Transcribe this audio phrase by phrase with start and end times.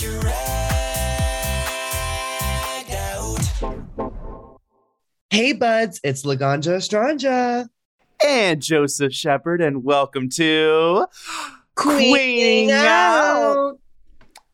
[0.00, 0.08] Hey
[5.52, 7.68] buds, it's Laganja Estranja.
[8.24, 11.04] and Joseph Shepherd, and welcome to
[11.74, 13.78] Queening out.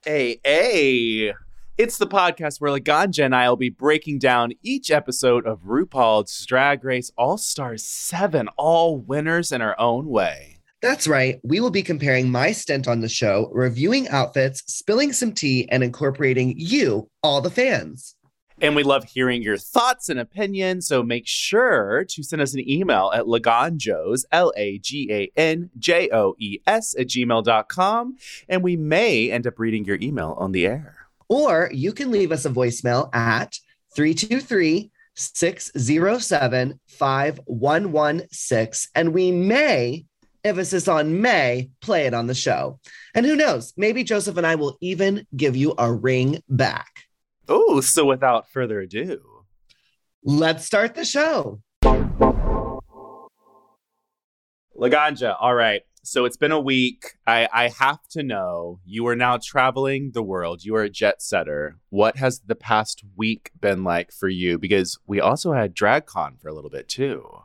[0.05, 1.33] Hey, hey.
[1.79, 6.45] It's the podcast where Laganja and I will be breaking down each episode of RuPaul's
[6.45, 10.56] Drag Race All Stars 7, all winners in our own way.
[10.87, 11.41] That's right.
[11.43, 15.83] We will be comparing my stint on the show, reviewing outfits, spilling some tea, and
[15.83, 18.15] incorporating you, all the fans.
[18.61, 22.71] And we love hearing your thoughts and opinions, so make sure to send us an
[22.71, 28.17] email at laganjoes, L A G A N J O E S, at gmail.com,
[28.49, 31.09] and we may end up reading your email on the air.
[31.29, 33.59] Or you can leave us a voicemail at
[33.97, 40.05] 323 607 5116, and we may,
[40.47, 42.81] emphasis on may, play it on the show.
[43.15, 47.03] And who knows, maybe Joseph and I will even give you a ring back.
[47.49, 49.37] Oh, so without further ado,
[50.29, 51.61] Let's start the show.
[54.77, 55.83] Laganja, all right.
[56.03, 57.13] So it's been a week.
[57.29, 60.65] I, I have to know you are now traveling the world.
[60.65, 61.79] You are a jet setter.
[61.91, 64.59] What has the past week been like for you?
[64.59, 67.43] Because we also had DragCon for a little bit too.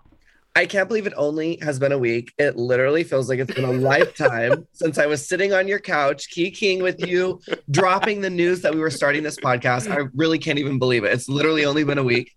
[0.55, 2.33] I can't believe it only has been a week.
[2.37, 6.29] It literally feels like it's been a lifetime since I was sitting on your couch,
[6.29, 9.89] keying with you, dropping the news that we were starting this podcast.
[9.89, 11.13] I really can't even believe it.
[11.13, 12.35] It's literally only been a week.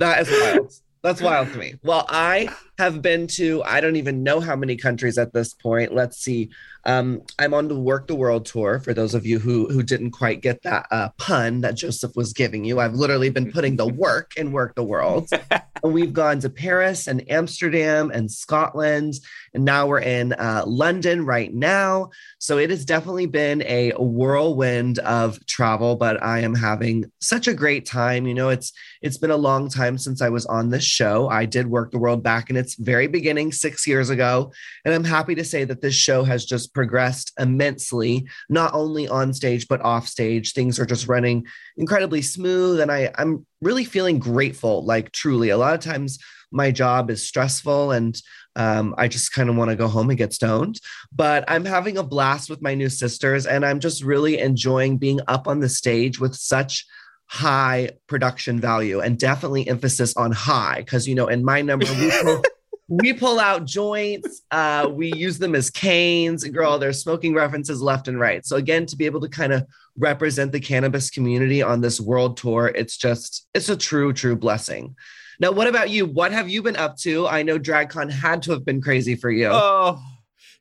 [0.00, 0.72] That is wild.
[1.02, 1.74] That's wild to me.
[1.84, 2.48] Well, I
[2.78, 5.94] have been to, I don't even know how many countries at this point.
[5.94, 6.50] Let's see.
[6.86, 8.78] Um, I'm on the Work the World tour.
[8.78, 12.32] For those of you who who didn't quite get that uh, pun that Joseph was
[12.32, 15.30] giving you, I've literally been putting the work in Work the World.
[15.50, 19.14] and we've gone to Paris and Amsterdam and Scotland,
[19.54, 22.10] and now we're in uh, London right now.
[22.38, 27.54] So it has definitely been a whirlwind of travel, but I am having such a
[27.54, 28.26] great time.
[28.26, 31.28] You know, it's it's been a long time since I was on this show.
[31.30, 34.52] I did Work the World back in its very beginning six years ago,
[34.84, 39.34] and I'm happy to say that this show has just progressed immensely, not only on
[39.34, 40.52] stage but off stage.
[40.52, 44.84] Things are just running incredibly smooth, and I I'm really feeling grateful.
[44.84, 46.18] Like truly, a lot of times
[46.50, 48.20] my job is stressful and
[48.56, 50.80] um, I just kind of want to go home and get stoned.
[51.12, 55.20] But I'm having a blast with my new sisters, and I'm just really enjoying being
[55.26, 56.86] up on the stage with such
[57.26, 62.12] high production value and definitely emphasis on high because you know in my number we
[62.22, 62.42] pull,
[62.88, 68.08] we pull out joints uh we use them as canes girl there's smoking references left
[68.08, 68.44] and right.
[68.44, 72.36] So again to be able to kind of represent the cannabis community on this world
[72.36, 74.96] tour it's just it's a true true blessing.
[75.40, 76.06] Now what about you?
[76.06, 77.26] What have you been up to?
[77.26, 79.48] I know dragcon had to have been crazy for you.
[79.50, 80.00] Oh,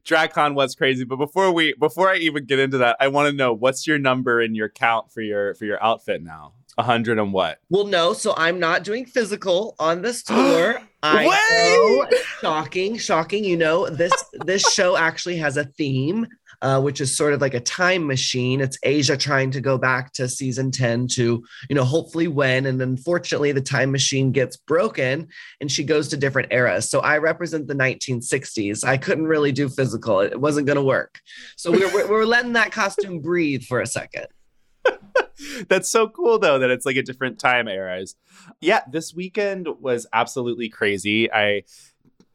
[0.06, 1.06] DragCon was crazy.
[1.06, 3.98] But before we before I even get into that, I want to know what's your
[4.00, 6.54] number and your count for your for your outfit now?
[6.78, 7.60] A hundred and what?
[7.70, 10.82] Well, no, so I'm not doing physical on this tour.
[11.04, 13.44] I know, shocking, shocking.
[13.44, 14.14] You know, this
[14.46, 16.26] this show actually has a theme,
[16.64, 18.62] uh, which is sort of like a time machine.
[18.62, 22.66] It's Asia trying to go back to season 10 to, you know, hopefully win.
[22.66, 25.28] And unfortunately, the time machine gets broken
[25.60, 26.90] and she goes to different eras.
[26.90, 28.86] So I represent the 1960s.
[28.86, 30.22] I couldn't really do physical.
[30.22, 31.20] It wasn't going to work.
[31.58, 34.28] So we we're, we're letting that costume breathe for a second.
[35.68, 38.16] That's so cool though that it's like a different time eras.
[38.62, 41.32] Yeah, this weekend was absolutely crazy.
[41.32, 41.64] I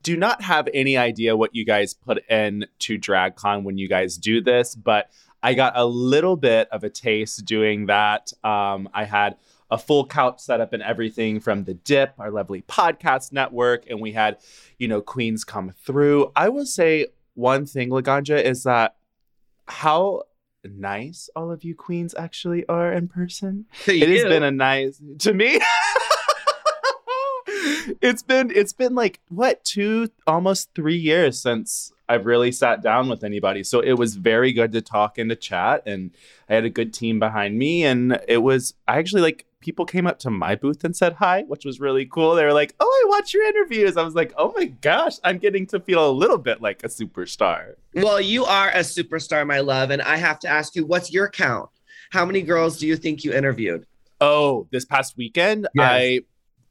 [0.03, 4.17] do not have any idea what you guys put in to DragCon when you guys
[4.17, 5.11] do this, but
[5.43, 8.33] I got a little bit of a taste doing that.
[8.43, 9.37] Um, I had
[9.71, 14.13] a full couch setup and everything from the Dip, our lovely podcast network, and we
[14.13, 14.39] had,
[14.79, 16.33] you know, queens come through.
[16.35, 18.97] I will say one thing, Laganja, is that
[19.67, 20.23] how
[20.65, 23.67] nice all of you queens actually are in person.
[23.87, 25.61] It has been a nice to me.
[28.01, 33.09] it's been it's been like what two almost three years since I've really sat down
[33.09, 33.63] with anybody.
[33.63, 36.11] So it was very good to talk and to chat and
[36.49, 40.07] I had a good team behind me and it was I actually like people came
[40.07, 42.35] up to my booth and said hi, which was really cool.
[42.35, 45.39] They were like, "Oh, I watch your interviews." I was like, "Oh my gosh, I'm
[45.39, 49.61] getting to feel a little bit like a superstar." Well, you are a superstar, my
[49.61, 51.71] love, and I have to ask you, what's your count?
[52.11, 53.85] How many girls do you think you interviewed?
[54.21, 55.91] Oh, this past weekend, Yes.
[55.91, 56.21] I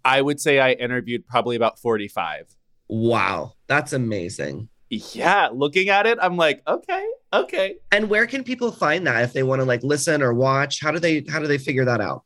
[0.06, 2.56] I would say I interviewed probably about 45.
[2.88, 4.70] Wow, that's amazing.
[4.90, 7.76] Yeah, looking at it, I'm like, okay, okay.
[7.92, 10.80] And where can people find that if they want to like listen or watch?
[10.80, 12.24] How do they how do they figure that out?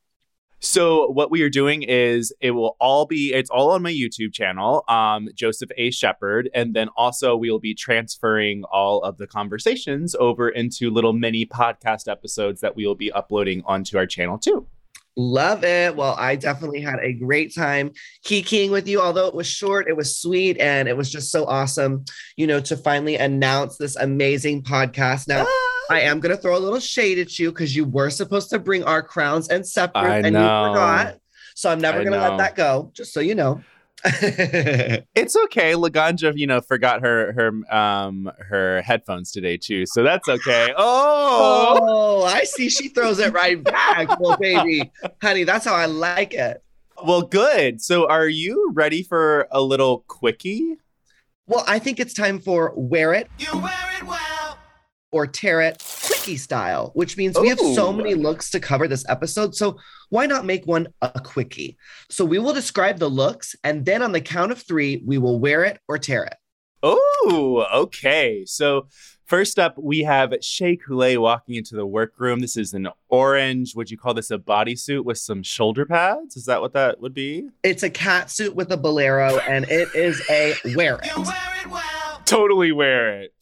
[0.63, 4.31] So what we are doing is it will all be it's all on my YouTube
[4.31, 5.89] channel, um, Joseph A.
[5.89, 11.13] Shepherd, and then also we will be transferring all of the conversations over into little
[11.13, 14.67] mini podcast episodes that we will be uploading onto our channel too.
[15.17, 15.95] Love it.
[15.95, 17.91] Well, I definitely had a great time
[18.25, 19.01] kikiing with you.
[19.01, 22.05] Although it was short, it was sweet, and it was just so awesome,
[22.37, 25.27] you know, to finally announce this amazing podcast.
[25.27, 25.71] Now, ah.
[25.91, 28.59] I am going to throw a little shade at you because you were supposed to
[28.59, 30.39] bring our crowns and scepters, and know.
[30.39, 31.17] you forgot.
[31.55, 33.61] So I'm never going to let that go, just so you know.
[35.15, 35.73] It's okay.
[35.73, 40.73] Laganja, you know, forgot her her um her headphones today too, so that's okay.
[40.77, 42.69] Oh, oh, I see.
[42.69, 44.19] She throws it right back.
[44.19, 46.63] Well, baby, honey, that's how I like it.
[47.03, 47.81] well, good.
[47.81, 50.77] So, are you ready for a little quickie?
[51.47, 54.40] Well, I think it's time for wear it You wear it well.
[55.11, 59.05] Or tear it quickie style, which means we have so many looks to cover this
[59.09, 59.55] episode.
[59.55, 59.77] So
[60.09, 61.77] why not make one a quickie?
[62.09, 65.39] So we will describe the looks, and then on the count of three, we will
[65.39, 66.35] wear it or tear it.
[66.83, 68.43] Oh, okay.
[68.45, 68.87] So
[69.25, 72.39] first up, we have Shea Coulee walking into the workroom.
[72.39, 73.75] This is an orange.
[73.75, 76.35] Would you call this a bodysuit with some shoulder pads?
[76.35, 77.49] Is that what that would be?
[77.63, 81.11] It's a cat suit with a bolero, and it is a wear it.
[82.31, 82.71] You wear it well.
[82.71, 83.33] Totally wear it.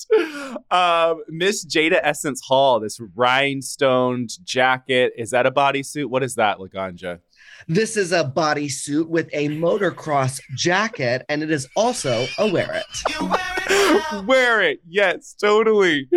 [0.72, 5.14] Um, Miss Jada Essence Hall, this rhinestoned jacket.
[5.18, 6.06] Is that a bodysuit?
[6.06, 7.20] What is that, Laganja?
[7.68, 12.86] This is a bodysuit with a motocross jacket, and it is also a wear it.
[13.20, 13.46] You wear it.
[14.26, 14.82] Wear it.
[14.88, 16.08] Yes, totally.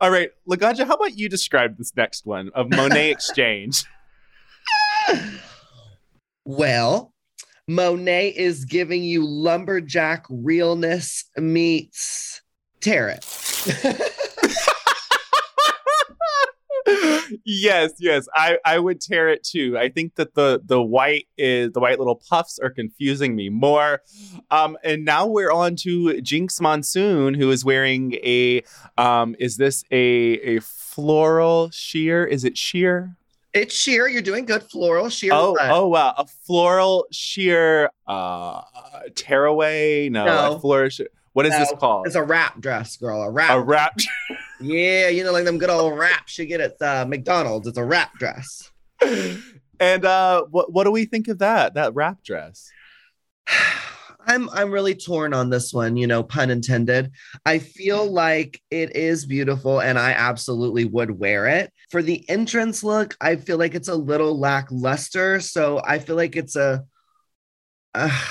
[0.00, 3.84] All right, Laganja, how about you describe this next one of Monet X Change?
[6.44, 7.11] Well,
[7.68, 12.42] Monet is giving you lumberjack realness meets
[12.80, 13.24] tear it.
[17.44, 18.26] yes, yes.
[18.34, 19.78] I, I would tear it too.
[19.78, 24.02] I think that the the white is the white little puffs are confusing me more.
[24.50, 28.62] Um, and now we're on to Jinkx Monsoon, who is wearing a
[28.98, 32.24] um, is this a a floral sheer?
[32.24, 33.16] Is it sheer?
[33.54, 34.08] It's sheer.
[34.08, 34.62] You're doing good.
[34.62, 35.32] Floral sheer.
[35.32, 38.62] Oh, oh wow, a floral sheer uh
[39.14, 40.08] tearaway?
[40.08, 40.56] No, No.
[40.56, 41.08] a floral sheer.
[41.34, 42.06] What is this called?
[42.06, 43.22] It's a wrap dress, girl.
[43.22, 43.50] A wrap.
[43.50, 43.98] a wrap.
[44.60, 47.66] yeah, you know, like them good old wraps you get at uh, McDonald's.
[47.66, 48.70] It's a wrap dress.
[49.80, 51.74] and uh, what what do we think of that?
[51.74, 52.70] That wrap dress?
[54.26, 57.12] I'm I'm really torn on this one, you know, pun intended.
[57.44, 61.72] I feel like it is beautiful and I absolutely would wear it.
[61.90, 66.36] For the entrance look, I feel like it's a little lackluster, so I feel like
[66.36, 66.84] it's a
[67.94, 68.24] uh,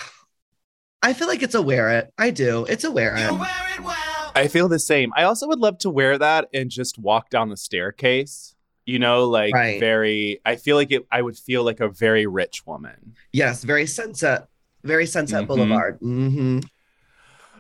[1.04, 2.12] I feel like it's a wear it.
[2.18, 2.66] I do.
[2.66, 3.32] It's a wear it.
[3.32, 4.32] wear it well.
[4.36, 5.12] I feel the same.
[5.16, 8.56] I also would love to wear that and just walk down the staircase.
[8.86, 9.80] You know, like Right.
[9.80, 10.42] very.
[10.46, 11.06] I feel like it.
[11.12, 13.16] I would feel like a very rich woman.
[13.32, 14.48] Yes, very sunset,
[14.84, 15.48] very Sunset Mhm.
[15.48, 15.98] Boulevard.
[16.00, 16.60] hmm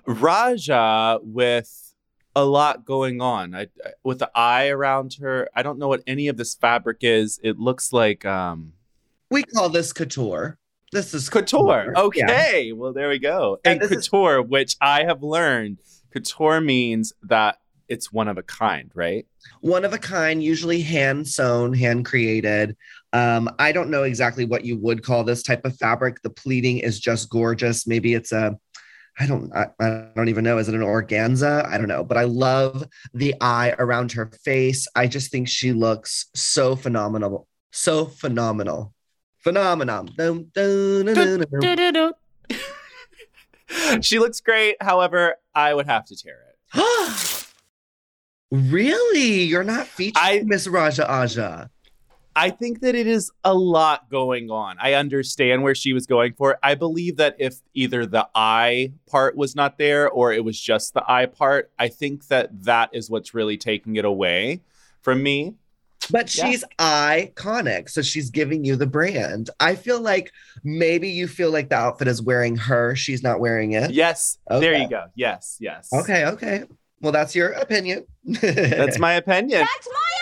[0.05, 1.93] Raja with
[2.35, 3.53] a lot going on.
[3.53, 5.49] I, I- with the eye around her.
[5.55, 7.39] I don't know what any of this fabric is.
[7.43, 8.73] It looks like um
[9.29, 10.57] We call this couture.
[10.91, 11.93] This is couture.
[11.95, 12.01] Yeah.
[12.01, 13.59] Okay, well there we go.
[13.63, 15.77] And And, this is- couture, which I have learned,
[16.11, 17.57] couture means that
[17.87, 19.25] it's one of a kind, right?
[19.61, 22.75] one of a kind, usually hand sewn, hand created.
[23.13, 26.21] Um, I don't know exactly what you would call this type of fabric.
[26.21, 27.85] The pleating is just gorgeous.
[27.85, 28.57] Maybe it's a,
[29.19, 30.57] I don't, I, I don't even know.
[30.57, 31.65] Is it an organza?
[31.67, 32.03] I don't know.
[32.03, 34.87] But I love the eye around her face.
[34.95, 38.93] I just think she looks so phenomenal, so phenomenal,
[39.39, 40.09] phenomenon.
[44.01, 44.75] She looks great.
[44.81, 46.39] However, I would have to tear
[46.73, 47.47] it.
[48.51, 49.43] really?
[49.43, 51.69] You're not I- featuring Miss Raja Aja.
[52.35, 54.77] I think that it is a lot going on.
[54.79, 56.51] I understand where she was going for.
[56.51, 56.59] it.
[56.63, 60.93] I believe that if either the I part was not there or it was just
[60.93, 64.61] the I part, I think that that is what's really taking it away
[65.01, 65.55] from me.
[66.09, 66.45] But Yeah.
[66.49, 67.89] she's iconic.
[67.89, 69.49] So she's giving you the brand.
[69.59, 70.31] I feel like
[70.63, 72.95] maybe you feel like the outfit is wearing her.
[72.95, 73.91] She's not wearing it.
[73.91, 75.05] Yes, there you go.
[75.15, 75.89] Yes, yes.
[75.93, 76.63] Okay, okay.
[77.01, 78.05] Well, that's your opinion.
[78.25, 79.61] That's my opinion.
[79.61, 80.20] That's my opinion!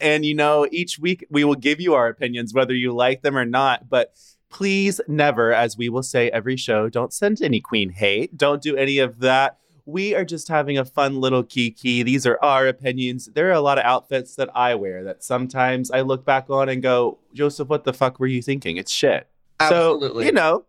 [0.00, 3.36] And you know, each week we will give you our opinions, whether you like them
[3.36, 3.88] or not.
[3.88, 4.14] But
[4.50, 8.36] please never, as we will say every show, don't send any queen hate.
[8.36, 9.58] Don't do any of that.
[9.84, 12.02] We are just having a fun little kiki.
[12.02, 13.30] These are our opinions.
[13.32, 16.68] There are a lot of outfits that I wear that sometimes I look back on
[16.68, 18.76] and go, Joseph, what the fuck were you thinking?
[18.76, 19.26] It's shit.
[19.60, 20.24] Absolutely.
[20.24, 20.64] So, you know,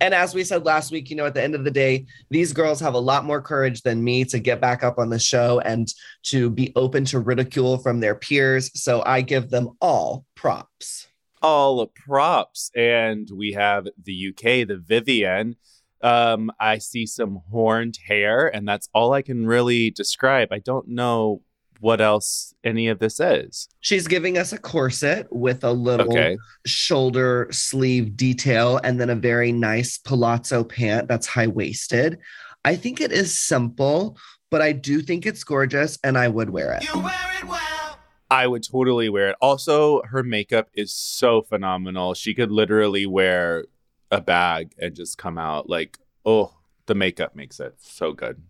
[0.00, 2.52] And as we said last week, you know, at the end of the day, these
[2.52, 5.60] girls have a lot more courage than me to get back up on the show
[5.60, 5.92] and
[6.24, 8.70] to be open to ridicule from their peers.
[8.80, 11.06] So I give them all props.
[11.40, 12.70] all props.
[12.76, 15.56] And we have the UK, the Vivienne.
[16.02, 20.48] Um, I see some horned hair, and that's all I can really describe.
[20.52, 21.42] I don't know
[21.82, 23.68] what else any of this is.
[23.80, 26.38] She's giving us a corset with a little Okay.
[26.64, 32.18] shoulder sleeve detail and then a very nice palazzo pant that's high waisted.
[32.64, 34.16] I think it is simple,
[34.48, 36.84] but I do think it's gorgeous and I would wear it.
[36.84, 37.98] You wear it well.
[38.30, 39.36] I would totally wear it.
[39.40, 42.14] Also, her makeup is so phenomenal.
[42.14, 43.64] She could literally wear
[44.12, 46.54] a bag and just come out like, oh,
[46.86, 48.40] the makeup makes it so good.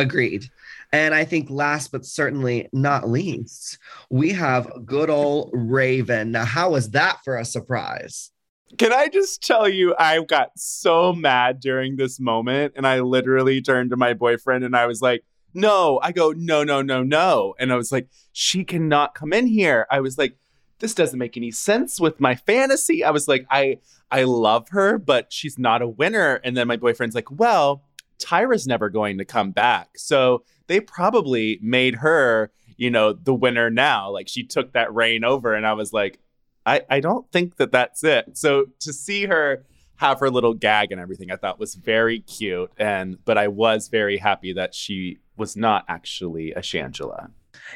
[0.00, 0.50] Agreed.
[0.92, 3.78] And I think last but certainly not least,
[4.10, 6.32] we have good old Raven.
[6.32, 8.30] Now, how was that for a surprise?
[8.76, 13.62] Can I just tell you, I got so mad during this moment, and I literally
[13.62, 15.24] turned to my boyfriend and I was like,
[15.54, 17.54] no, I go, no, no, no, no.
[17.58, 19.86] And I was like, she cannot come in here.
[19.90, 20.36] I was like,
[20.78, 23.02] this doesn't make any sense with my fantasy.
[23.02, 23.78] I was like, I
[24.10, 26.40] I love her, but she's not a winner.
[26.44, 27.82] And then my boyfriend's like, well,
[28.18, 29.90] Tyra's never going to come back.
[29.96, 34.10] So they probably made her, you know, the winner now.
[34.10, 35.54] Like she took that reign over.
[35.54, 36.18] And I was like,
[36.66, 38.36] I, I don't think that that's it.
[38.36, 39.64] So to see her
[39.96, 42.70] have her little gag and everything, I thought was very cute.
[42.76, 47.30] And but I was very happy that she was not actually a Shangela.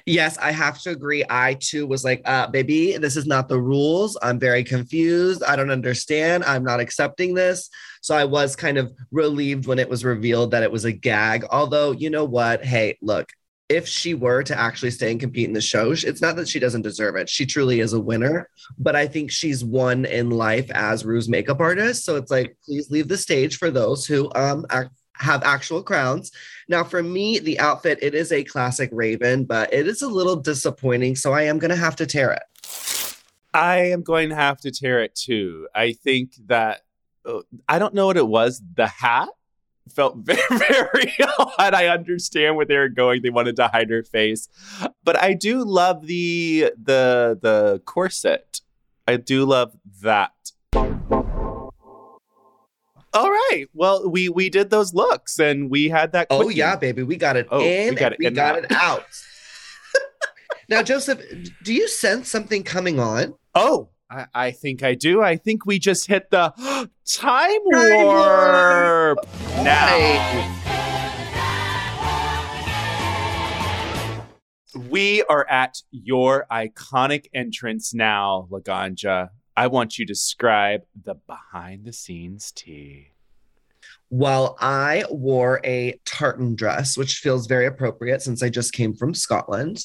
[0.07, 1.25] Yes, I have to agree.
[1.29, 4.17] I too was like, uh, baby, this is not the rules.
[4.23, 5.43] I'm very confused.
[5.43, 6.45] I don't understand.
[6.45, 7.71] I'm not accepting this.
[8.01, 11.45] So I was kind of relieved when it was revealed that it was a gag.
[11.51, 12.65] Although, you know what?
[12.65, 13.31] Hey, look,
[13.69, 16.59] if she were to actually stay and compete in the show, it's not that she
[16.59, 17.29] doesn't deserve it.
[17.29, 21.61] She truly is a winner, but I think she's won in life as Ru's makeup
[21.61, 22.05] artist.
[22.05, 24.89] So it's like, please leave the stage for those who um ac-
[25.23, 26.33] have actual crowns.
[26.69, 30.37] Now, for me, the outfit it is a classic Raven, but it is a little
[30.37, 31.17] disappointing.
[31.17, 32.43] So I am gonna have to tear it.
[33.55, 35.69] I am going to have to tear it too.
[35.75, 36.83] I think that
[37.27, 38.63] uh, I don't know what it was.
[38.77, 39.29] The hat
[39.95, 41.75] felt very, very odd.
[41.75, 43.23] I understand where they were going.
[43.23, 44.49] They wanted to hide her face,
[45.05, 48.61] but I do love the the the corset.
[49.07, 50.33] I do love that.
[53.15, 53.67] All right.
[53.75, 56.29] Well, we we did those looks and we had that.
[56.31, 57.95] Oh yeah, baby, we got it Oh, we in.
[57.95, 58.59] got and it we got now.
[58.61, 59.05] it out.
[60.69, 61.21] now, Joseph,
[61.63, 63.35] do you sense something coming on?
[63.55, 65.21] Oh, I, I think I do.
[65.23, 67.61] I think we just hit the time Time
[68.07, 69.19] warp
[69.63, 70.59] now.
[74.89, 79.29] We are at your iconic entrance now, Laganja.
[79.57, 83.09] I want you to describe the behind the scenes tea.
[84.11, 89.15] Well, I wore a tartan dress, which feels very appropriate since I just came from
[89.15, 89.85] Scotland.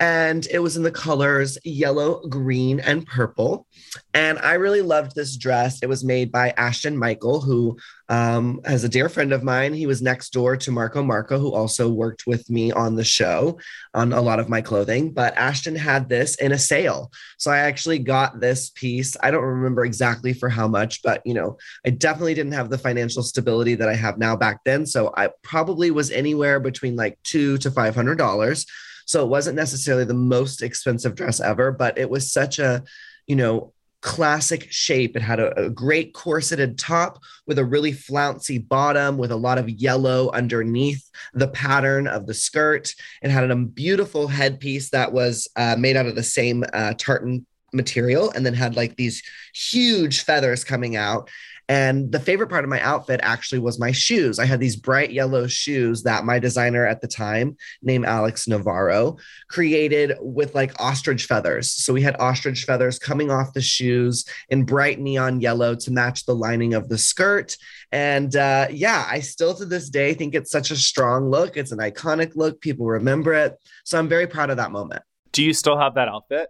[0.00, 3.66] And it was in the colors yellow, green, and purple.
[4.14, 5.82] And I really loved this dress.
[5.82, 7.76] It was made by Ashton Michael, who
[8.08, 9.74] um, a dear friend of mine.
[9.74, 13.58] He was next door to Marco Marco, who also worked with me on the show
[13.92, 15.12] on a lot of my clothing.
[15.12, 17.10] But Ashton had this in a sale.
[17.36, 19.16] So I actually got this piece.
[19.22, 22.78] I don't remember exactly for how much, but you know, I definitely didn't have the
[22.78, 24.86] financial stability that I have now back then.
[24.86, 28.64] So I probably was anywhere between like two to five hundred dollars.
[29.08, 32.84] So it wasn't necessarily the most expensive dress ever, but it was such a,
[33.26, 33.72] you know,
[34.02, 35.16] classic shape.
[35.16, 39.56] It had a, a great corseted top with a really flouncy bottom with a lot
[39.56, 42.94] of yellow underneath the pattern of the skirt.
[43.22, 47.46] It had a beautiful headpiece that was uh, made out of the same uh, tartan
[47.72, 49.22] material and then had like these
[49.54, 51.30] huge feathers coming out.
[51.68, 54.38] And the favorite part of my outfit actually was my shoes.
[54.38, 59.18] I had these bright yellow shoes that my designer at the time, named Alex Navarro,
[59.48, 61.70] created with like ostrich feathers.
[61.70, 66.24] So we had ostrich feathers coming off the shoes in bright neon yellow to match
[66.24, 67.56] the lining of the skirt.
[67.92, 71.56] And uh, yeah, I still to this day think it's such a strong look.
[71.56, 72.60] It's an iconic look.
[72.62, 73.56] People remember it.
[73.84, 75.02] So I'm very proud of that moment.
[75.32, 76.48] Do you still have that outfit?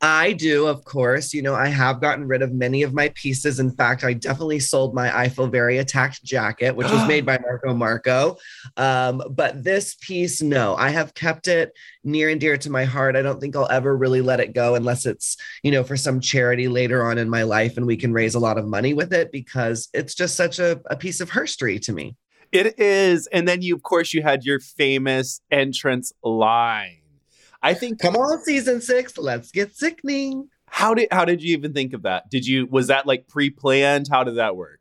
[0.00, 1.34] I do, of course.
[1.34, 3.58] You know, I have gotten rid of many of my pieces.
[3.58, 7.38] In fact, I definitely sold my I Feel Very Attacked jacket, which was made by
[7.38, 8.36] Marco Marco.
[8.76, 11.72] Um, but this piece, no, I have kept it
[12.04, 13.16] near and dear to my heart.
[13.16, 16.20] I don't think I'll ever really let it go unless it's, you know, for some
[16.20, 19.12] charity later on in my life and we can raise a lot of money with
[19.12, 22.14] it because it's just such a, a piece of history to me.
[22.52, 23.26] It is.
[23.26, 27.00] And then you, of course, you had your famous entrance line.
[27.62, 30.48] I think Come on, season six, let's get sickening.
[30.66, 32.30] how did how did you even think of that?
[32.30, 34.08] Did you was that like pre-planned?
[34.10, 34.80] How did that work?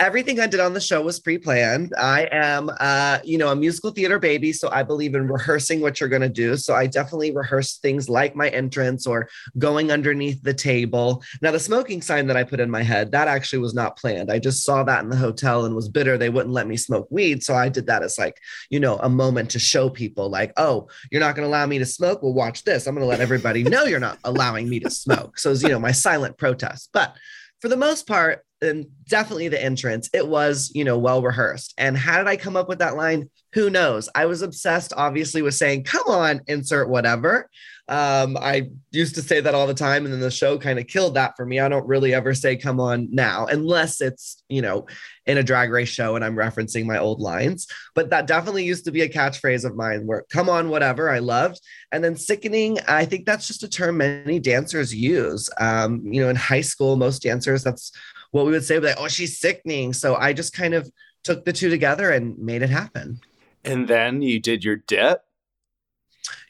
[0.00, 1.92] Everything I did on the show was pre-planned.
[1.96, 6.00] I am, uh, you know, a musical theater baby, so I believe in rehearsing what
[6.00, 6.56] you're going to do.
[6.56, 9.28] So I definitely rehearse things like my entrance or
[9.58, 11.22] going underneath the table.
[11.42, 14.32] Now, the smoking sign that I put in my head that actually was not planned.
[14.32, 17.06] I just saw that in the hotel and was bitter they wouldn't let me smoke
[17.10, 18.38] weed, so I did that as like,
[18.70, 21.78] you know, a moment to show people, like, oh, you're not going to allow me
[21.78, 22.22] to smoke.
[22.22, 22.86] Well, watch this.
[22.86, 25.38] I'm going to let everybody know you're not allowing me to smoke.
[25.38, 27.14] So, it's, you know, my silent protest, but
[27.60, 31.74] for the most part, and definitely the entrance, it was, you know, well rehearsed.
[31.78, 33.30] And how did I come up with that line?
[33.54, 34.08] Who knows?
[34.14, 37.48] I was obsessed, obviously, with saying, come on, insert whatever.
[37.88, 40.86] Um, I used to say that all the time, and then the show kind of
[40.86, 41.58] killed that for me.
[41.58, 44.86] I don't really ever say come on now, unless it's, you know,
[45.26, 47.66] in a drag race show and I'm referencing my old lines.
[47.96, 51.18] But that definitely used to be a catchphrase of mine where come on, whatever I
[51.18, 51.60] loved.
[51.90, 55.50] And then sickening, I think that's just a term many dancers use.
[55.58, 57.90] Um, you know, in high school, most dancers, that's
[58.30, 59.92] what we would say, like, oh, she's sickening.
[59.92, 60.90] So I just kind of
[61.24, 63.20] took the two together and made it happen.
[63.64, 65.22] And then you did your dip.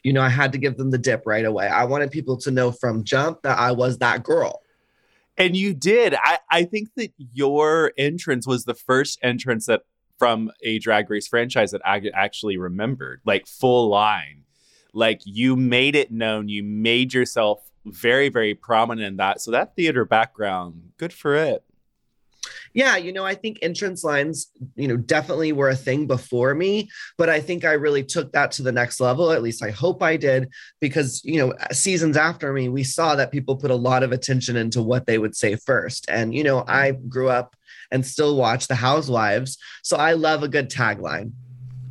[0.03, 1.67] You know, I had to give them the dip right away.
[1.67, 4.61] I wanted people to know from jump that I was that girl.
[5.37, 6.13] And you did.
[6.15, 9.81] I, I think that your entrance was the first entrance that
[10.19, 14.43] from a drag race franchise that I actually remembered, like full line.
[14.93, 19.41] Like you made it known, you made yourself very, very prominent in that.
[19.41, 21.63] So that theater background, good for it.
[22.73, 26.89] Yeah, you know, I think entrance lines, you know, definitely were a thing before me,
[27.17, 29.31] but I think I really took that to the next level.
[29.31, 33.31] At least I hope I did, because, you know, seasons after me, we saw that
[33.31, 36.05] people put a lot of attention into what they would say first.
[36.09, 37.55] And, you know, I grew up
[37.91, 39.57] and still watch The Housewives.
[39.83, 41.33] So I love a good tagline.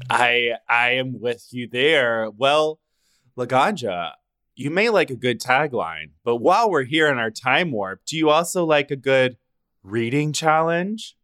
[0.09, 2.31] I I am with you there.
[2.31, 2.81] Well,
[3.39, 4.13] Laganja,
[4.57, 8.17] you may like a good tagline, but while we're here in our time warp, do
[8.17, 9.37] you also like a good
[9.83, 11.17] reading challenge?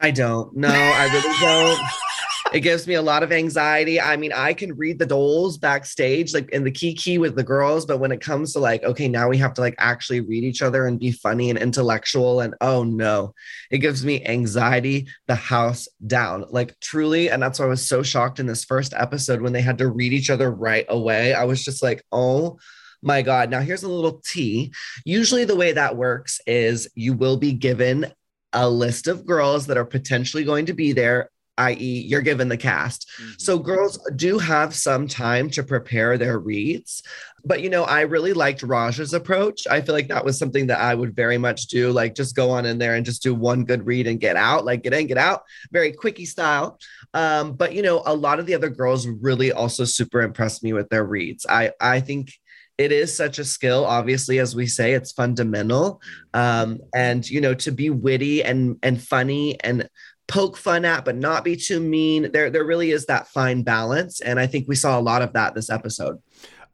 [0.00, 0.54] I don't.
[0.56, 1.80] No, I really don't.
[2.52, 4.00] It gives me a lot of anxiety.
[4.00, 7.84] I mean, I can read the dolls backstage, like in the kiki with the girls,
[7.84, 10.62] but when it comes to like, okay, now we have to like actually read each
[10.62, 13.34] other and be funny and intellectual, and oh no,
[13.70, 16.44] it gives me anxiety the house down.
[16.48, 19.60] Like truly, and that's why I was so shocked in this first episode when they
[19.60, 21.34] had to read each other right away.
[21.34, 22.58] I was just like, oh
[23.02, 23.50] my God.
[23.50, 24.72] Now, here's a little T.
[25.04, 28.12] Usually, the way that works is you will be given
[28.52, 32.56] a list of girls that are potentially going to be there i.e., you're given the
[32.56, 33.08] cast.
[33.08, 33.32] Mm-hmm.
[33.38, 37.02] So girls do have some time to prepare their reads.
[37.44, 39.66] But you know, I really liked Raja's approach.
[39.68, 41.92] I feel like that was something that I would very much do.
[41.92, 44.64] Like just go on in there and just do one good read and get out,
[44.64, 46.78] like get in, get out, very quickie style.
[47.14, 50.72] Um, but you know, a lot of the other girls really also super impressed me
[50.72, 51.46] with their reads.
[51.48, 52.32] I I think
[52.78, 56.00] it is such a skill obviously as we say it's fundamental.
[56.34, 59.88] Um, and you know to be witty and and funny and
[60.28, 64.20] poke fun at but not be too mean there there really is that fine balance.
[64.20, 66.18] And i think we saw a lot of that this episode.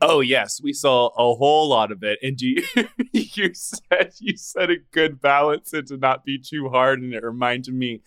[0.00, 2.18] Oh yes we saw a whole lot of it.
[2.22, 2.62] And you
[3.12, 7.22] you said you said a good balance and to not be too hard and it
[7.22, 8.02] reminded me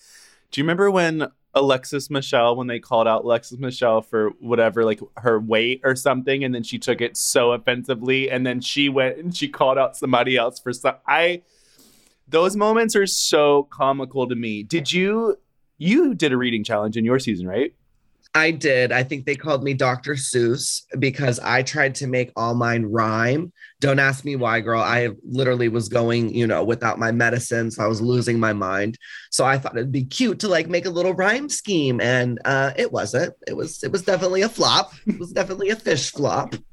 [0.51, 4.99] do you remember when Alexis Michelle when they called out Alexis Michelle for whatever, like
[5.17, 9.17] her weight or something, and then she took it so offensively, and then she went
[9.17, 10.95] and she called out somebody else for some.
[11.07, 11.41] I
[12.27, 14.63] those moments are so comical to me.
[14.63, 15.37] Did you
[15.77, 17.73] you did a reading challenge in your season, right?
[18.33, 18.91] I did.
[18.91, 20.13] I think they called me Dr.
[20.15, 23.53] Seuss because I tried to make all mine rhyme.
[23.79, 24.81] Don't ask me why, girl.
[24.81, 27.71] I literally was going, you know, without my medicine.
[27.71, 28.97] So I was losing my mind.
[29.31, 32.01] So I thought it'd be cute to like make a little rhyme scheme.
[32.01, 33.33] And uh, it wasn't.
[33.47, 34.93] It was it was definitely a flop.
[35.07, 36.55] It was definitely a fish flop.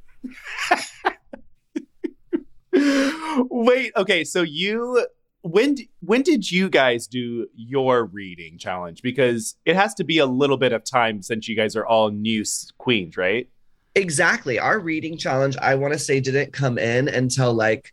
[3.50, 5.06] Wait, okay, so you
[5.42, 9.02] when when did you guys do your reading challenge?
[9.02, 12.10] Because it has to be a little bit of time since you guys are all
[12.10, 12.44] new
[12.78, 13.48] queens, right?
[13.94, 14.58] Exactly.
[14.58, 17.92] Our reading challenge, I want to say, didn't come in until like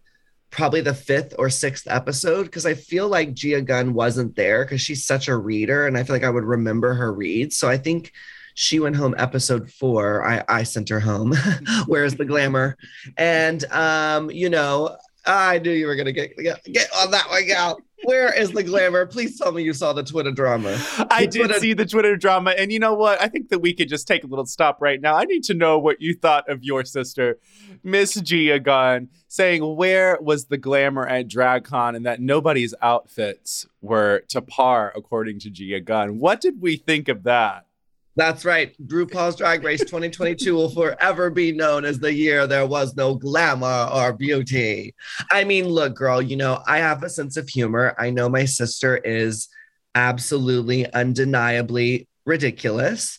[0.52, 4.82] probably the fifth or sixth episode because I feel like Gia Gunn wasn't there because
[4.82, 7.58] she's such a reader and I feel like I would remember her reads.
[7.58, 8.12] So I think
[8.56, 10.26] She went home episode four.
[10.28, 11.34] I, I sent her home.
[11.88, 12.78] Where's the glamour?
[13.18, 17.46] And um, you know, I knew you were gonna get get, get on that one,
[17.46, 17.80] gal.
[18.04, 19.06] Where is the glamour?
[19.06, 20.80] Please tell me you saw the Twitter drama.
[21.12, 23.22] I did Twitter- see the Twitter drama, and you know what?
[23.22, 25.16] I think that we could just take a little stop right now.
[25.16, 27.40] I need to know what you thought of your sister,
[27.84, 34.24] Miss Gia Gunn, saying where was the glamour at DragCon and that nobody's outfits were
[34.30, 36.20] to par, according to Gia Gunn.
[36.20, 37.66] What did we think of that?
[38.20, 38.76] That's right.
[38.86, 43.88] RuPaul's Drag Race 2022 will forever be known as the year there was no glamour
[43.94, 44.94] or beauty.
[45.32, 47.96] I mean, look, girl, you know, I have a sense of humor.
[47.98, 49.48] I know my sister is
[49.96, 53.18] absolutely, undeniably ridiculous.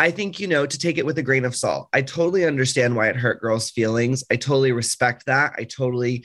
[0.00, 1.88] I think, you know, to take it with a grain of salt.
[1.92, 4.24] I totally understand why it hurt girls' feelings.
[4.32, 5.52] I totally respect that.
[5.58, 6.24] I totally.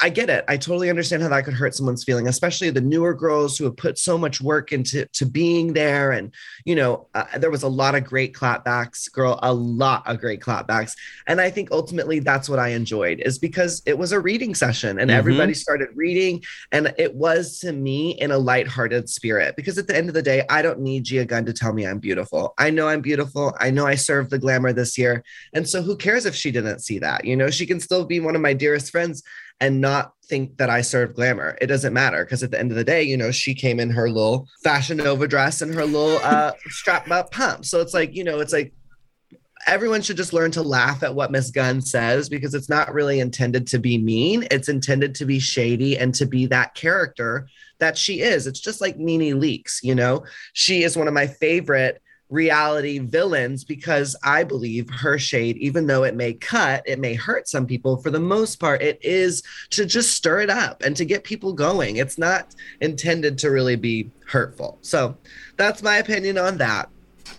[0.00, 0.44] I- get it.
[0.48, 3.76] I totally understand how that could hurt someone's feeling, especially the newer girls who have
[3.76, 6.32] put so much work into to being there and
[6.64, 10.40] you know, uh, there was a lot of great clapbacks, girl, a lot of great
[10.40, 10.94] clapbacks.
[11.26, 14.98] And I think ultimately that's what I enjoyed is because it was a reading session
[14.98, 15.14] and Mhm.
[15.14, 16.42] everybody started reading.
[16.72, 20.22] And it was to me in a lighthearted spirit because at the end of the
[20.22, 22.54] day, I don't need Gia Gunn to tell me I'm beautiful.
[22.58, 23.54] I know I'm beautiful.
[23.60, 25.22] I know I served the glamour this year.
[25.52, 27.24] And so who cares if she didn't see that?
[27.24, 29.22] You know, she can still be one of my dearest friends
[29.60, 31.56] and not think that I serve glamour.
[31.60, 33.90] It doesn't matter because at the end of the day, you know, she came in
[33.90, 37.64] her little fashion Nova dress and her little uh, strap up pump.
[37.64, 38.72] So it's like, you know, it's like
[39.66, 43.20] everyone should just learn to laugh at what Miss Gunn says because it's not really
[43.20, 44.46] intended to be mean.
[44.50, 48.46] It's intended to be shady and to be that character that she is.
[48.46, 53.64] It's just like Nene Leakes, you know, she is one of my favorite reality villains
[53.64, 57.96] because I believe her shade, even though it may cut, it may hurt some people,
[57.98, 61.52] for the most part, it is to just stir it up and to get people
[61.52, 61.96] going.
[61.96, 64.78] It's not intended to really be hurtful.
[64.82, 65.16] So
[65.56, 66.88] that's my opinion on that.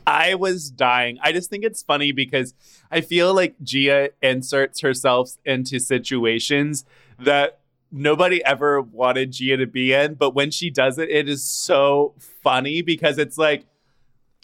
[0.06, 1.18] I was dying.
[1.22, 2.54] I just think it's funny because
[2.90, 6.86] I feel like Gia inserts herself into situations
[7.20, 7.60] that
[7.92, 10.14] nobody ever wanted Gia to be in.
[10.14, 13.66] But when she does it, it is so funny because it's like,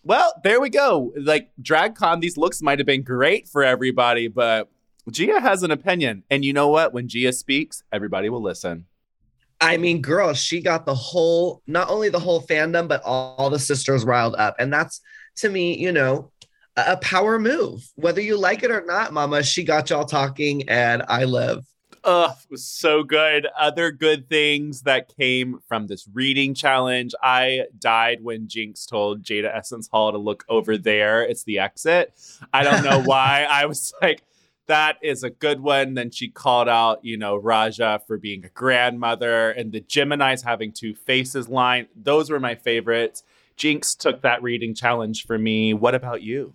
[0.04, 1.14] well, there we go.
[1.16, 4.70] Like DragCon, these looks might have been great for everybody, but
[5.10, 6.24] Gia has an opinion.
[6.30, 6.94] And you know what?
[6.94, 8.86] When Gia speaks, everybody will listen.
[9.62, 13.50] I mean, girl, she got the whole, not only the whole fandom, but all, all
[13.50, 14.56] the sisters riled up.
[14.60, 15.00] And that's
[15.38, 16.32] to me, you know,
[16.76, 17.88] a, a power move.
[17.96, 21.64] Whether you like it or not, mama, she got y'all talking and I live.
[22.06, 23.48] Ugh, it was so good.
[23.58, 27.14] Other good things that came from this reading challenge.
[27.22, 31.24] I died when Jinkx told Jada Essence Hall to look over there.
[31.24, 32.14] It's the exit.
[32.54, 33.48] I don't know why.
[33.50, 34.24] I was like,
[34.68, 35.94] that is a good one.
[35.94, 40.74] Then she called out, you know, Raja for being a grandmother and the Gemini's having
[40.74, 41.88] two faces line.
[41.96, 43.24] Those were my favorites.
[43.58, 45.74] Jinkx took that reading challenge for me.
[45.74, 46.54] What about you?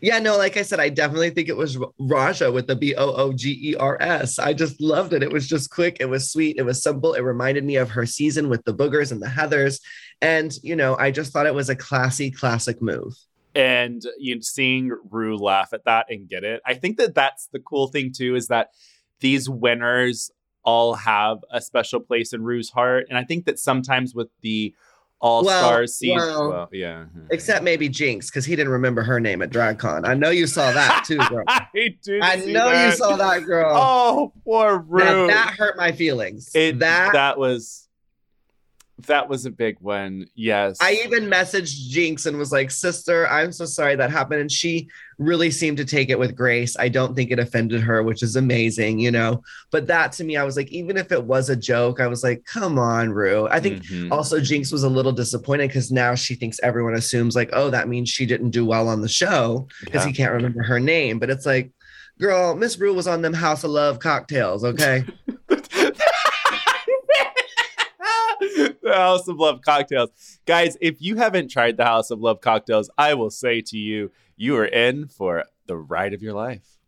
[0.00, 3.12] Yeah, no, like I said, I definitely think it was Raja with the B O
[3.14, 4.38] O G E R S.
[4.38, 5.22] I just loved it.
[5.22, 5.98] It was just quick.
[6.00, 6.56] It was sweet.
[6.56, 7.14] It was simple.
[7.14, 9.80] It reminded me of her season with the boogers and the heathers.
[10.20, 13.14] And, you know, I just thought it was a classy, classic move.
[13.54, 16.62] and you know, seeing Ru laugh at that and get it.
[16.64, 18.70] I think that that's the cool thing too is that
[19.20, 20.30] these winners
[20.64, 24.74] all have a special place in Ru's heart, and I think that sometimes with the
[25.22, 27.26] All Well, Stars season, well, well, yeah, mm-hmm.
[27.30, 30.04] Except maybe Jinkx, because he didn't remember her name at DragCon.
[30.04, 31.44] I know you saw that too, girl.
[31.46, 32.18] I do.
[32.20, 33.72] I know you saw that, girl.
[33.72, 35.28] Oh, poor Ru.
[35.28, 36.50] that hurt my feelings.
[36.56, 37.88] it, that, that was
[39.06, 40.26] that was a big one.
[40.34, 44.52] Yes, I even messaged Jinkx and was like, "Sister, I'm so sorry that happened." And
[44.52, 44.88] she
[45.18, 46.76] really seemed to take it with grace.
[46.78, 49.42] I don't think it offended her, which is amazing, you know.
[49.70, 52.24] But that to me, I was like, even if it was a joke, I was
[52.24, 54.10] like, "Come on, Ru." I think Mhm.
[54.10, 57.88] also Jinkx was a little disappointed because now she thinks everyone assumes like, "Oh, that
[57.88, 60.08] means she didn't do well on the show because Yeah.
[60.08, 61.70] he can't remember her name." But it's like,
[62.20, 65.04] girl, Miss Ru was on them House of Love cocktails, okay?
[68.40, 70.10] the House of Love cocktails.
[70.46, 74.10] Guys, if you haven't tried the House of Love cocktails, I will say to you,
[74.36, 76.78] you are in for the ride of your life.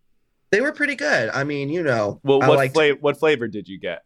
[0.50, 1.30] they were pretty good.
[1.30, 4.04] I mean, you know, Well, what, liked- fla- what flavor did you get?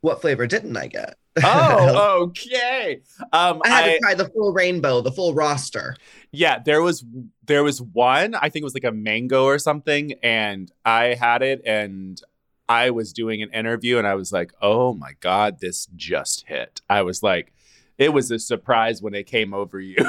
[0.00, 1.16] what flavor didn't I get?
[1.42, 3.00] Oh, okay.
[3.32, 5.96] Um, I had I, to try the full rainbow, the full roster.
[6.30, 7.04] yeah, there was
[7.46, 8.36] there was one.
[8.36, 12.20] I think it was like a mango or something, and I had it, and
[12.68, 16.80] I was doing an interview, and I was like, "Oh my god, this just hit!"
[16.90, 17.52] I was like,
[17.96, 19.96] it was a surprise when it came over you.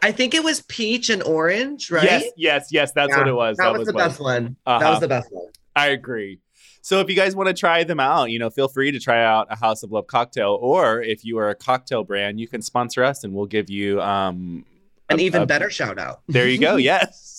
[0.00, 2.04] I think it was peach and orange, right?
[2.04, 2.92] Yes, yes, yes.
[2.92, 3.56] That's what it was.
[3.56, 4.56] That, was, was, the what- best one.
[4.64, 4.90] That Uh-huh.
[4.90, 5.46] was the best one.
[5.74, 6.38] I agree.
[6.82, 9.24] So if you guys want to try them out, you know, feel free to try
[9.24, 12.60] out a House of Love cocktail, or if you are a cocktail brand, you can
[12.62, 14.64] sponsor us, and we'll give you um
[15.10, 16.22] An A- even a- better shout out.
[16.28, 16.76] There you go.
[16.92, 17.31] Yes.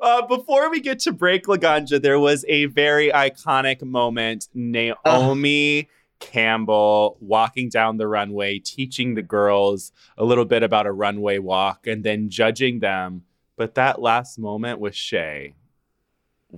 [0.00, 4.48] Uh, before we get to break Laganja, there was a very iconic moment.
[4.54, 5.88] Naomi
[6.20, 11.86] Campbell walking down the runway, teaching the girls a little bit about a runway walk
[11.86, 13.24] and then judging them.
[13.56, 15.54] But that last moment with Shea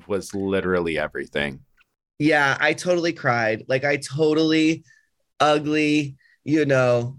[0.07, 1.61] was literally everything.
[2.19, 3.65] Yeah, I totally cried.
[3.69, 4.85] Like I totally
[5.41, 7.17] ugly, you know,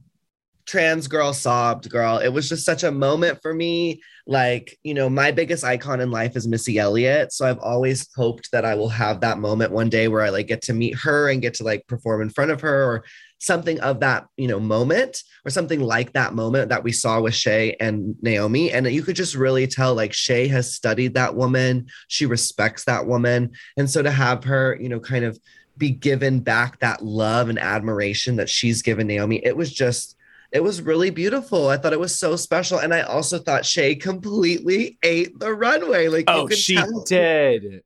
[0.66, 2.20] trans girl sobbed, girl.
[2.20, 4.02] It was just such a moment for me.
[4.26, 7.34] Like, you know, my biggest icon in life is Missy Elliott.
[7.34, 10.48] So I've always hoped that I will have that moment one day where I like
[10.48, 13.04] get to meet her and get to like perform in front of her or
[13.40, 17.34] something of that, you know, moment or something like that moment that we saw with
[17.34, 18.72] Shea and Naomi.
[18.72, 21.88] And you could just really tell like Shea has studied that woman.
[22.08, 23.52] She respects that woman.
[23.76, 25.38] And so to have her, you know, kind of
[25.78, 30.16] be given back that love and admiration that she's given Naomi, it was just,
[30.54, 31.68] it was really beautiful.
[31.68, 32.78] I thought it was so special.
[32.78, 36.08] And I also thought Shea completely ate the runway.
[36.08, 37.04] Like, Oh, she tell.
[37.04, 37.84] did.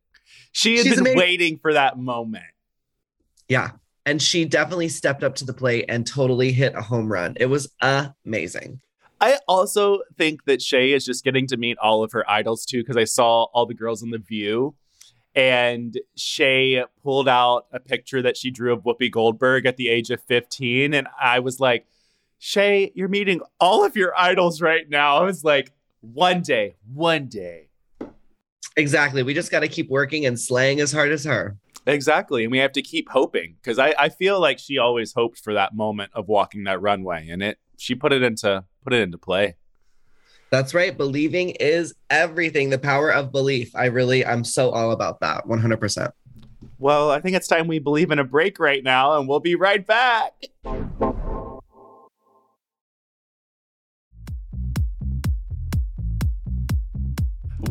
[0.51, 1.17] She had She's been amazing.
[1.17, 2.43] waiting for that moment.
[3.47, 3.71] Yeah.
[4.06, 7.36] And she definitely stepped up to the plate and totally hit a home run.
[7.39, 8.82] It was amazing.
[9.19, 12.82] I also think that Shea is just getting to meet all of her idols too,
[12.84, 14.75] because I saw all the girls in the view.
[15.36, 20.10] And Shea pulled out a picture that she drew of Whoopi Goldberg at the age
[20.10, 20.93] of 15.
[20.93, 21.86] And I was like,
[22.39, 25.17] Shea, you're meeting all of your idols right now.
[25.17, 25.71] I was like,
[26.02, 27.69] one day, one day.
[28.76, 29.23] Exactly.
[29.23, 31.58] We just got to keep working and slaying as hard as her.
[31.88, 32.43] Exactly.
[32.43, 35.54] And we have to keep hoping because I, I feel like she always hoped for
[35.54, 37.30] that moment of walking that runway.
[37.30, 39.56] And it she put it into put it into play.
[40.50, 40.95] That's right.
[40.95, 42.69] Believing is everything.
[42.69, 43.76] The power of belief.
[43.76, 45.45] I really, I'm so all about that.
[45.45, 46.12] 100%.
[46.80, 49.56] Well, I think it's time we believe in a break right now, and we'll be
[49.56, 50.34] right back.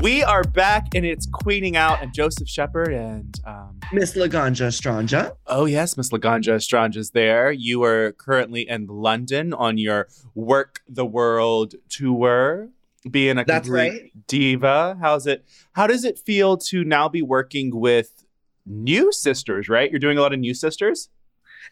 [0.03, 5.37] We are back, and it's Queening Out, and Joseph Shepherd, and um, Miss Laganja Stranja.
[5.47, 7.53] oh yes, Miss Laganja Estrange's there.
[7.53, 12.69] You are currently in London on your Work the World tour,
[13.09, 14.27] being a That's complete right.
[14.27, 14.99] diva.
[15.01, 15.45] How's it?
[15.73, 18.25] How does it feel to now be working with
[18.67, 19.69] new sisters?
[19.69, 21.11] Right, you're doing a lot of new sisters.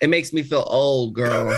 [0.01, 1.53] It makes me feel old, girl.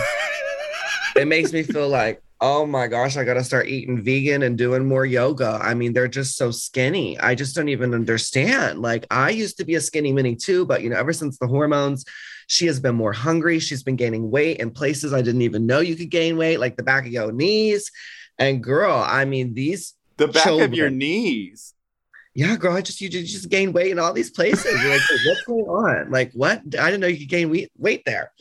[1.15, 4.57] it makes me feel like, oh my gosh, I got to start eating vegan and
[4.57, 5.59] doing more yoga.
[5.61, 7.17] I mean, they're just so skinny.
[7.19, 8.79] I just don't even understand.
[8.79, 11.47] Like, I used to be a skinny mini too, but you know, ever since the
[11.47, 12.05] hormones,
[12.47, 13.59] she has been more hungry.
[13.59, 16.77] She's been gaining weight in places I didn't even know you could gain weight, like
[16.77, 17.91] the back of your knees.
[18.37, 21.73] And girl, I mean, these, The back of your knees.
[22.35, 24.79] yeah, girl, I just, you just- just gain weight in all these places.
[24.81, 26.11] You're like, what's going on?
[26.11, 26.61] Like, what?
[26.79, 28.31] I didn't know you could gain weight, weight there.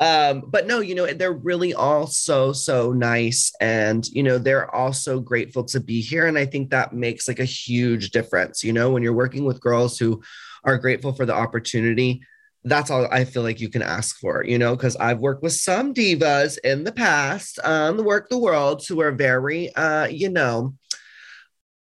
[0.00, 3.52] Um but no you know they're really all so so nice.
[3.60, 6.26] And you know they're also grateful to be here.
[6.26, 9.60] And i think that makes like a huge difference you know when you're working with
[9.60, 10.22] girls who
[10.64, 12.22] are grateful for the opportunity
[12.64, 15.52] that's all i feel like you can ask for you know because i've worked with
[15.52, 20.30] some divas in the past on the work the world who are very uh you
[20.30, 20.74] know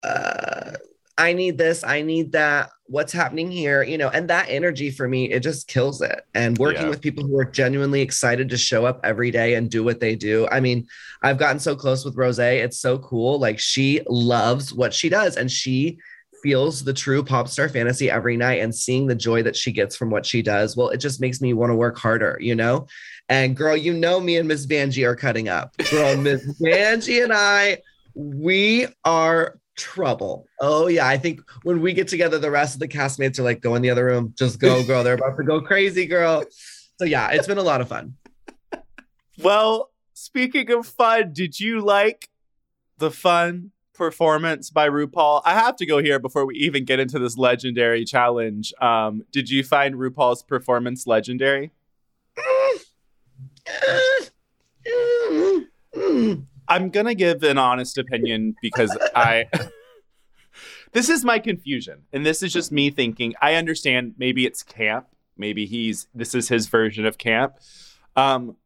[0.04, 0.74] uh
[1.18, 2.70] I need this, I need that.
[2.86, 3.84] What's happening here?
[3.84, 6.22] You know, and that energy for me, it just kills it.
[6.34, 6.90] And working Yeah.
[6.90, 10.16] with people who are genuinely excited to show up every day and do what they
[10.16, 10.48] do.
[10.52, 10.88] I mean,
[11.24, 12.40] I've gotten so close with Rose.
[12.40, 13.40] It's so cool.
[13.40, 15.98] Like she loves what she does and she
[16.44, 19.96] feels the true pop star fantasy every night and seeing the joy that she gets
[19.96, 20.78] from what she does.
[20.78, 22.86] Well, it just makes me want to work harder, you know?
[23.28, 25.76] And girl, you know me and Miss Vanjie are cutting up.
[25.92, 27.80] Girl, Miss Vanjie and I,
[28.14, 30.48] we are trouble.
[30.60, 33.62] Oh yeah, I think when we get together, the rest of the castmates are like,
[33.62, 35.04] "Go in the other room, just go, girl.
[35.04, 36.44] They're about to go crazy, girl."
[36.98, 38.16] So yeah, it's been a lot of fun.
[39.42, 42.30] Well, speaking of fun, did you like
[42.98, 45.44] the fun performance by RuPaul?
[45.46, 48.74] I have to go here before we even get into this legendary challenge.
[48.82, 51.72] Um, did you find RuPaul's performance legendary?
[52.38, 52.80] Mm.
[54.88, 55.66] Mm.
[55.96, 56.46] Mm.
[56.68, 59.48] I'm gonna give an honest opinion because I.
[60.92, 63.34] this is my confusion, and this is just me thinking.
[63.42, 67.56] I understand maybe it's camp, maybe he's this is his version of camp.
[68.16, 68.58] Um,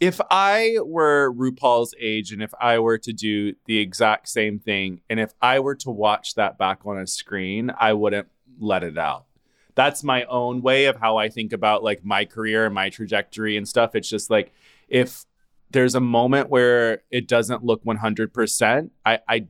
[0.00, 5.00] if I were RuPaul's age, and if I were to do the exact same thing,
[5.10, 8.28] and if I were to watch that back on a screen, I wouldn't
[8.60, 9.26] let it out.
[9.74, 13.56] That's my own way of how I think about like my career and my trajectory
[13.56, 13.94] and stuff.
[13.94, 14.52] It's just like
[14.88, 15.24] if
[15.70, 19.46] there's a moment where it doesn't look 100%, I I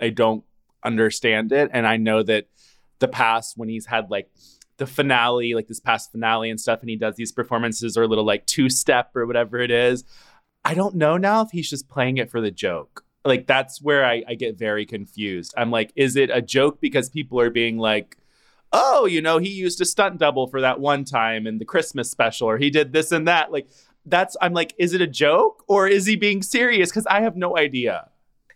[0.00, 0.44] I don't
[0.84, 2.46] understand it and I know that
[2.98, 4.30] the past when he's had like
[4.78, 8.06] the finale, like this past finale and stuff and he does these performances or a
[8.06, 10.04] little like two step or whatever it is,
[10.64, 14.04] I don't know now if he's just playing it for the joke Like that's where
[14.04, 15.54] I, I get very confused.
[15.56, 18.16] I'm like, is it a joke because people are being like,
[18.72, 22.10] oh, you know, he used a stunt double for that one time in the Christmas
[22.10, 23.52] special, or he did this and that.
[23.52, 23.68] Like,
[24.06, 26.90] that's, I'm like, is it a joke or is he being serious?
[26.90, 28.08] Because I have no idea.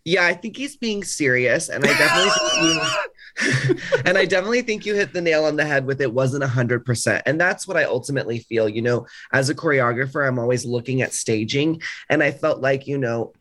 [0.03, 4.85] Yeah, I think he's being serious, and I definitely think you, and I definitely think
[4.85, 7.77] you hit the nail on the head with it wasn't hundred percent, and that's what
[7.77, 8.67] I ultimately feel.
[8.67, 12.97] You know, as a choreographer, I'm always looking at staging, and I felt like you
[12.97, 13.33] know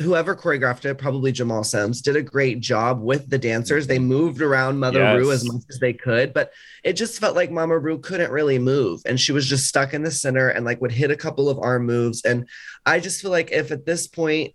[0.00, 3.86] whoever choreographed it, probably Jamal Sims, did a great job with the dancers.
[3.86, 5.16] They moved around Mother Yes.
[5.16, 8.58] Ru as much as they could, but it just felt like Mama Ru couldn't really
[8.58, 9.02] move.
[9.04, 11.58] And she was just stuck in the center and like would hit a couple of
[11.58, 12.24] arm moves.
[12.24, 12.48] And
[12.86, 14.54] I just feel like if at this point,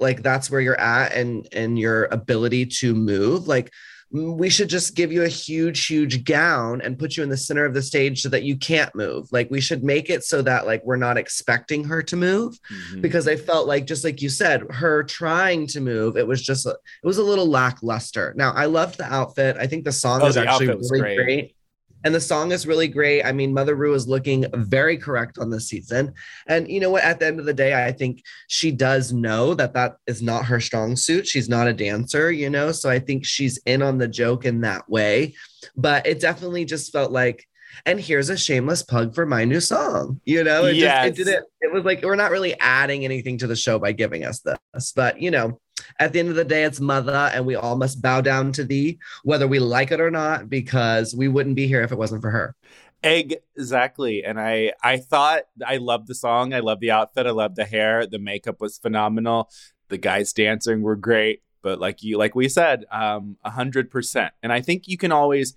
[0.00, 3.72] like that's where you're at and and your ability to move, like
[4.12, 7.64] we should just give you a huge, huge gown and put you in the center
[7.64, 9.26] of the stage so that you can't move.
[9.32, 13.00] Like we should make it so that like we're not expecting her to move Mm-hmm.
[13.00, 16.66] because I felt like just like you said, her trying to move, it was just
[16.66, 18.34] a, it was a little lackluster.
[18.36, 19.56] Now I loved the outfit.
[19.58, 21.24] I think the song Oh, is the actually was really great.
[21.24, 21.56] great.
[22.04, 23.22] And the song is really great.
[23.22, 26.14] I mean, Mother Ru is looking very correct on this season.
[26.48, 27.04] And you know what?
[27.04, 30.46] At the end of the day, I think she does know that that is not
[30.46, 31.26] her strong suit.
[31.26, 32.72] She's not a dancer, you know?
[32.72, 35.34] So I think she's in on the joke in that way.
[35.76, 37.46] But it definitely just felt like,
[37.86, 40.20] and here's a shameless plug for my new song.
[40.24, 41.08] You know, it Yes.
[41.08, 41.46] just it didn't.
[41.62, 44.92] It was like we're not really adding anything to the show by giving us this,
[44.94, 45.58] but you know,
[45.98, 48.64] at the end of the day, it's mother, and we all must bow down to
[48.64, 52.22] thee, whether we like it or not, because we wouldn't be here if it wasn't
[52.22, 52.54] for her.
[53.02, 54.24] Exactly.
[54.24, 56.54] And I I thought I loved the song.
[56.54, 57.26] I loved the outfit.
[57.26, 58.06] I loved the hair.
[58.06, 59.50] The makeup was phenomenal.
[59.88, 61.42] The guys dancing were great.
[61.62, 64.32] But like you like we said, um, hundred percent.
[64.42, 65.56] And I think you can always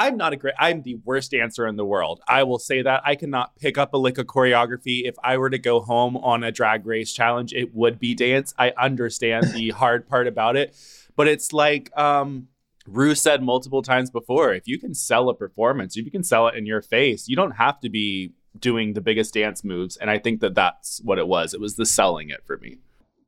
[0.00, 2.22] I'm not a great I'm the worst dancer in the world.
[2.26, 3.02] I will say that.
[3.04, 5.02] I cannot pick up a lick of choreography.
[5.04, 8.54] If I were to go home on a drag race challenge, it would be dance.
[8.58, 10.74] I understand the hard part about it.
[11.16, 12.48] But it's like um
[12.86, 16.48] Ru said multiple times before, if you can sell a performance, if you can sell
[16.48, 19.98] it in your face, you don't have to be doing the biggest dance moves.
[19.98, 21.52] And I think that that's what it was.
[21.52, 22.78] It was the selling it for me.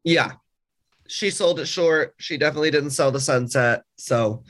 [0.05, 0.33] Yeah,
[1.07, 2.15] she sold it short.
[2.19, 3.83] She definitely didn't sell the sunset.
[3.99, 4.43] So,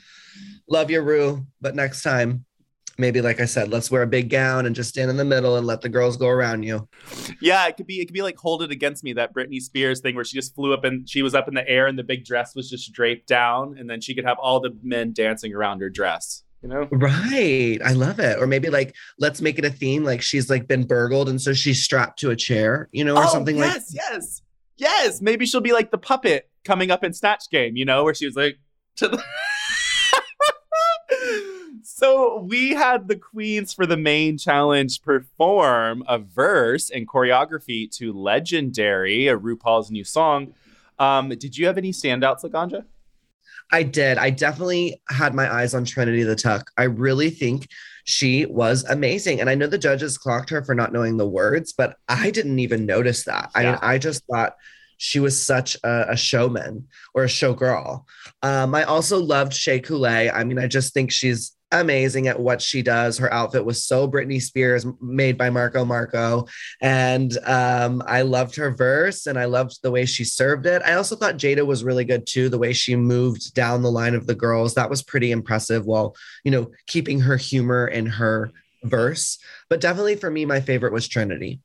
[0.73, 2.45] love your Ru, but next time,
[2.99, 5.57] maybe like I said, let's wear a big gown and just stand in the middle
[5.57, 6.89] and let the girls go around you.
[7.41, 10.01] Yeah, it could be it could be like hold it against me that Britney Spears
[10.01, 12.03] thing where she just flew up and she was up in the air and the
[12.03, 15.55] big dress was just draped down and then she could have all the men dancing
[15.55, 16.43] around her dress.
[16.63, 16.89] You know?
[16.93, 17.79] Right.
[17.85, 18.39] I love it.
[18.39, 21.53] Or maybe like let's make it a theme like she's like been burgled and so
[21.53, 24.43] she's strapped to a chair, you know, or oh, something like yes, yes,
[24.77, 25.21] yes.
[25.21, 28.27] Maybe she'll be like the puppet coming up in Snatch Game, you know, where she
[28.27, 28.59] was like
[28.97, 29.23] to the.
[32.03, 38.13] so we had the queens for the main challenge perform a verse and choreography to
[38.13, 40.53] "Legendary," a RuPaul's new song.
[40.99, 42.85] Um, did you have any standouts, Laganja?
[43.71, 44.19] I did.
[44.19, 46.71] I definitely had my eyes on Trinity the Tuck.
[46.77, 47.69] I really think
[48.05, 49.41] she was amazing.
[49.41, 52.59] And I know the judges clocked her for not knowing the words, but I didn't
[52.59, 53.51] even notice that.
[53.55, 53.79] I Yeah.
[53.81, 54.57] I just thought
[54.99, 58.05] she was such a, a showman or a showgirl.
[58.43, 60.31] Um, I also loved Shea Coulee.
[60.31, 63.19] I mean, I just think she's amazing at what she does.
[63.19, 66.47] Her outfit was so Britney Spears, made by Marco Marco.
[66.81, 70.83] And um, I loved her verse and I loved the way she served it.
[70.83, 74.15] I also thought Jada was really good too, the way she moved down the line
[74.15, 74.75] of the girls.
[74.75, 78.53] That was pretty impressive while, you know, keeping her humor in her
[78.85, 79.39] verse.
[79.69, 81.61] But definitely for me, my favorite was Trinity.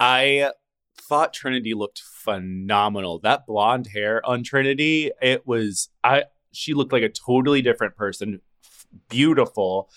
[0.00, 0.50] I
[0.96, 3.18] thought Trinity looked phenomenal.
[3.20, 8.40] That blonde hair on Trinity, it was I she looked like a totally different person.
[9.08, 9.90] Beautiful.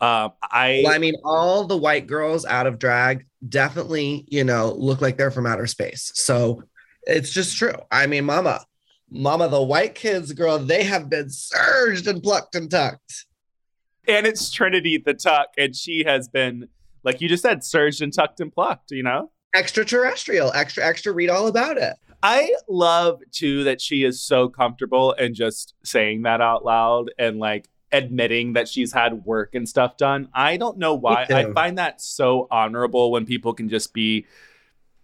[0.00, 4.72] Um I Well, I mean, all the white girls out of drag definitely, you know,
[4.72, 6.12] look like they're from outer space.
[6.14, 6.64] So
[7.04, 7.74] it's just true.
[7.90, 8.64] I mean, mama,
[9.10, 13.26] mama, the white kids, girl, they have been surged and plucked and tucked.
[14.08, 16.68] and it's Trinity the Tuck, and she has been,
[17.04, 19.30] like you just said, surged and tucked and plucked, you know?
[19.54, 21.94] Extraterrestrial, extra, extra, read all about it.
[22.22, 27.38] I love too that she is so comfortable and just saying that out loud and
[27.38, 30.28] like admitting that she's had work and stuff done.
[30.32, 31.26] I don't know why.
[31.28, 34.26] I find that so honorable when people can just be,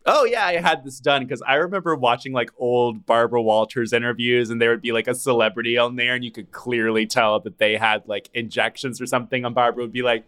[0.07, 1.22] oh yeah, I had this done.
[1.22, 5.14] Because I remember watching like old Barbara Walters interviews and there would be like a
[5.14, 9.44] celebrity on there and you could clearly tell that they had like injections or something.
[9.44, 10.24] And Barbara would be like,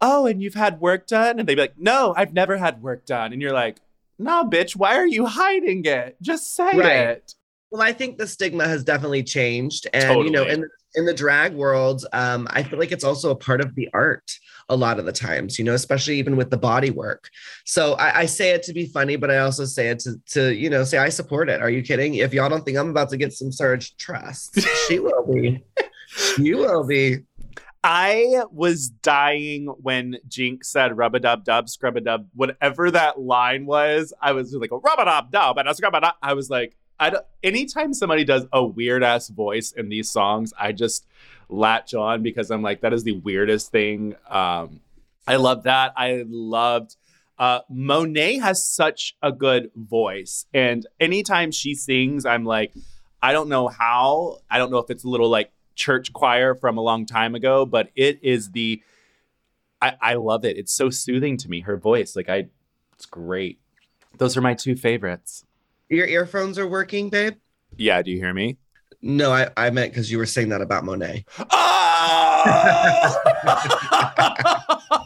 [0.00, 1.38] oh, and you've had work done?
[1.38, 3.32] And they'd be like, no, I've never had work done.
[3.32, 3.78] And you're like,
[4.18, 6.16] no, bitch, why are you hiding it?
[6.20, 6.86] Just say Right.
[7.08, 7.34] it.
[7.70, 10.62] Well, I think the stigma has definitely changed, and you know, Totally.
[10.64, 10.68] in
[10.98, 14.30] in the drag world, um, I feel like it's also a part of the art
[14.68, 17.30] a lot of the times, you know, especially even with the body work.
[17.64, 20.54] So I, I say it to be funny, but I also say it to, to,
[20.54, 21.62] you know, say I support it.
[21.62, 22.16] Are you kidding?
[22.16, 25.64] If y'all don't think I'm about to get some surge, trust she will be.
[26.36, 27.18] you will be.
[27.84, 33.20] I was dying when Jinkx said rub a dub dub, scrub a dub, whatever that
[33.20, 34.12] line was.
[34.20, 36.14] I was like, rub a dub dub, and a scrub a dub.
[36.20, 40.52] I was like, I don't, anytime somebody does a weird ass voice in these songs,
[40.58, 41.06] I just
[41.48, 44.16] latch on because I'm like, that is the weirdest thing.
[44.28, 44.80] Um,
[45.26, 45.92] I love that.
[45.96, 46.96] I loved
[47.38, 52.72] uh, Monet has such a good voice, and anytime she sings, I'm like,
[53.22, 54.38] I don't know how.
[54.50, 57.64] I don't know if it's a little like church choir from a long time ago,
[57.64, 58.82] but it is the
[59.80, 60.56] I, I love it.
[60.56, 61.60] It's so soothing to me.
[61.60, 62.48] Her voice, like I,
[62.94, 63.60] it's great.
[64.16, 65.44] Those are my two favorites.
[65.88, 67.36] Your earphones are working, babe?
[67.76, 68.58] Yeah, do you hear me?
[69.00, 71.24] No, I, I meant because you were saying that about Monet.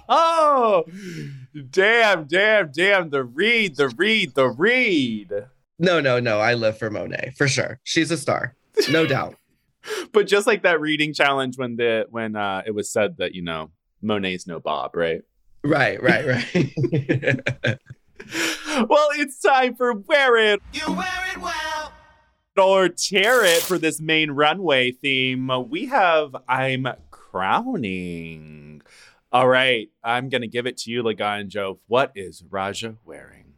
[0.08, 0.84] Oh!
[1.70, 3.10] damn, damn, damn.
[3.10, 5.32] The read, the read, the read.
[5.78, 6.40] No, no, no.
[6.40, 7.78] I live for Monet for sure.
[7.84, 8.56] She's a star,
[8.90, 9.36] no doubt.
[10.12, 13.42] But just like that reading challenge when the when uh it was said that, you
[13.42, 13.70] know,
[14.00, 15.22] Monet's no Bob, right?
[15.64, 17.78] Right, right, right.
[18.88, 21.92] well, it's time for Wear It You wear it well.
[22.56, 25.50] or Tear It for this main runway theme.
[25.68, 28.82] We have I'm crowning.
[29.32, 31.78] All right, I'm gonna give it to you, Laganjo.
[31.86, 33.54] What is Raja wearing?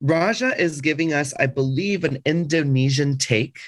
[0.00, 3.60] Raja is giving us, I believe, an Indonesian take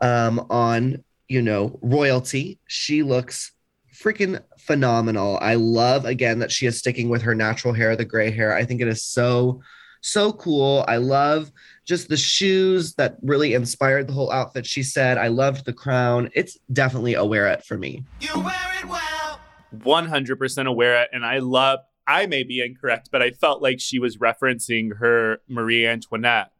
[0.00, 2.60] um, on, you know, royalty.
[2.68, 3.50] She looks
[3.92, 5.38] freaking phenomenal.
[5.40, 8.54] I love again that she is sticking with her natural hair, the gray hair.
[8.54, 9.60] I think it is so,
[10.02, 10.84] so cool.
[10.86, 11.50] I love
[11.84, 14.66] just the shoes that really inspired the whole outfit.
[14.66, 16.28] She said, I loved the crown.
[16.34, 18.04] It's definitely a wear it for me.
[18.20, 19.40] You wear it well.
[19.78, 21.08] 100% aware, it.
[21.12, 21.80] and I love.
[22.04, 26.50] I may be incorrect, but I felt like she was referencing her Marie Antoinette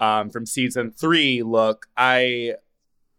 [0.00, 1.86] um, from season three look.
[1.98, 2.54] I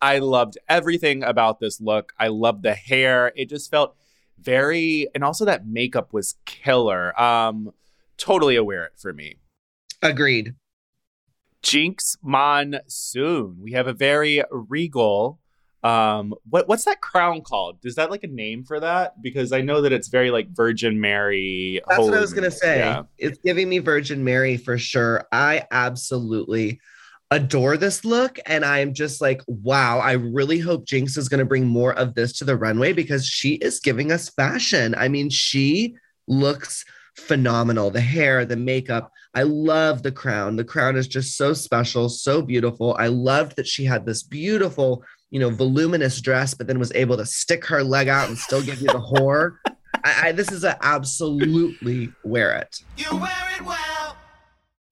[0.01, 2.13] I loved everything about this look.
[2.19, 3.31] I loved the hair.
[3.35, 3.95] It just felt
[4.39, 7.19] very, and also that makeup was killer.
[7.21, 7.73] Um,
[8.17, 9.37] totally aware it for me.
[10.01, 10.55] Agreed.
[11.63, 13.57] Jinkx Monsoon.
[13.61, 15.39] We have a very regal.
[15.83, 17.79] Um, what what's that crown called?
[17.83, 19.21] Is that like a name for that?
[19.21, 21.81] Because I know that it's very like Virgin Mary.
[21.87, 22.79] That's what I was holy- gonna say.
[22.79, 23.03] Yeah.
[23.17, 25.25] It's giving me Virgin Mary for sure.
[25.31, 26.79] I absolutely
[27.31, 29.99] adore this look, and I'm just like, wow.
[29.99, 33.53] I really hope Jinkx is gonna bring more of this to the runway because she
[33.55, 34.93] is giving us fashion.
[34.97, 35.95] I mean, she
[36.27, 36.85] looks
[37.15, 37.89] phenomenal.
[37.89, 39.11] The hair, the makeup.
[39.33, 40.57] I love the crown.
[40.57, 42.95] The crown is just so special, so beautiful.
[42.99, 47.15] I loved that she had this beautiful, you know, voluminous dress, but then was able
[47.17, 49.57] to stick her leg out and still give you the whore.
[50.03, 52.83] I, I, this is a absolutely wear it.
[52.97, 54.17] You wear it well.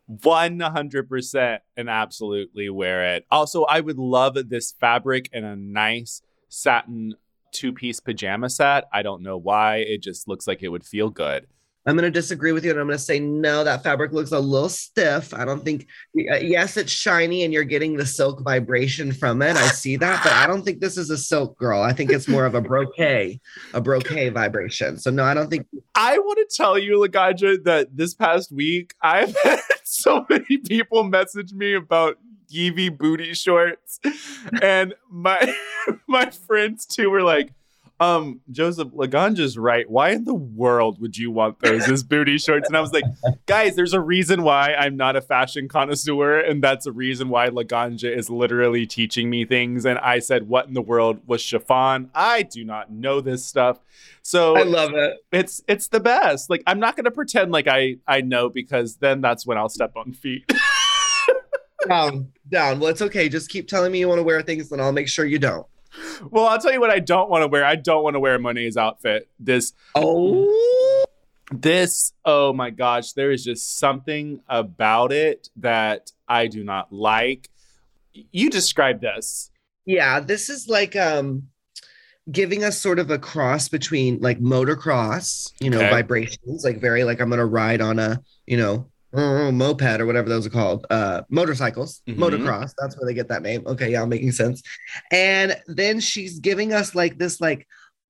[0.10, 3.26] 100% and absolutely wear it.
[3.30, 7.16] Also, I would love this fabric in a nice satin
[7.52, 8.86] two piece pajama set.
[8.94, 9.78] I don't know why.
[9.78, 11.48] It just looks like it would feel good.
[11.86, 14.32] I'm going to disagree with you and I'm going to say, no, that fabric looks
[14.32, 15.34] a little stiff.
[15.34, 15.88] I don't think,
[16.32, 19.56] uh, yes, it's shiny and you're getting the silk vibration from it.
[19.56, 21.82] I see that, but I don't think this is a silk girl.
[21.82, 23.40] I think it's more of a brocade,
[23.74, 24.98] a brocade vibration.
[24.98, 28.94] So, no, I don't think I want to tell you, Laganja, that this past week
[29.02, 32.18] I've had so many people message me about
[32.52, 34.00] Yvie booty shorts,
[34.62, 35.56] and my
[36.08, 37.52] my friends too were like,
[38.00, 39.90] "Um, Joseph Laganja's right.
[39.90, 43.04] Why in the world would you want those as booty shorts?" And I was like,
[43.46, 47.50] "Guys, there's a reason why I'm not a fashion connoisseur, and that's a reason why
[47.50, 52.10] Laganja is literally teaching me things." And I said, "What in the world was chiffon?
[52.14, 53.80] I do not know this stuff."
[54.22, 55.18] So I love it.
[55.32, 56.50] it's it's the best.
[56.50, 59.94] Like I'm not gonna pretend like I I know because then that's when I'll step
[59.96, 60.52] on feet.
[61.88, 62.80] Down, down.
[62.80, 63.30] Well, it's okay.
[63.30, 65.66] Just keep telling me you want to wear things, and I'll make sure you don't.
[66.30, 67.64] Well, I'll tell you what I don't want to wear.
[67.66, 69.28] I don't want to wear Monet's outfit.
[69.40, 71.06] This Oh,
[71.52, 77.50] this oh my gosh, there is just something about it that I do not like.
[78.14, 79.50] You describe this.
[79.86, 80.20] yeah.
[80.20, 81.44] This is like um
[82.32, 85.90] giving us sort of a cross between like motocross, you know, Okay.
[85.90, 90.30] vibrations, like very like I'm gonna ride on a, you know, uh, moped or whatever
[90.30, 90.86] those are called.
[90.90, 92.18] Uh motorcycles, Mhm.
[92.18, 92.74] motocross.
[92.78, 93.64] That's where they get that name.
[93.66, 94.62] Okay, yeah, making sense.
[95.12, 97.68] And then she's giving us like this like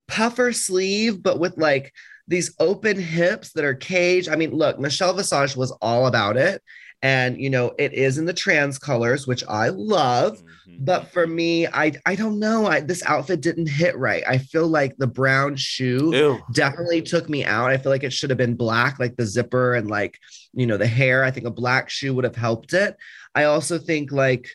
[0.08, 1.92] puffer sleeve, but with like
[2.28, 4.28] these open hips that are caged.
[4.28, 6.62] I mean, look, Michelle Visage was all about it.
[7.02, 10.42] And, you know, it is in the trans colors, which I love.
[10.68, 10.84] Mhm.
[10.84, 12.66] But for me, I I don't know.
[12.66, 14.22] I, this outfit didn't hit right.
[14.28, 16.38] I feel like the brown shoe Ew.
[16.52, 17.70] definitely took me out.
[17.70, 20.18] I feel like it should have been black, like the zipper and like,
[20.52, 21.24] you know, the hair.
[21.24, 22.96] I think a black shoe would have helped it.
[23.34, 24.48] I also think like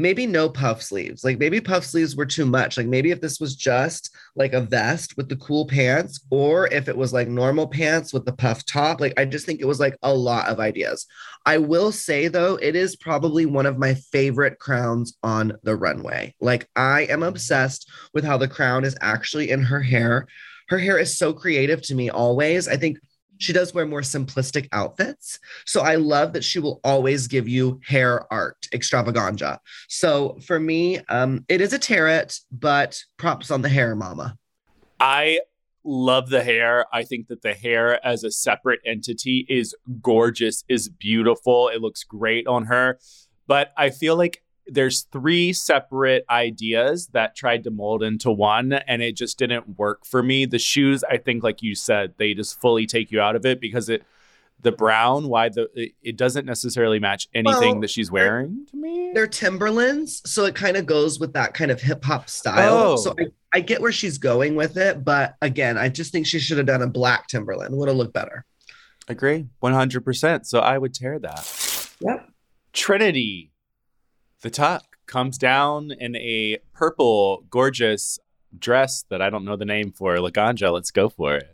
[0.00, 1.24] maybe no puff sleeves.
[1.24, 2.76] Like maybe puff sleeves were too much.
[2.76, 6.88] Like maybe if this was just like a vest with the cool pants, or if
[6.88, 9.80] it was like normal pants with the puff top, like I just think it was
[9.80, 11.06] like a lot of ideas.
[11.46, 16.34] I will say though, it is probably one of my favorite crowns on the runway.
[16.40, 20.26] Like I am obsessed with how the crown is actually in her hair.
[20.68, 22.68] Her hair is so creative to me always.
[22.68, 22.98] I think
[23.40, 25.40] she does wear more simplistic outfits.
[25.66, 29.60] So I love that she will always give you hair art extravaganza.
[29.88, 34.36] So for me, um, it is a tarot, but props on the hair, mama.
[35.00, 35.40] I
[35.82, 36.84] love the hair.
[36.92, 41.68] I think that the hair as a separate entity is gorgeous, is beautiful.
[41.68, 42.98] It looks great on her.
[43.46, 49.02] But I feel like there's three separate ideas that tried to mold into one and
[49.02, 50.46] it just didn't work for me.
[50.46, 53.60] The shoes, I think like you said, they just fully take you out of it
[53.60, 54.04] because it
[54.62, 58.76] the brown, why the it, it doesn't necessarily match anything Well, that she's wearing to
[58.76, 59.10] me.
[59.14, 62.74] They're Timberlands, so it kind of goes with that kind of hip hop style.
[62.74, 62.96] Oh.
[62.96, 66.38] So I, I get where she's going with it, but again, I just think she
[66.38, 67.74] should have done a black Timberland.
[67.74, 68.44] Would have looked better.
[69.08, 69.46] Agree.
[69.62, 70.46] 100%.
[70.46, 71.90] So I would tear that.
[72.00, 72.30] Yep.
[72.72, 73.50] Trinity,
[74.40, 78.18] the tuck, comes down in a purple, gorgeous
[78.58, 80.16] dress that I don't know the name for.
[80.16, 81.48] Laganja, let's go for it.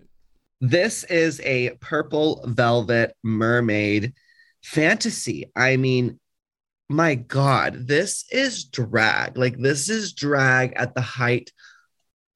[0.61, 4.15] This is a purple velvet mermaid
[4.63, 5.51] fantasy.
[5.55, 6.19] I mean,
[6.89, 9.37] my God, this is drag.
[9.37, 11.51] Like, this is drag at the height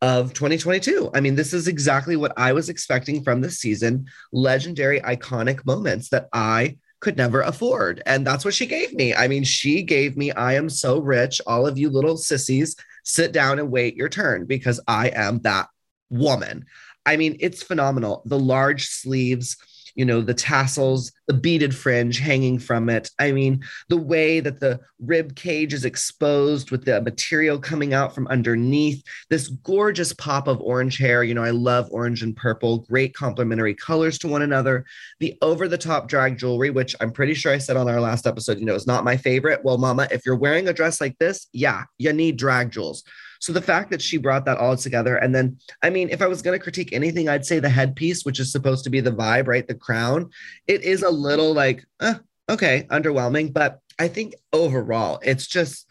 [0.03, 1.11] of 2022.
[1.15, 6.09] I mean, this is exactly what I was expecting from this season legendary, iconic moments
[6.11, 8.03] that I could never afford.
[8.07, 9.15] And that's what she gave me.
[9.15, 11.41] I mean, she gave me, I am so rich.
[11.47, 15.69] All of you little sissies, sit down and wait your turn because I am that
[16.11, 16.67] woman.
[17.07, 18.23] I mean, it's phenomenal.
[18.27, 19.57] The large sleeves,
[19.95, 23.11] you know, the tassels, the beaded fringe hanging from it.
[23.19, 28.15] I mean, the way that the rib cage is exposed with the material coming out
[28.15, 31.23] from underneath, this gorgeous pop of orange hair.
[31.23, 34.85] You know, I love orange and purple, great complementary colors to one another.
[35.21, 38.27] The over the top drag jewelry, which I'm pretty sure I said on our last
[38.27, 39.65] episode, you know, is not my favorite.
[39.65, 43.05] Well, mama, if you're wearing a dress like this, yeah, you need drag jewels.
[43.41, 46.27] So the fact that she brought that all together, and then, I mean, if I
[46.27, 49.11] was going to critique anything, I'd say the headpiece, which is supposed to be the
[49.11, 49.67] vibe, right?
[49.67, 50.31] The crown,
[50.67, 52.15] it is a little like, eh,
[52.51, 53.53] okay, underwhelming.
[53.53, 55.87] But I think overall, it's just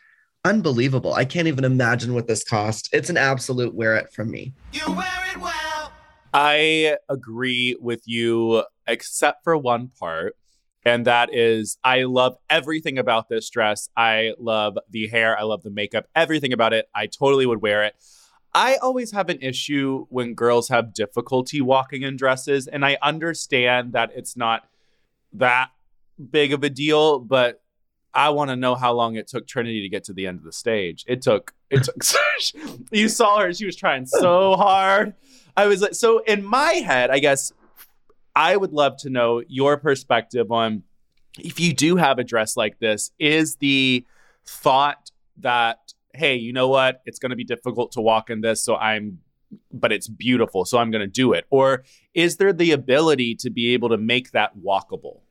[0.46, 1.14] unbelievable.
[1.16, 2.90] I can't even imagine what this cost.
[2.94, 4.54] It's an absolute wear it from me.
[4.72, 5.92] You wear it well.
[6.32, 10.36] I agree with you, except for one part.
[10.86, 13.90] And that is, I love everything about this dress.
[13.98, 15.38] I love the hair.
[15.38, 16.88] I love the makeup, everything about it.
[16.96, 17.96] I totally would wear it.
[18.54, 22.68] I always have an issue when girls have difficulty walking in dresses.
[22.68, 24.68] And I understand that it's not
[25.34, 25.70] that
[26.32, 27.62] big of a deal, but
[28.14, 30.44] I want to know how long it took Trinity to get to the end of
[30.44, 31.06] the stage.
[31.08, 32.04] It took, it took,
[32.92, 35.14] you saw her, she was trying so hard.
[35.56, 37.54] I was like, so in my head, I guess
[38.36, 40.84] I would love to know your perspective on
[41.38, 44.06] if you do have a dress like this, is the
[44.46, 47.02] thought that, hey, you know what?
[47.06, 48.64] It's going to be difficult to walk in this.
[48.64, 49.20] So I'm,
[49.72, 50.66] but it's beautiful.
[50.66, 51.46] So I'm going to do it.
[51.50, 55.22] Or is there the ability to be able to make that walkable?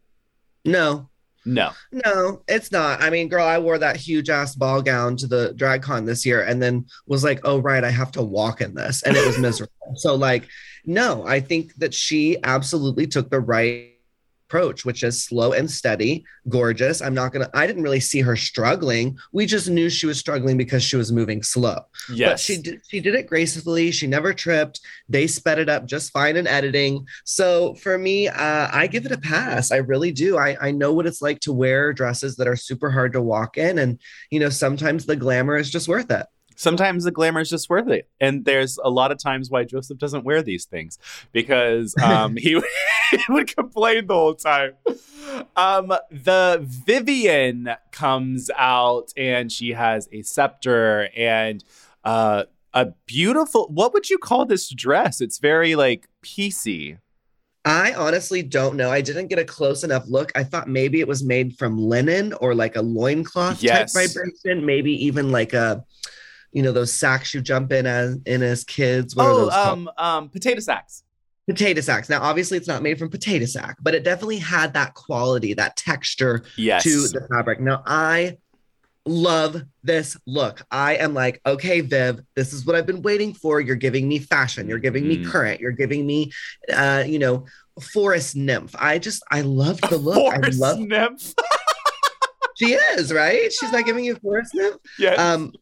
[0.64, 1.08] No,
[1.44, 1.70] No.
[1.92, 3.00] No, it's not.
[3.00, 6.26] I mean, girl, I wore that huge ass ball gown to the drag con this
[6.26, 9.02] year and then was like, oh, right, I have to walk in this.
[9.02, 9.72] And it was miserable.
[9.96, 10.46] so, like,
[10.88, 13.92] no, I think that she absolutely took the right
[14.48, 17.02] approach, which is slow and steady, gorgeous.
[17.02, 19.18] I'm not going to, I didn't really see her struggling.
[19.30, 21.80] We just knew she was struggling because she was moving slow.
[22.10, 23.90] Yes, But she did she did it gracefully.
[23.90, 24.80] She never tripped.
[25.10, 27.06] They sped it up just fine in editing.
[27.26, 29.70] So for me, uh, I give it a pass.
[29.70, 30.38] I really do.
[30.38, 33.58] I, I know what it's like to wear dresses that are super hard to walk
[33.58, 33.78] in.
[33.78, 36.24] And you know, sometimes the glamour is just worth it.
[36.58, 38.08] Sometimes the glamour is just worth it.
[38.20, 40.98] And there's a lot of times why Joseph doesn't wear these things
[41.30, 42.60] because um, he,
[43.12, 44.72] he would complain the whole time.
[45.56, 51.62] Um, the Vivienne comes out and she has a scepter and
[52.02, 52.44] uh,
[52.74, 53.68] a beautiful.
[53.68, 55.20] What would you call this dress?
[55.20, 56.98] It's very like piecey.
[57.64, 58.90] I honestly don't know.
[58.90, 60.32] I didn't get a close enough look.
[60.34, 63.92] I thought maybe it was made from linen or like a loincloth Yes.
[63.92, 65.84] type vibration, maybe even like a
[66.52, 69.14] you know, those sacks you jump in as in as kids.
[69.14, 69.78] What are Oh, those called?
[69.78, 71.02] um, um, potato sacks.
[71.46, 72.08] potato sacks.
[72.08, 75.76] Now, obviously, it's not made from potato sack, but it definitely had that quality, that
[75.76, 76.82] texture Yes.
[76.84, 77.60] to the fabric.
[77.60, 78.36] Now, I
[79.06, 80.62] love this look.
[80.70, 83.60] I am like, okay, Viv, this is what I've been waiting for.
[83.60, 84.68] You're giving me fashion.
[84.68, 85.26] You're giving me Mhm.
[85.30, 85.60] current.
[85.60, 86.30] You're giving me,
[86.70, 87.46] uh, you know,
[87.94, 88.74] forest nymph.
[88.78, 90.30] I just, I love the look.
[90.34, 90.78] I Forest love.
[90.80, 91.34] nymph.
[92.56, 93.52] She is right.
[93.52, 94.78] She's not giving you forest nymph.
[94.98, 95.16] yes.
[95.18, 95.52] Um,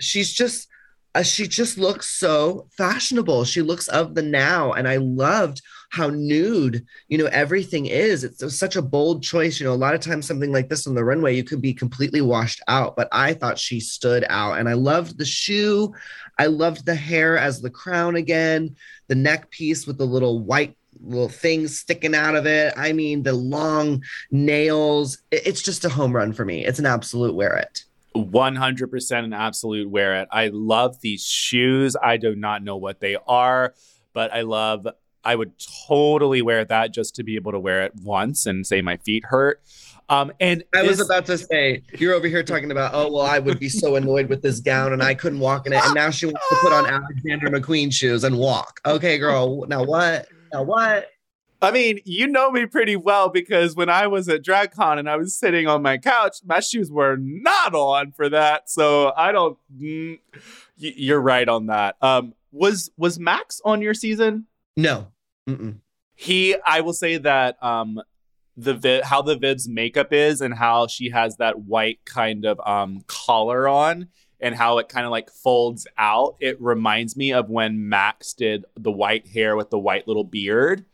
[0.00, 0.68] she's just.
[1.12, 3.42] Uh, she just looks so fashionable.
[3.42, 8.22] She looks of the now, and I loved how nude, you know, everything is.
[8.22, 9.58] It's, it's such a bold choice.
[9.58, 11.74] You know, a lot of times something like this on the runway, you could be
[11.74, 14.60] completely washed out, but I thought she stood out.
[14.60, 15.92] And I loved the shoe.
[16.38, 18.76] I loved the hair as the crown again,
[19.08, 22.72] the neck piece with the little white little things sticking out of it.
[22.76, 25.18] I mean, the long nails.
[25.32, 26.64] It- it's just a home run for me.
[26.64, 27.84] It's an absolute wear it.
[28.16, 30.28] 100% an absolute wear it.
[30.30, 31.96] I love these shoes.
[32.02, 33.74] I do not know what they are,
[34.12, 34.86] but I love
[35.22, 35.52] I would
[35.86, 39.24] totally wear that just to be able to wear it once and say my feet
[39.26, 39.60] hurt.
[40.08, 43.26] Um and I was this- about to say, you're over here talking about, oh, well,
[43.26, 45.84] I would be so annoyed with this gown and I couldn't walk in it.
[45.84, 48.80] And now she wants to put on Alexander McQueen shoes and walk.
[48.86, 49.66] Okay, girl.
[49.66, 50.26] Now what?
[50.52, 51.08] Now what?
[51.62, 55.16] I mean, you know me pretty well because when I was at DragCon and I
[55.16, 58.70] was sitting on my couch, my shoes were not on for that.
[58.70, 59.58] So I don't.
[59.78, 60.18] Mm,
[60.76, 61.96] you're right on that.
[62.00, 64.46] Um, was was Max on your season?
[64.76, 65.08] No.
[65.48, 65.78] Mm-mm.
[66.14, 68.00] He, I will say that um,
[68.56, 72.60] the vi- how the Viv's makeup is and how she has that white kind of
[72.66, 74.08] um collar on
[74.40, 76.36] and how it kind of like folds out.
[76.40, 80.84] It reminds me of when Max did the white hair with the white little beard.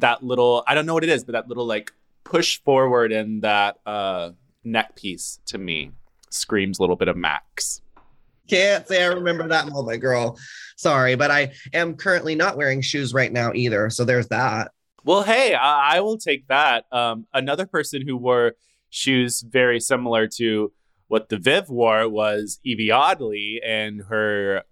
[0.00, 1.92] That little, I don't know what it is, but that little like
[2.24, 4.30] push forward and that uh
[4.64, 5.92] neck piece to me
[6.30, 7.82] screams a little bit of Max.
[8.48, 10.38] Can't say I remember that moment, girl.
[10.76, 13.90] Sorry, but I am currently not wearing shoes right now either.
[13.90, 14.72] So there's that.
[15.04, 16.84] Well, hey, I, I will take that.
[16.92, 18.54] Um, another person who wore
[18.90, 20.72] shoes very similar to
[21.08, 24.62] what the Viv wore was Yvie Oddly and her.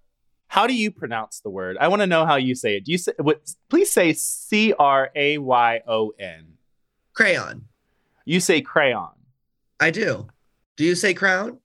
[0.55, 1.77] How do you pronounce the word?
[1.81, 2.85] I want to know how you say it.
[2.85, 3.11] Do you say?
[3.19, 6.47] What, please say C R A Y O N.
[7.13, 7.65] Crayon.
[8.25, 9.11] You say crayon.
[9.81, 10.29] I do.
[10.77, 11.59] Do you say crown?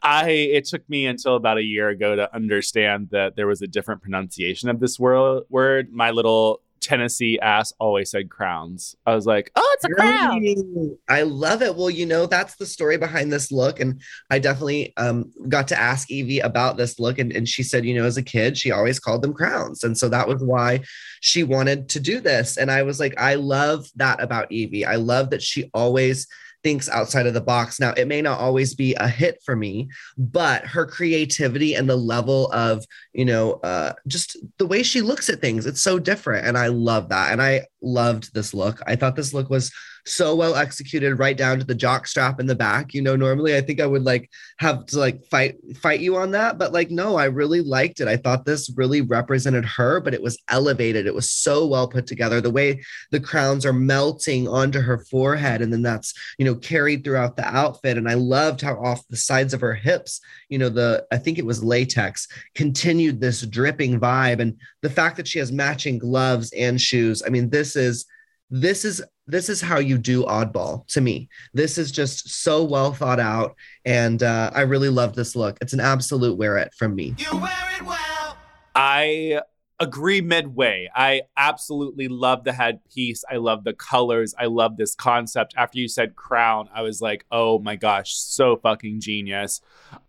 [0.00, 3.66] I it took me until about a year ago to understand that there was a
[3.66, 5.92] different pronunciation of this wor- word.
[5.92, 8.94] My little Tennessee ass always said crowns.
[9.06, 10.96] I was like, oh, it's a crown.
[11.08, 11.74] I love it.
[11.74, 13.80] Well, you know, that's the story behind this look.
[13.80, 17.18] And I definitely um, got to ask Yvie about this look.
[17.18, 19.84] And, and she said, you know, as a kid, she always called them crowns.
[19.84, 20.80] And so that was why
[21.20, 22.58] she wanted to do this.
[22.58, 24.84] And I was like, I love that about Yvie.
[24.84, 26.26] I love that she always
[26.62, 27.80] thinks outside of the box.
[27.80, 31.96] Now, it may not always be a hit for me, but her creativity and the
[31.96, 36.46] level of, you know, uh, just the way she looks at things, it's so different.
[36.46, 37.32] And I love that.
[37.32, 38.80] And I loved this look.
[38.86, 39.72] I thought this look was
[40.04, 42.92] so well executed right down to the jock strap in the back.
[42.92, 46.32] You know, normally I think I would like have to like fight fight you on
[46.32, 48.08] that, but like no, I really liked it.
[48.08, 51.06] I thought this really represented her, but it was elevated.
[51.06, 52.40] It was so well put together.
[52.40, 57.04] The way the crowns are melting onto her forehead and then that's, you know, carried
[57.04, 60.68] throughout the outfit and I loved how off the sides of her hips, you know,
[60.68, 65.38] the I think it was latex continued this dripping vibe and the fact that she
[65.38, 67.22] has matching gloves and shoes.
[67.24, 68.06] I mean, this is
[68.50, 72.92] this is this is how you do oddball to me this is just so well
[72.92, 73.54] thought out
[73.84, 77.38] and uh, i really love this look it's an absolute wear it from me You
[77.38, 78.36] wear it well.
[78.74, 79.40] I
[79.80, 80.88] agree midway.
[80.94, 83.24] I absolutely love the headpiece.
[83.28, 84.32] I love the colors.
[84.38, 85.54] I love this concept.
[85.56, 89.60] After you said crown, I was like, oh my gosh, so fucking genius.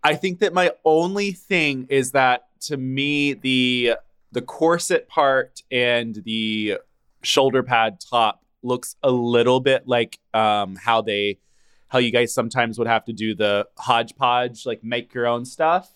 [0.02, 3.94] I think that my only thing is that to me, the
[4.32, 6.78] the corset part and the
[7.24, 11.38] shoulder pad top looks a little bit like um how they
[11.88, 15.92] how you guys sometimes would have to do the hodgepodge, like make your own stuff.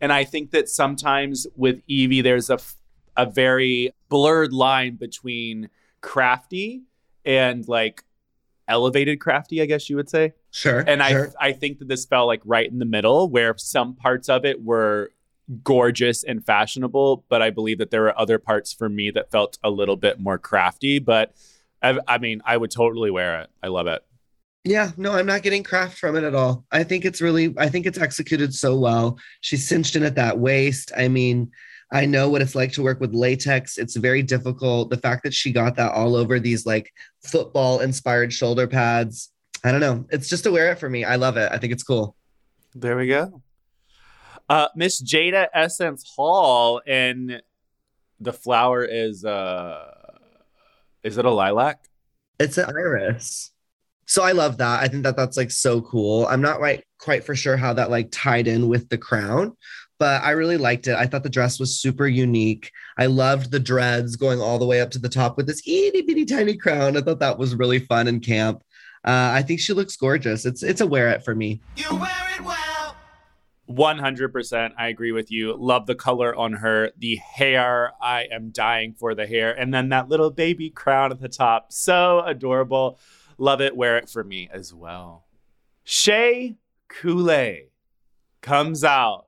[0.00, 2.76] And I think that sometimes with Yvie, there's a, f-
[3.16, 5.68] a very blurred line between
[6.02, 6.84] crafty
[7.24, 8.04] and like
[8.68, 10.34] elevated crafty, I guess you would say.
[10.52, 11.32] sure And sure.
[11.40, 14.44] I I think that this fell like right in the middle where some parts of
[14.44, 15.10] it were
[15.62, 19.58] gorgeous and fashionable, but I believe that there were other parts for me that felt
[19.64, 20.98] a little bit more crafty.
[20.98, 21.34] But
[21.82, 23.50] I, I mean, I would totally wear it.
[23.62, 24.02] I love it.
[24.64, 26.64] yeah no i'm not getting craft from it at all.
[26.70, 29.18] I think it's really i think it's executed so well.
[29.40, 30.92] She's cinched in at that waist.
[30.96, 31.50] I mean
[31.92, 33.78] i know what it's like to work with latex.
[33.78, 34.90] It's very difficult.
[34.90, 36.92] The fact that she got that all over these like
[37.24, 39.32] football inspired shoulder pads.
[39.64, 40.06] I don't know.
[40.10, 41.04] It's just to wear it for me.
[41.04, 41.50] I love it.
[41.50, 42.14] I think it's cool.
[42.74, 43.42] There we go.
[44.50, 47.40] Uh, Miss Jada Essence Hall, and
[48.18, 49.92] the flower is uh,
[51.04, 51.84] Is it a lilac?
[52.40, 53.52] It's an iris.
[54.06, 54.82] So I love that.
[54.82, 56.26] I think that that's like so cool.
[56.26, 59.56] I'm not right quite for sure how that like tied in with the crown,
[60.00, 60.96] but I really liked it.
[60.96, 62.72] I thought the dress was super unique.
[62.98, 66.02] I loved the dreads going all the way up to the top with this itty
[66.02, 66.96] bitty tiny crown.
[66.96, 68.64] I thought that was really fun and camp.
[69.04, 70.44] Uh, I think she looks gorgeous.
[70.44, 71.60] It's it's a wear it for me.
[71.76, 72.69] You wear it well.
[73.70, 75.56] 100% I agree with you.
[75.56, 76.90] Love the color on her.
[76.98, 79.52] The hair, I am dying for the hair.
[79.52, 81.72] And then that little baby crown at the top.
[81.72, 82.98] So adorable.
[83.38, 83.76] Love it.
[83.76, 85.24] Wear it for me as well.
[85.84, 86.56] Shea
[86.88, 87.70] Coulee
[88.40, 89.26] comes out.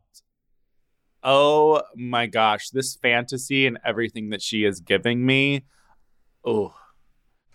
[1.23, 5.63] Oh my gosh, this fantasy and everything that she is giving me.
[6.45, 6.75] Oh,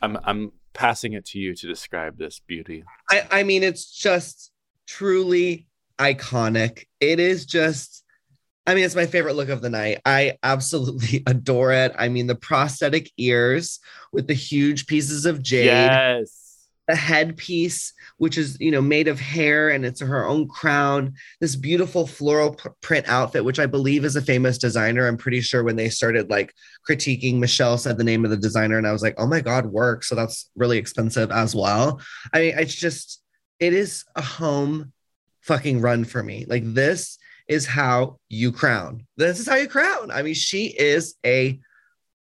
[0.01, 2.85] I'm I'm passing it to you to describe this beauty.
[3.09, 4.51] I, I mean, it's just
[4.85, 5.67] truly
[5.97, 6.85] iconic.
[6.99, 8.03] It is just,
[8.65, 10.01] I mean, it's my favorite look of the night.
[10.05, 11.93] I absolutely adore it.
[11.97, 13.79] I mean, the prosthetic ears
[14.11, 16.67] with the huge pieces of jade, Yes.
[16.87, 21.55] the headpiece, which is, you know, made of hair and it's her own crown, this
[21.55, 25.07] beautiful floral p- print outfit, which I believe is a famous designer.
[25.07, 26.53] I'm pretty sure when they started like
[26.89, 29.65] critiquing, Michelle said the name of the designer, and I was like, oh my God,
[29.65, 30.03] work.
[30.03, 32.01] So that's really expensive as well.
[32.33, 33.21] I mean, it's just,
[33.59, 34.93] it is a home
[35.47, 36.45] fucking run for me.
[36.47, 37.17] Like, this
[37.47, 39.07] is how you crown.
[39.15, 40.11] This is how you crown.
[40.11, 41.59] I mean, she is a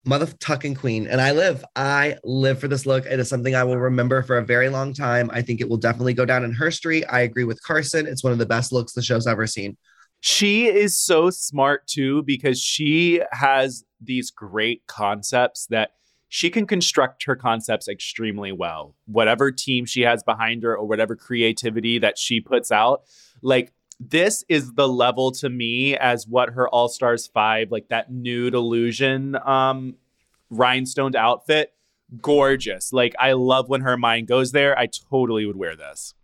[0.06, 1.64] motherfucking queen, and I live.
[1.76, 3.04] I live for this look.
[3.04, 5.30] It is something I will remember for a very long time.
[5.32, 7.04] I think it will definitely go down in her history.
[7.06, 8.06] I agree with Carson.
[8.06, 9.76] It's one of the best looks the show's ever seen.
[10.20, 15.90] She is so smart too because she has these great concepts that
[16.32, 18.94] she can construct her concepts extremely well.
[19.06, 23.02] Whatever team she has behind her or whatever creativity that she puts out,
[23.42, 28.10] like this is the level to me as what her All Stars 5, like that
[28.12, 29.96] nude illusion um
[30.50, 31.74] rhinestoned outfit,
[32.22, 32.92] gorgeous.
[32.92, 34.78] Like I love when her mind goes there.
[34.78, 36.14] I totally would wear this.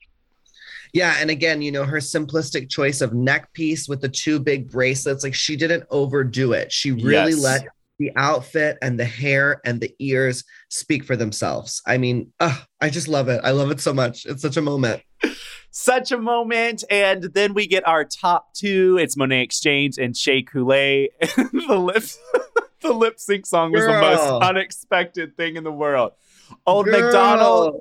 [0.93, 4.71] Yeah, and again, you know, her simplistic choice of neck piece with the two big
[4.71, 6.73] bracelets, like she didn't overdo it.
[6.73, 7.43] She really Yes.
[7.43, 7.67] let
[7.99, 11.83] the outfit and the hair and the ears speak for themselves.
[11.87, 13.41] I mean, uh, I just love it.
[13.43, 14.27] I love it so much.
[14.27, 15.03] It's such a moment.
[15.71, 16.85] such a moment.
[16.91, 18.99] And then we get our top two.
[19.01, 21.11] It's Monet X Change and Shea Coulee.
[21.21, 22.05] the lip
[22.83, 26.13] the lip sync song was the most unexpected thing in the world.
[26.67, 27.01] Old Girl.
[27.01, 27.81] McDonald.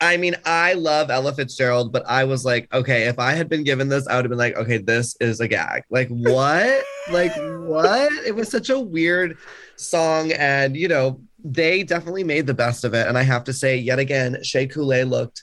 [0.00, 3.64] I mean, I love Ella Fitzgerald, but I was like, okay, if I had been
[3.64, 5.82] given this, I would have been like, okay, this is a gag.
[5.90, 6.84] Like, what?
[7.10, 8.12] like, what?
[8.24, 9.38] It was such a weird
[9.76, 10.30] song.
[10.32, 13.08] And, you know, they definitely made the best of it.
[13.08, 15.42] And I have to say, yet again, Shea Coulee looked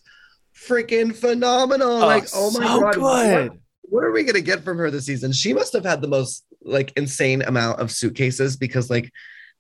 [0.55, 2.03] freaking phenomenal.
[2.03, 2.93] Oh, like, oh my so God.
[2.93, 3.49] good.
[3.49, 5.33] What, what are we going to get from her this season?
[5.33, 9.11] She must have had the most like insane amount of suitcases because, like,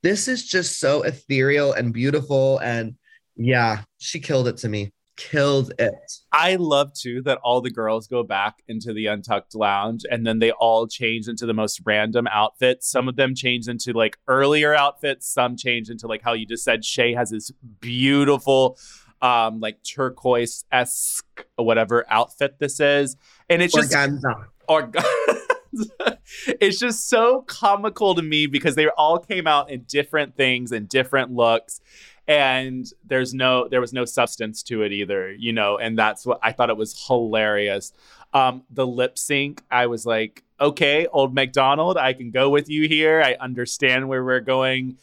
[0.03, 2.59] this is just so ethereal and beautiful.
[2.59, 2.95] And
[3.35, 4.91] yeah, she killed it to me.
[5.17, 6.11] Killed it.
[6.31, 10.39] I love too that all the girls go back into the untucked lounge and then
[10.39, 12.89] they all change into the most random outfits.
[12.89, 16.65] Some of them change into like earlier outfits, some change into like how you just
[16.65, 18.77] said Shea has this beautiful
[19.21, 23.15] um like turquoise esque whatever outfit this is.
[23.49, 24.47] And it's just Organza.
[24.67, 24.91] or
[26.59, 30.89] it's just so comical to me because they all came out in different things and
[30.89, 31.79] different looks
[32.27, 36.39] and there's no there was no substance to it either you know and that's what
[36.41, 37.93] i thought it was hilarious.
[38.33, 42.87] Um the lip sync i was like okay old mcdonald i can go with you
[42.87, 43.21] here.
[43.21, 44.97] I understand where we're going.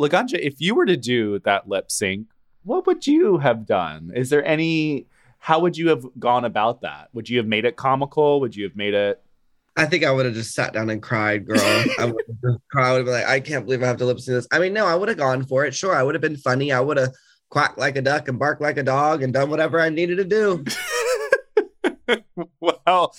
[0.00, 2.28] Laganja if you were to do that lip sync
[2.64, 4.10] what would you have done?
[4.14, 5.06] Is there any
[5.38, 7.10] how would you have gone about that?
[7.12, 8.40] Would you have made it comical?
[8.40, 9.22] Would you have made it
[9.76, 11.58] I think I would have just sat down and cried, girl.
[11.60, 12.88] I would have just cried.
[12.88, 14.48] I would have been like, I can't believe I have to lip sync this.
[14.52, 15.74] I mean, no, I would have gone for it.
[15.74, 16.72] Sure, I would have been funny.
[16.72, 17.10] I would have
[17.50, 20.24] quacked like a duck and barked like a dog and done whatever I needed to
[20.24, 20.64] do.
[22.60, 23.14] well,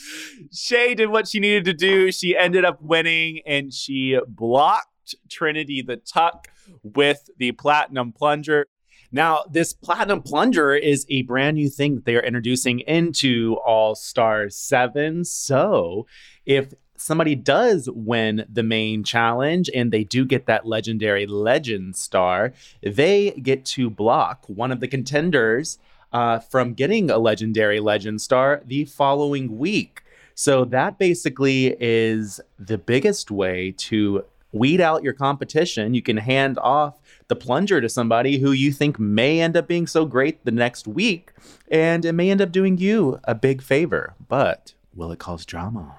[0.54, 2.12] Shea did what she needed to do.
[2.12, 6.48] She ended up winning and she blocked Trinity the Tuck
[6.84, 8.68] with the Platinum Plunger.
[9.12, 13.96] Now, this Platinum Plunger is a brand new thing that they are introducing into All
[13.96, 15.24] Star 7.
[15.24, 16.08] So,
[16.46, 22.54] if somebody does win the main challenge and they do get that legendary legend star,
[22.82, 25.78] they get to block one of the contenders
[26.14, 30.02] uh, from getting a legendary legend star the following week.
[30.34, 35.94] So that basically is the biggest way to weed out your competition.
[35.94, 39.88] You can hand off the plunger to somebody who you think may end up being
[39.88, 41.32] so great the next week,
[41.70, 44.14] and it may end up doing you a big favor.
[44.28, 45.96] But will it cause drama?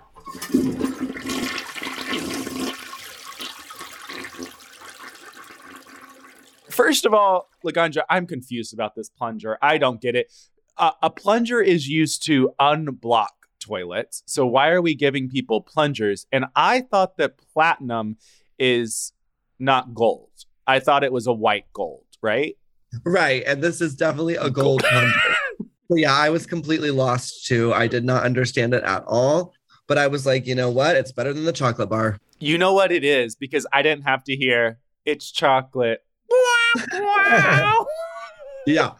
[6.70, 9.56] First of all, Laganja, I'm confused about this plunger.
[9.62, 10.32] I don't get it.
[10.76, 13.28] Uh, a plunger is used to unblock
[13.60, 14.22] toilets.
[14.26, 16.26] So why are we giving people plungers?
[16.32, 18.16] And I thought that platinum
[18.58, 19.12] is
[19.58, 20.30] not gold.
[20.66, 22.56] I thought it was a white gold, right?
[23.04, 23.42] Right.
[23.46, 25.12] And this is definitely a gold plunger.
[25.88, 27.72] So yeah, I was completely lost too.
[27.72, 29.52] I did not understand it at all.
[29.86, 30.96] But I was like, you know what?
[30.96, 32.18] It's better than the chocolate bar.
[32.38, 36.04] You know what it is because I didn't have to hear it's chocolate.
[38.66, 38.94] Yeah.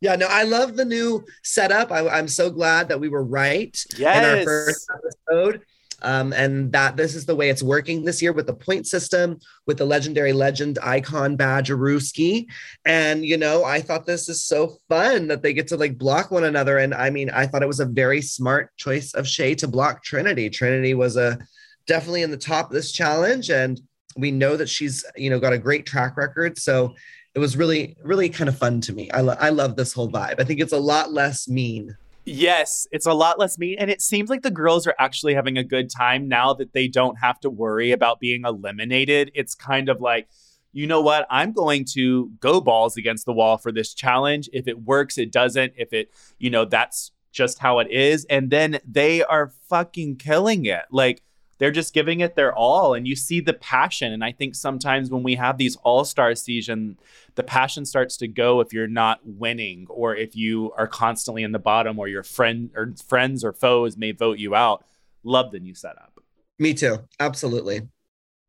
[0.00, 1.92] Yeah, no, I love the new setup.
[1.92, 4.88] I, I'm so glad that we were right in our first
[5.28, 5.60] episode.
[6.02, 9.38] Um, and that this is the way it's working this year with the point system,
[9.66, 12.46] with the legendary legend icon badge Aruski.
[12.84, 16.30] And you know, I thought this is so fun that they get to like block
[16.30, 16.78] one another.
[16.78, 20.02] And I mean, I thought it was a very smart choice of Shea to block
[20.02, 20.50] Trinity.
[20.50, 21.38] Trinity was a
[21.86, 23.80] definitely in the top of this challenge, and
[24.16, 26.58] we know that she's you know got a great track record.
[26.58, 26.94] So
[27.34, 29.10] it was really, really kind of fun to me.
[29.12, 30.40] I, lo- I love this whole vibe.
[30.40, 31.96] I think it's a lot less mean.
[32.32, 33.76] Yes, it's a lot less mean.
[33.78, 36.86] And it seems like the girls are actually having a good time now that they
[36.86, 39.32] don't have to worry about being eliminated.
[39.34, 40.28] It's kind of like,
[40.72, 41.26] you know what?
[41.28, 44.48] I'm going to go balls against the wall for this challenge.
[44.52, 45.72] If it works, it doesn't.
[45.76, 48.24] If it, you know, that's just how it is.
[48.30, 50.84] And then they are fucking killing it.
[50.92, 51.22] Like,
[51.60, 55.10] they're just giving it their all and you see the passion and i think sometimes
[55.10, 56.98] when we have these all-star season
[57.36, 61.52] the passion starts to go if you're not winning or if you are constantly in
[61.52, 64.84] the bottom or your friend or friends or foes may vote you out
[65.22, 66.18] love the new setup
[66.58, 66.98] Me too.
[67.20, 67.88] Absolutely.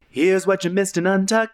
[0.09, 1.53] here's what you missed in untucked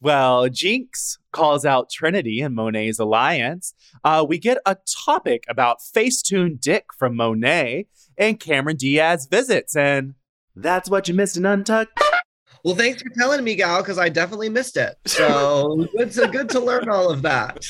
[0.00, 3.74] well, Jinkx calls out Trinity and Monet's alliance.
[4.04, 7.86] Uh, we get a topic about Facetune Dick from Monet,
[8.16, 10.14] and Cameron Diaz visits, and
[10.62, 11.98] that's what you missed in Untucked.
[12.64, 14.96] Well, thanks for telling me, Gal, because I definitely missed it.
[15.06, 17.64] So good to good to learn all of that.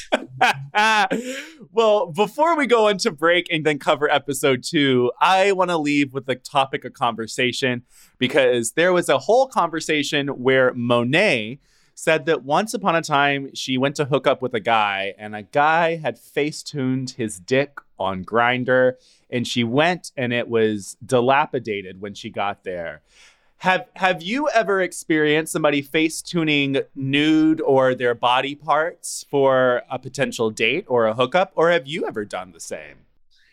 [1.73, 6.15] well, before we go into break and then cover episode two, I want to leave
[6.15, 7.83] with the topic of conversation
[8.19, 11.61] because there was a whole conversation where Monet
[11.95, 15.37] said that once upon a time she went to hook up with a guy and
[15.37, 18.95] a guy had face tuned his dick on Grindr
[19.31, 23.03] and she went and it was dilapidated when she got there.
[23.59, 29.99] Have have you ever experienced somebody face tuning nude or their body parts for a
[29.99, 32.99] potential date or a hookup, or have you ever done the same?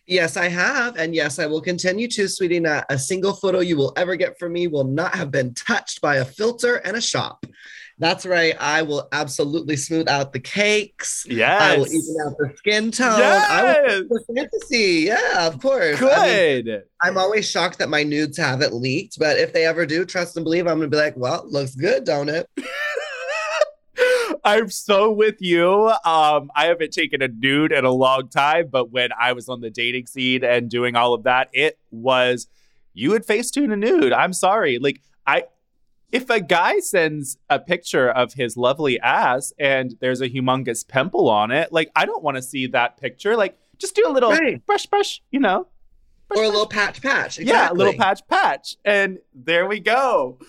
[0.06, 0.98] Yes, I have.
[0.98, 2.60] And yes, I will continue to, sweetie.
[2.60, 6.02] Not a single photo you will ever get from me will not have been touched
[6.02, 7.48] by a filter and a shop.
[7.98, 8.56] That's right.
[8.60, 11.26] I will absolutely smooth out the cakes.
[11.30, 11.62] Yes.
[11.62, 13.20] I will even out the skin tone.
[13.20, 13.50] Yes.
[13.50, 15.06] I will the fantasy.
[15.06, 16.02] Yeah, of course.
[16.02, 16.84] I mean, Good.
[17.02, 20.44] I'm always shocked that my nudes haven't leaked, but if they ever do, trust and
[20.44, 22.50] believe, I'm gonna be like, well, looks good, don't it?
[24.44, 25.88] I'm so with you.
[26.04, 29.62] Um, I haven't taken a nude in a long time, but when I was on
[29.62, 32.48] the dating scene and doing all of that, it was
[32.94, 34.14] you would facetune a nude.
[34.14, 34.80] I'm sorry.
[34.80, 35.46] Like I
[36.12, 41.30] if a guy sends a picture of his lovely ass and there's a humongous pimple
[41.30, 43.36] on it, like I don't want to see that picture.
[43.36, 44.66] Like just do a little Right.
[44.66, 45.68] brush brush, you know.
[46.28, 46.54] Brush, Or a brush.
[46.54, 47.40] little patch patch.
[47.40, 48.78] Yeah, a little patch patch.
[48.86, 50.40] And there we go.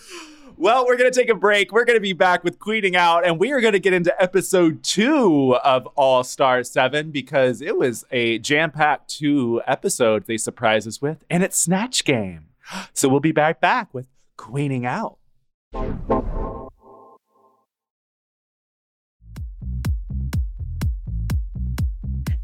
[0.59, 1.71] Well, we're going to take a break.
[1.71, 4.15] We're going to be back with Queening Out, and we are going to get into
[4.23, 10.39] episode two of All Star 7 because it was a jam packed two episode they
[10.39, 12.47] surprised us with, and it's Snatch Game.
[12.95, 14.07] So we'll be back back with
[14.39, 15.19] Queening Out.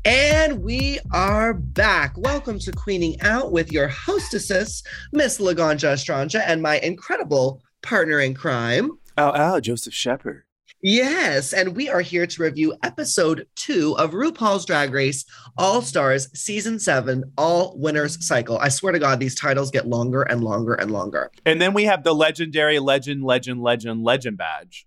[0.05, 2.19] And we are back.
[2.19, 8.35] Welcome to Queening Out with your hostesses, Miss Laganja Estranja, and my incredible partner in
[8.35, 8.91] crime.
[9.17, 10.43] Oh, oh, Joseph Shepherd.
[10.85, 15.25] Yes, and we are here to review episode two of RuPaul's Drag Race
[15.57, 18.59] All Stars Season 7 All Winners Cycle.
[18.59, 21.31] I swear to God, these titles get longer and longer and longer.
[21.47, 24.85] And then we have the legendary legend, legend, legend, legend badge.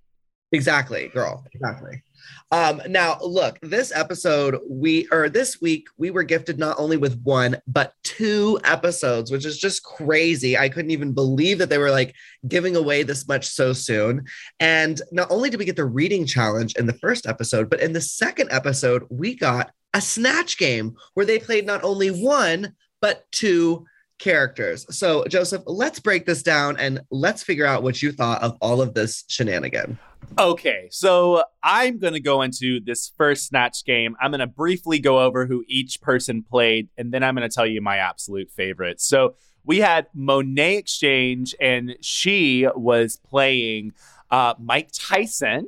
[0.52, 1.46] Exactly, girl.
[1.54, 2.04] Exactly.
[2.52, 7.22] Um, now look, this episode, we or this week, we were gifted not only with
[7.24, 10.58] one, but two episodes, which is just crazy.
[10.58, 12.14] I couldn't even believe that they were like
[12.48, 14.26] giving away this much so soon.
[14.60, 17.94] And not only did we get the reading challenge in the first episode, but in
[17.94, 23.24] the second episode, we got a snatch game where they played not only one, but
[23.32, 23.86] two
[24.20, 24.86] characters.
[24.96, 28.82] So, Joseph, let's break this down and let's figure out what you thought of all
[28.82, 30.00] of this shenanigan.
[30.40, 34.16] Okay, so I'm going to go into this first Snatch game.
[34.20, 37.54] I'm going to briefly go over who each person played, and then I'm going to
[37.54, 39.00] tell you my absolute favorite.
[39.02, 43.94] So we had Monet X Change, and she was playing
[44.32, 45.68] uh, Mike Tyson.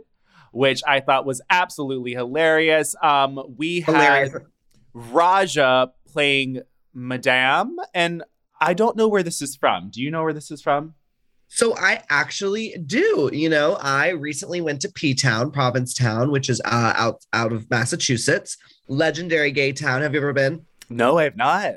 [0.51, 2.95] which I thought was absolutely hilarious.
[3.01, 4.31] Um, we had
[4.93, 6.61] Raja playing
[6.93, 8.23] Madame, and
[8.59, 9.89] I don't know where this is from.
[9.89, 10.93] Do you know where this is from?
[11.49, 13.29] So I actually do.
[13.31, 17.69] You know, I recently went to P Town, Provincetown, which is uh, out out of
[17.69, 18.57] Massachusetts.
[18.87, 20.01] Legendary gay town.
[20.01, 20.65] Have you ever been?
[20.89, 21.75] No, I have not.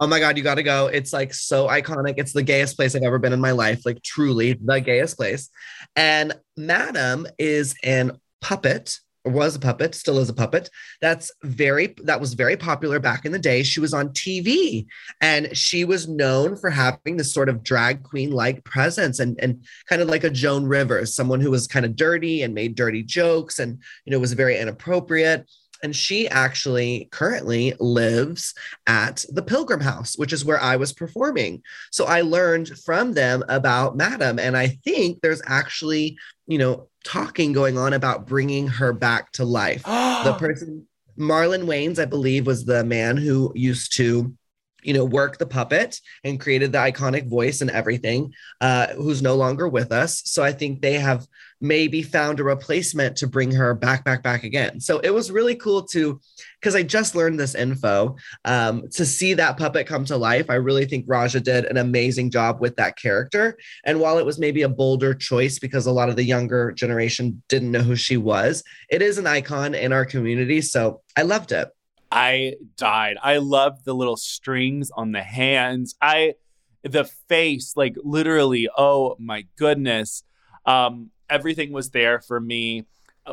[0.00, 0.86] Oh my god, you got to go.
[0.88, 2.14] It's like so iconic.
[2.16, 3.86] It's the gayest place I've ever been in my life.
[3.86, 5.48] Like truly the gayest place.
[5.94, 10.68] And Madame is an puppet was a puppet, still is a puppet.
[11.00, 13.62] That's very that was very popular back in the day.
[13.62, 14.86] She was on TV
[15.20, 19.64] and she was known for having this sort of drag queen like presence and and
[19.88, 23.02] kind of like a Joan Rivers, someone who was kind of dirty and made dirty
[23.02, 25.48] jokes and you know was very inappropriate.
[25.82, 28.54] And she actually currently lives
[28.86, 31.62] at the Pilgrim House, which is where I was performing.
[31.90, 34.38] So I learned from them about Madame.
[34.38, 36.16] And I think there's actually,
[36.52, 39.82] you know, talking going on about bringing her back to life.
[39.84, 40.86] the person,
[41.18, 44.34] Marlon Waynes, I believe, was the man who used to,
[44.82, 49.34] you know, work the puppet and created the iconic voice and everything, uh, who's no
[49.34, 50.22] longer with us.
[50.24, 51.26] So I think they have
[51.60, 54.80] maybe found a replacement to bring her back, back, back again.
[54.80, 56.20] So it was really cool to,
[56.60, 60.50] because I just learned this info, um, to see that puppet come to life.
[60.50, 63.56] I really think Raja did an amazing job with that character.
[63.84, 67.42] And while it was maybe a bolder choice because a lot of the younger generation
[67.48, 70.62] didn't know who she was, it is an icon in our community.
[70.62, 71.68] So I loved it.
[72.12, 73.16] I died.
[73.22, 75.94] I loved the little strings on the hands.
[76.00, 76.34] I
[76.82, 80.22] the face, like literally, oh my goodness.
[80.66, 82.84] Um, everything was there for me.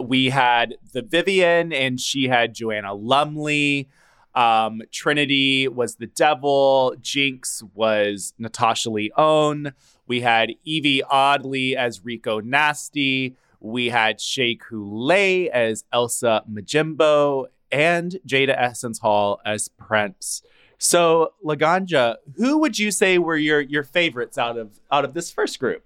[0.02, 3.90] We had the Vivienne and she had Joanna Lumley.
[4.34, 6.96] Um, Trinity was the devil.
[7.02, 9.74] Jinkx was Natasha Lyonne.
[10.08, 13.36] We had Yvie Oddly as Rico Nasty.
[13.60, 20.42] We had Shea Coulee as Elsa Majimbo and Jada Essence Hall as Prince.
[20.78, 25.32] So, Laganja, who would you say were your your favorites out of out of this
[25.32, 25.84] first group?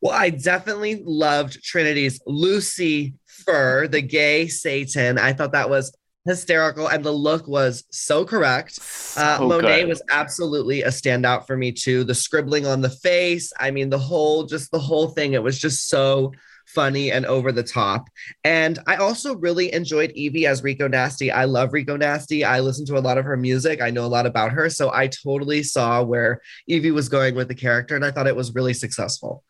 [0.00, 5.18] Well, I definitely loved Trinity's Lucy Fur, the gay Satan.
[5.18, 5.94] I thought that was
[6.26, 8.78] hysterical, and the look was so correct.
[9.16, 9.88] Uh, So Monet good.
[9.88, 12.04] was absolutely a standout for me too.
[12.04, 15.34] The scribbling on the face, I mean, the whole, just the whole thing.
[15.34, 16.32] It was just so
[16.74, 18.08] funny and over the top.
[18.44, 21.30] And I also really enjoyed Yvie as Rico Nasty.
[21.30, 22.44] I love Rico Nasty.
[22.44, 23.80] I listen to a lot of her music.
[23.80, 27.48] I know a lot about her, so I totally saw where Yvie was going with
[27.48, 29.44] the character, and I thought it was really successful.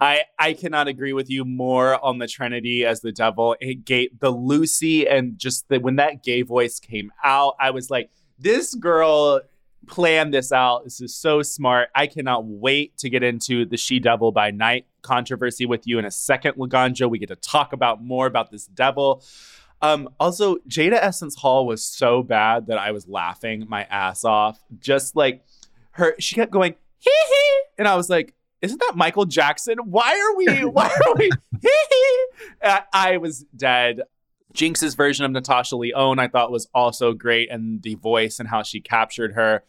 [0.00, 3.56] I I cannot agree with you more on the Trinity as the devil.
[3.60, 7.90] It gave the Lucy and just the when that gay voice came out, I was
[7.90, 9.40] like, this girl
[9.88, 10.84] planned this out.
[10.84, 11.88] This is so smart.
[11.94, 16.04] I cannot wait to get into the She Devil by Night controversy with you in
[16.04, 17.10] a second, Laganja.
[17.10, 19.22] We get to talk about more about this devil.
[19.80, 24.60] Um, also, Jada Essence Hall was so bad that I was laughing my ass off.
[24.78, 25.44] Just like
[25.92, 27.62] her, she kept going, hee hee.
[27.78, 29.78] And I was like, isn't that Michael Jackson?
[29.84, 31.30] Why are we, why are we,
[31.62, 32.26] hee hee?
[32.62, 34.02] I, I was dead.
[34.54, 38.62] Jinkx's version of Natasha Lyonne, I thought was also great, and the voice and how
[38.62, 39.62] she captured her.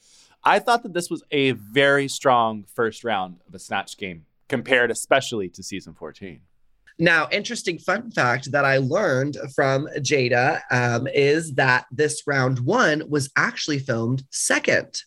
[0.43, 4.91] I thought that this was a very strong first round of a Snatch game, compared
[4.91, 6.41] especially to season 14.
[7.01, 13.03] Now, interesting fun fact that I learned from Jada um, is that this round one
[13.09, 15.01] was actually filmed second.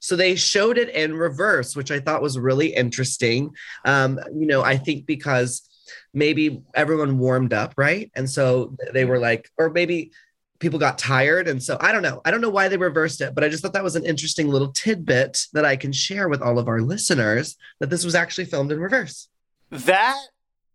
[0.00, 3.50] So they showed it in reverse, which I thought was really interesting.
[3.84, 5.68] Um, you know, I think because
[6.12, 8.10] maybe everyone warmed up, right?
[8.14, 10.12] And so they were like, or maybe
[10.58, 11.46] people got tired.
[11.48, 12.20] And so I don't know.
[12.24, 14.48] I don't know why they reversed it, but I just thought that was an interesting
[14.48, 18.46] little tidbit that I can share with all of our listeners that this was actually
[18.46, 19.28] filmed in reverse.
[19.70, 20.18] That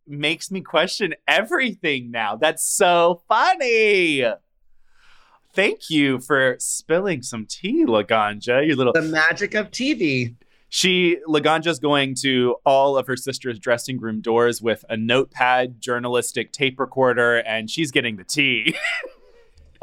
[0.08, 2.36] makes me question everything now.
[2.36, 4.24] That's so funny.
[5.54, 8.66] Thank you for spilling some tea, Laganja.
[8.66, 10.36] Your little The magic of TV.
[10.70, 16.52] she Laganja's going to all of her sister's dressing room doors with a notepad, journalistic
[16.54, 18.76] tape recorder, and she's getting the tea.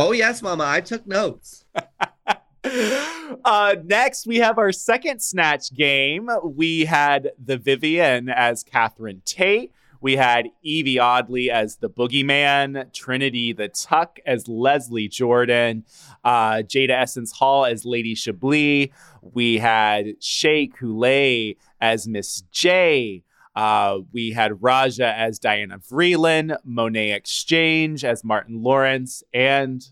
[0.03, 0.65] Oh, yes, Mama.
[0.67, 1.67] I took notes.
[3.45, 6.31] uh, next, we have our second snatch game.
[6.43, 9.75] We had the Vivienne as Catherine Tate.
[10.01, 15.85] We had Yvie Oddly as the Boogeyman, Trinity the Tuck as Leslie Jordan,
[16.25, 18.89] uh, Jada Essence Hall as Lady Chablis.
[19.21, 23.23] We had Shea Coulee as Miss J.
[23.55, 29.83] Uh, we had Raja as Diana Vreeland, Monet X Change as Martin Lawrence, and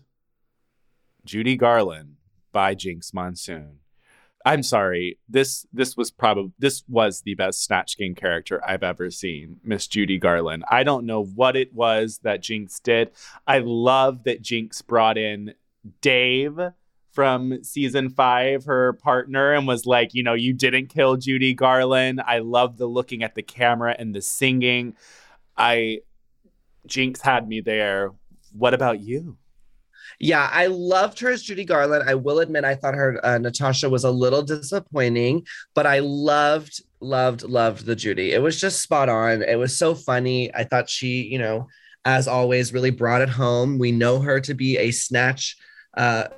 [1.25, 2.15] Judy Garland
[2.51, 3.79] by Jinkx Monsoon.
[4.45, 5.19] I'm sorry.
[5.27, 9.85] This this was probably this was the best Snatch Game character I've ever seen, Miss
[9.85, 10.63] Judy Garland.
[10.71, 13.11] I don't know what it was that Jinkx did.
[13.45, 15.53] I love that Jinkx brought in
[16.01, 16.57] Dave
[17.11, 22.21] from season five, her partner, and was like, you know, you didn't kill Judy Garland.
[22.25, 24.95] I love the looking at the camera and the singing.
[25.57, 25.99] I
[26.87, 28.11] Jinkx had me there.
[28.53, 29.37] What about you?
[30.19, 32.09] Yeah, I loved her as Judy Garland.
[32.09, 35.45] I will admit, I thought her uh, Natasha was a little disappointing,
[35.75, 38.33] but I loved, loved, loved the Judy.
[38.33, 39.43] It was just spot on.
[39.43, 40.53] It was so funny.
[40.53, 41.67] I thought she, you know,
[42.05, 43.77] as always, really brought it home.
[43.77, 45.57] We know her to be a snatch
[45.99, 46.29] uh,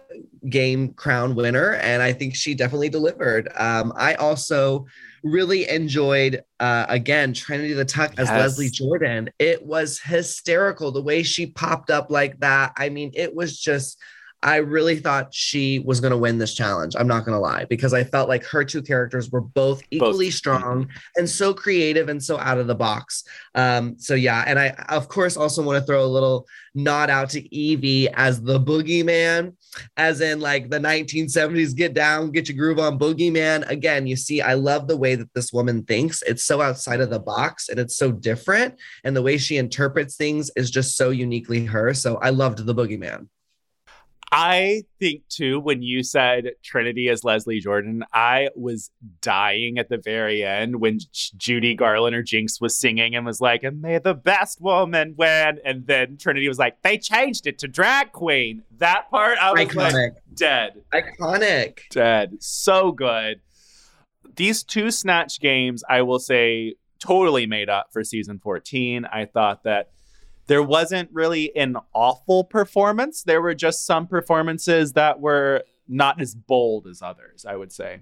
[0.49, 3.47] game crown winner, and I think she definitely delivered.
[3.55, 4.87] Um, I also
[5.23, 8.39] really enjoyed uh, again Trinity the Tuck as Yes.
[8.39, 9.29] Leslie Jordan.
[9.37, 12.73] It was hysterical the way she popped up like that.
[12.75, 13.97] I mean, it was just.
[14.43, 16.95] I really thought she was going to win this challenge.
[16.97, 20.31] I'm not going to lie because I felt like her two characters were both equally
[20.31, 23.23] strong and so creative and so out of the box.
[23.53, 27.29] Um, so yeah, and I of course also want to throw a little nod out
[27.31, 29.53] to Yvie as the boogeyman,
[29.97, 33.69] as in like the 1970s get down, get your groove on boogeyman.
[33.69, 36.23] Again, you see, I love the way that this woman thinks.
[36.23, 38.75] It's so outside of the box and it's so different.
[39.03, 41.93] And the way she interprets things is just so uniquely her.
[41.93, 43.27] So I loved the boogeyman.
[44.31, 48.89] I think too, when you said Trinity as Leslie Jordan, I was
[49.21, 50.99] dying at the very end when
[51.35, 55.59] Judy Garland or Jinkx was singing and was like, and may the best woman win.
[55.65, 58.63] And then Trinity was like, they changed it to drag queen.
[58.77, 61.79] That part, I was like, dead, Iconic.
[61.89, 62.37] dead.
[62.39, 63.41] So good.
[64.37, 69.05] These two Snatch games, I will say, totally made up for season 14.
[69.05, 69.89] I thought that
[70.51, 73.23] there wasn't really an awful performance.
[73.23, 78.01] There were just some performances that were not as bold as others, I would say.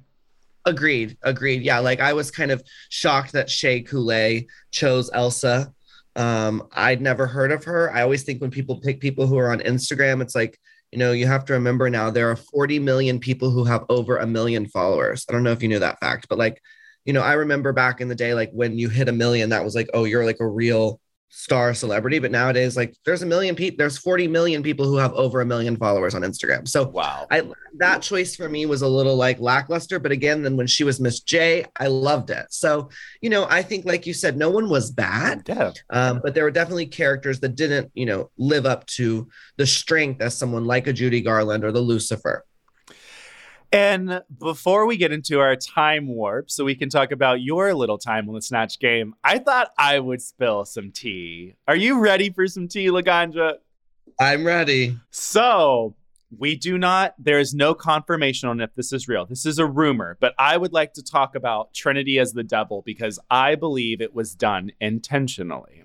[0.66, 1.16] Agreed.
[1.22, 1.62] Agreed.
[1.62, 1.78] Yeah.
[1.78, 5.72] Like I was kind of shocked that Shea Coulee chose Elsa.
[6.16, 7.94] Um, I'd never heard of her.
[7.94, 10.60] I always think when people pick people who are on Instagram, it's like,
[10.92, 14.18] you know, you have to remember now there are 40 million people who have over
[14.18, 15.24] a million followers.
[15.30, 16.60] I don't know if you knew that fact, but like,
[17.06, 19.64] you know, I remember back in the day, like when you hit a million, that
[19.64, 21.00] was like, oh, you're like a real
[21.30, 22.20] star celebrity.
[22.20, 25.46] But nowadays, like there's a million people, there's 40 million people who have over a
[25.46, 26.68] million followers on Instagram.
[26.68, 27.28] So Wow.
[27.30, 27.44] I
[27.78, 31.00] that choice for me was a little like lackluster, but again, then when she was
[31.00, 32.48] Miss J, I loved it.
[32.50, 32.90] So,
[33.22, 35.72] you know, I think like you said, no one was bad, yeah.
[35.92, 39.28] um, but there were definitely characters that didn't, you know, live up to
[39.58, 42.44] the strength as someone like a Judy Garland or the Lucifer.
[43.72, 48.00] And before we get into our time warp, so we can talk about your little
[48.00, 51.54] time on the Snatch game, I thought I would spill some tea.
[51.68, 53.58] Are you ready for some tea, Laganja?
[54.20, 54.98] I'm ready.
[55.12, 55.96] So
[56.36, 59.28] we do not, there is no confirmation on if this is real.
[59.28, 62.82] This is a rumor, but I would like to talk about Trinity as the devil
[62.84, 65.84] because I believe it was done intentionally.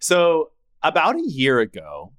[0.00, 0.50] So,
[0.82, 2.12] about a year ago,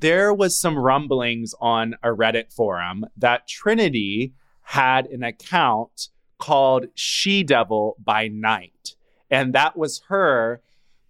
[0.00, 4.32] there was some rumblings on a Reddit forum that Trinity
[4.62, 8.94] had an account called She Devil by Night.
[9.30, 10.60] And that was her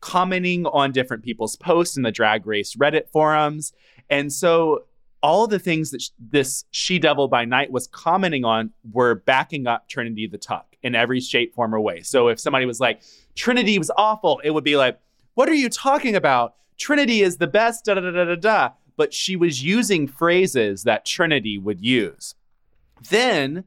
[0.01, 3.73] commenting on different people's posts in the drag race Reddit forums.
[4.09, 4.85] And so
[5.23, 9.67] all the things that sh- this She Devil by Night was commenting on were backing
[9.67, 12.03] up Trinity the Tuck in every shape, form, or way.
[12.03, 13.03] So if somebody was like,
[13.35, 15.01] Trinity was awful, it would be like,
[15.35, 16.55] what are you talking about?
[16.79, 18.71] Trinity is the best, da da da da da.
[18.97, 22.35] But she was using phrases that Trinity would use.
[23.11, 23.65] Then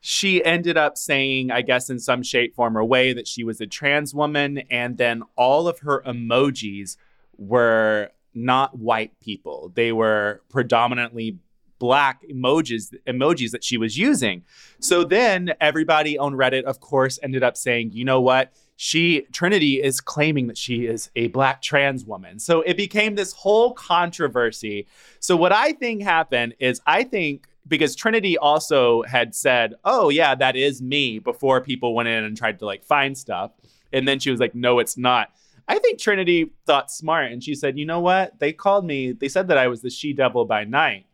[0.00, 3.60] she ended up saying, I guess, in some shape, form, or way, that she was
[3.60, 4.62] a trans woman.
[4.70, 6.96] And then all of her emojis
[7.36, 11.38] were not white people, they were predominantly
[11.78, 14.42] black emojis emojis that she was using.
[14.78, 18.52] So then everybody on Reddit of course ended up saying, "You know what?
[18.84, 23.32] She Trinity is claiming that she is a black trans woman." So it became this
[23.32, 24.88] whole controversy.
[25.20, 30.34] So what I think happened is I think because Trinity also had said, "Oh yeah,
[30.34, 33.52] that is me" before people went in and tried to like find stuff.
[33.92, 35.28] And then she was like, "No, it's not."
[35.68, 38.40] I think Trinity thought smart and she said, "You know what?
[38.40, 39.12] They called me.
[39.12, 41.06] They said that I was the she devil by night."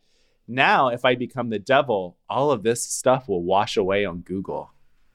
[0.46, 4.70] Now, if I become the devil, all of this stuff will wash away on Google.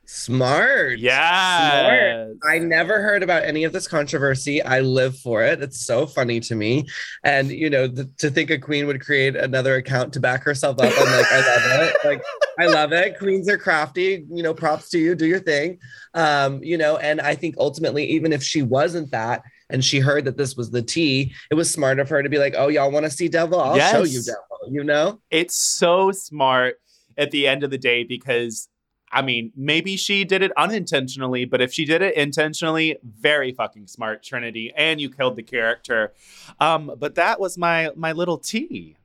[0.05, 0.99] Smart.
[0.99, 2.27] Yeah.
[2.43, 4.61] I never heard about any of this controversy.
[4.61, 5.61] I live for it.
[5.61, 6.85] It's so funny to me.
[7.23, 10.79] And, you know, th- to think a queen would create another account to back herself
[10.79, 11.95] up, I'm like, I love it.
[12.03, 12.21] Like,
[12.59, 13.17] I love it.
[13.17, 14.25] Queens are crafty.
[14.29, 15.15] You know, props to you.
[15.15, 15.79] Do your thing.
[16.13, 20.25] Um, you know, and I think ultimately, even if she wasn't that, and she heard
[20.25, 22.91] that this was the tea, it was smart of her to be like, "Oh, y'all
[22.91, 23.59] want to see devil?
[23.59, 25.19] I'll show you devil." you know?
[25.29, 26.75] It's so smart
[27.17, 28.67] at the end of the day because
[29.13, 33.87] I mean, maybe she did it unintentionally, but if she did it intentionally, very fucking
[33.87, 36.13] smart, Trinity, and you killed the character.
[36.59, 38.97] Um, but that was my my little tea.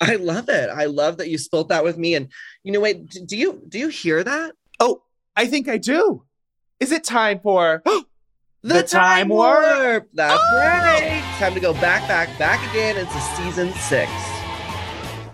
[0.00, 0.68] I love it.
[0.70, 2.14] I love that you spilt that with me.
[2.16, 2.28] And
[2.64, 4.52] you know, wait, do you do you hear that?
[4.80, 5.02] Oh,
[5.36, 6.24] I think I do.
[6.80, 7.82] Is it time for
[8.62, 10.08] The, The Time Warp.
[10.14, 10.56] That's Oh!
[10.58, 11.22] right.
[11.38, 14.10] Time to go back, back, back again into season six.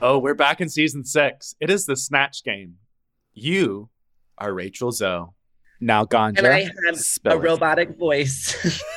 [0.03, 1.55] Oh, we're back in season six.
[1.61, 2.77] It is the Snatch Game.
[3.33, 3.89] You
[4.41, 5.27] are Rachel Zoe.
[5.81, 6.39] Now, Ganja.
[6.39, 6.95] And I had
[7.27, 7.37] a it.
[7.37, 8.83] robotic voice.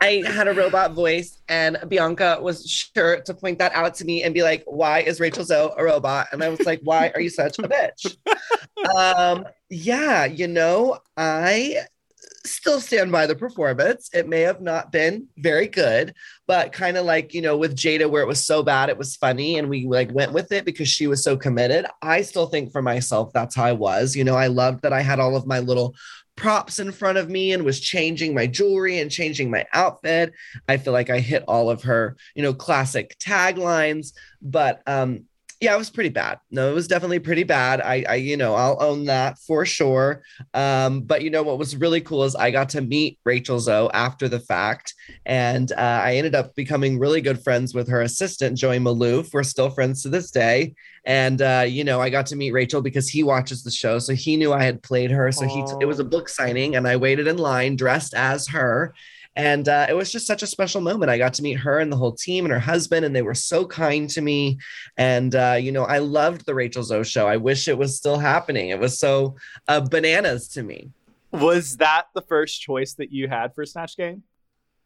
[0.00, 4.22] I had a robot voice, and Bianca was sure to point that out to me
[4.22, 7.22] and be like, "Why is Rachel Zoe a robot?" And I was like, "Why are
[7.22, 8.14] you such a bitch?"
[8.94, 11.86] um, yeah, you know, I
[12.44, 14.10] still stand by the performance.
[14.12, 16.14] It may have not been very good,
[16.46, 19.16] but kind of like you know with Jada, where it was so bad it was
[19.16, 21.86] funny, and we like went with it because she was so committed.
[22.02, 24.14] I still think for myself that's how I was.
[24.14, 25.94] You know, I loved that I had all of my little
[26.36, 30.32] props in front of me and was changing my jewelry and changing my outfit.
[30.68, 34.12] I feel like I hit all of her, you know, classic taglines,
[34.42, 35.26] but um
[35.64, 36.38] yeah, it was pretty bad.
[36.50, 37.80] No, it was definitely pretty bad.
[37.80, 40.22] I, I, you know, I'll own that for sure.
[40.52, 43.90] Um, but you know what was really cool is I got to meet Rachel Zoe
[43.94, 44.92] after the fact,
[45.24, 49.32] and uh, I ended up becoming really good friends with her assistant Joey Maloof.
[49.32, 50.74] We're still friends to this day,
[51.06, 54.12] and uh, you know, I got to meet Rachel because he watches the show, so
[54.12, 55.32] he knew I had played her.
[55.32, 58.94] So he, it was a book signing, and I waited in line dressed as her.
[59.36, 61.10] And uh, it was just such a special moment.
[61.10, 63.34] I got to meet her and the whole team and her husband, and they were
[63.34, 64.58] so kind to me.
[64.96, 67.26] And, uh, you know, I loved the Rachel Zoe show.
[67.26, 68.68] I wish it was still happening.
[68.68, 69.36] It was so
[69.66, 70.90] uh, bananas to me.
[71.32, 74.22] Was that the first choice that you had for Snatch Game?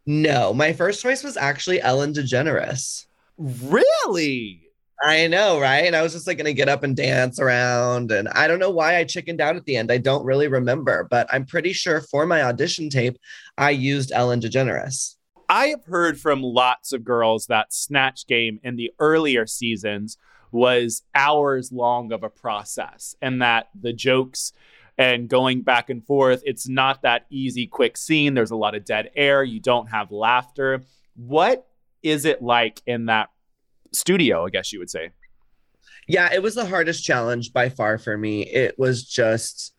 [0.06, 3.04] No, my first choice was actually Ellen DeGeneres.
[3.36, 4.67] Really?
[5.00, 5.84] I know, right?
[5.84, 8.10] And I was just like going to get up and dance around.
[8.10, 9.92] And I don't know why I chickened out at the end.
[9.92, 13.16] I don't really remember, but I'm pretty sure for my audition tape,
[13.56, 15.14] I used Ellen DeGeneres.
[15.48, 20.18] I have heard from lots of girls that Snatch Game in the earlier seasons
[20.50, 24.52] was hours long of a process and that the jokes
[24.98, 28.34] and going back and forth, it's not that easy, quick scene.
[28.34, 29.44] There's a lot of dead air.
[29.44, 30.82] You don't have laughter.
[31.14, 31.68] What
[32.02, 33.30] is it like in that
[33.92, 35.10] studio, I guess you would say?
[36.06, 38.42] Yeah, it was the hardest challenge by far for me.
[38.46, 39.74] It was just,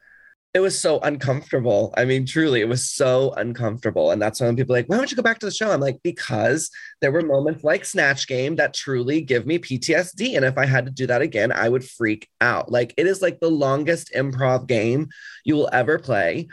[0.53, 1.93] it was so uncomfortable.
[1.97, 4.11] I mean, truly, it was so uncomfortable.
[4.11, 5.71] And that's when people are like, why don't you go back to the show?
[5.71, 6.69] I'm like, because
[7.01, 10.35] there were moments like Snatch Game that truly give me PTSD.
[10.35, 12.71] And if I had to do that again, I would freak out.
[12.71, 15.09] Like, it is like the longest improv game
[15.45, 16.47] you will ever play.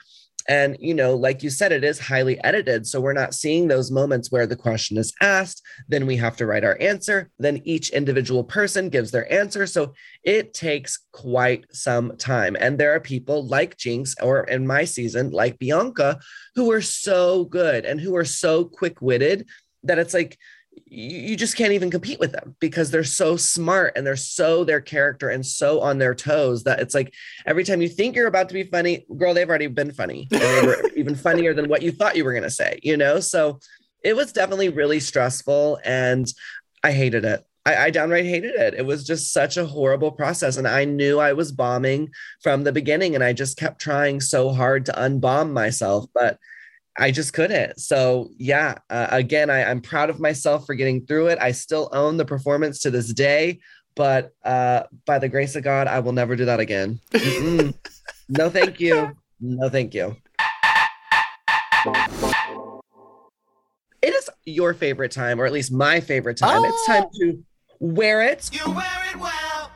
[0.48, 2.86] And, you know, like you said, it is highly edited.
[2.86, 6.46] So we're not seeing those moments where the question is asked, then we have to
[6.46, 9.66] write our answer, then each individual person gives their answer.
[9.66, 12.56] So it takes quite some time.
[12.60, 16.18] And there are people like Jinkx, or in my season, like Bianca,
[16.54, 19.48] who are so good and who are so quick witted
[19.82, 20.38] that it's like,
[20.84, 24.64] you, you just can't even compete with them because they're so smart and they're so
[24.64, 27.12] their character and so on their toes that it's like
[27.46, 30.28] every time you think you're about to be funny, girl, they've already been funny.
[30.30, 33.20] They were even funnier than what you thought you were going to say, you know?
[33.20, 33.58] So
[34.04, 36.26] it was definitely really stressful and
[36.82, 37.44] I hated it.
[37.64, 38.74] I, I downright hated it.
[38.74, 40.56] It was just such a horrible process.
[40.56, 42.10] And I knew I was bombing
[42.42, 46.06] from the beginning and I just kept trying so hard to unbomb myself.
[46.14, 46.38] But
[46.98, 47.78] I just couldn't.
[47.80, 51.38] So yeah, uh, again, I, I'm proud of myself for getting through it.
[51.40, 53.60] I still own the performance to this day,
[53.94, 57.00] but uh, by the grace of God, I will never do that again.
[57.12, 57.74] Mm-mm.
[58.28, 59.12] no, thank you.
[59.40, 60.16] No, thank you.
[64.02, 66.64] It is your favorite time, or at least my favorite time.
[66.64, 67.42] It's time to
[67.80, 69.70] wear it You wear it well.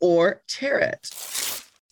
[0.00, 1.08] or tear it.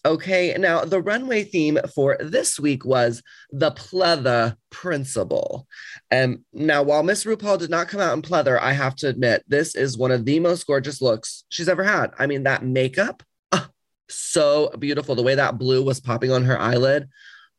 [0.05, 3.23] Okay, now the runway theme for this week was
[3.53, 5.67] the pleather principle.
[6.11, 9.45] And now, while Miss RuPaul did not come out in pleather, I have to admit
[9.47, 12.13] this is one of the most gorgeous looks she's ever had.
[12.19, 13.23] I mean, that makeup,
[13.53, 13.69] ah,
[14.09, 15.15] so beautiful.
[15.15, 17.09] The way that blue was popping on her eyelid,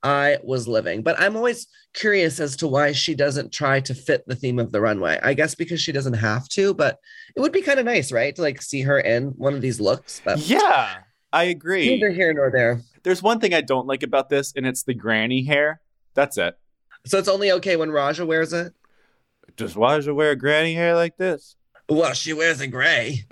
[0.01, 1.03] I was living.
[1.03, 4.71] But I'm always curious as to why she doesn't try to fit the theme of
[4.71, 5.19] the runway.
[5.21, 6.97] I guess because she doesn't have to, but
[7.35, 8.35] it would be kind of nice, right?
[8.35, 10.23] To like see her in one of these looks.
[10.25, 11.01] But Yeah,
[11.33, 11.87] I agree.
[11.87, 12.81] neither here nor there.
[13.03, 15.81] There's one thing I don't like about this, and it's the granny hair.
[16.13, 16.57] That's it.
[17.05, 18.73] So it's only okay when Raja wears it.
[19.57, 21.55] Just why does she wear granny hair like this?
[21.89, 23.25] Well, she wears a gray.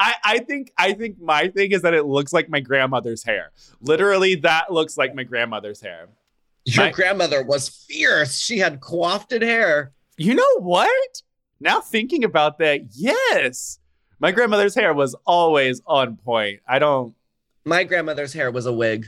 [0.00, 3.52] I, I think I think my thing is that it looks like my grandmother's hair.
[3.80, 6.08] Literally, that looks like my grandmother's hair.
[6.64, 8.38] Your My- grandmother was fierce.
[8.38, 9.92] She had coiffed hair.
[10.16, 11.22] You know what?
[11.60, 13.80] now thinking about that, yes.
[14.20, 16.60] My grandmother's hair was always on point.
[16.68, 17.14] I don't
[17.64, 19.06] My grandmother's hair was a wig.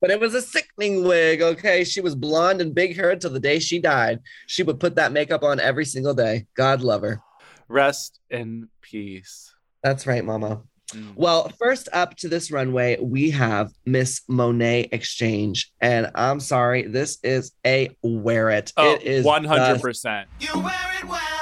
[0.00, 1.82] but it was a sickening wig, okay?
[1.82, 4.20] She was blonde and big haired till the day she died.
[4.46, 6.46] She would put that makeup on every single day.
[6.54, 7.20] God love her.
[7.68, 9.52] rest in peace.
[9.82, 10.62] That's right, mama.
[10.92, 11.14] Mm.
[11.16, 15.72] Well, first up to this runway, we have Miss Monet X Change.
[15.80, 18.72] And I'm sorry, this is a wear it.
[18.76, 20.24] Oh, it is 100%.
[20.40, 21.37] You wear it well.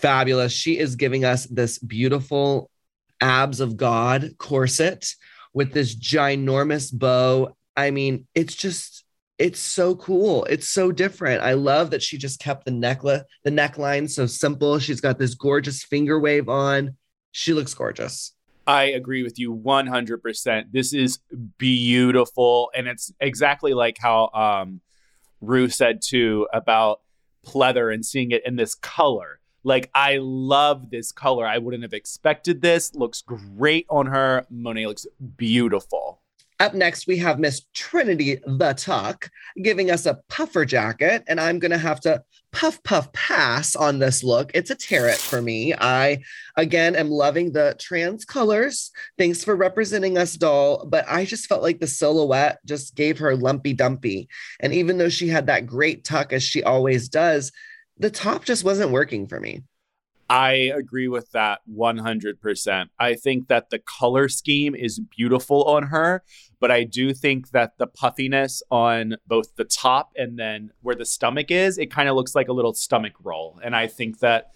[0.00, 0.52] Fabulous.
[0.52, 2.70] She is giving us this beautiful
[3.20, 5.06] abs of God corset
[5.52, 7.56] with this ginormous bow.
[7.76, 9.04] I mean, it's just
[9.38, 10.44] it's so cool.
[10.44, 11.42] It's so different.
[11.42, 14.78] I love that she just kept the necklace, the neckline so simple.
[14.78, 16.96] She's got this gorgeous finger wave on.
[17.30, 18.32] She looks gorgeous.
[18.66, 20.72] I agree with you 100%.
[20.72, 21.20] This is
[21.56, 22.70] beautiful.
[22.74, 24.80] And it's exactly like how um,
[25.40, 27.00] Ru said too about
[27.46, 29.37] pleather and seeing it in this color.
[29.64, 31.46] Like, I love this color.
[31.46, 32.94] I wouldn't have expected this.
[32.94, 34.46] Looks great on her.
[34.50, 35.06] Monet looks
[35.36, 36.22] beautiful.
[36.60, 39.30] Up next, we have Miss Trinity the Tuck
[39.62, 44.24] giving us a puffer jacket, and I'm gonna have to puff puff pass on this
[44.24, 44.50] look.
[44.54, 45.72] It's a tear it for me.
[45.74, 46.22] I
[46.56, 48.90] again am loving the trans colors.
[49.18, 50.84] Thanks for representing us, doll.
[50.84, 54.28] But I just felt like the silhouette just gave her lumpy dumpy.
[54.58, 57.52] And even though she had that great tuck as she always does,
[57.98, 59.62] the top just wasn't working for me.
[60.30, 62.88] I agree with that 100%.
[62.98, 66.22] I think that the color scheme is beautiful on her,
[66.60, 71.06] but I do think that the puffiness on both the top and then where the
[71.06, 73.58] stomach is, it kind of looks like a little stomach roll.
[73.64, 74.52] And I think that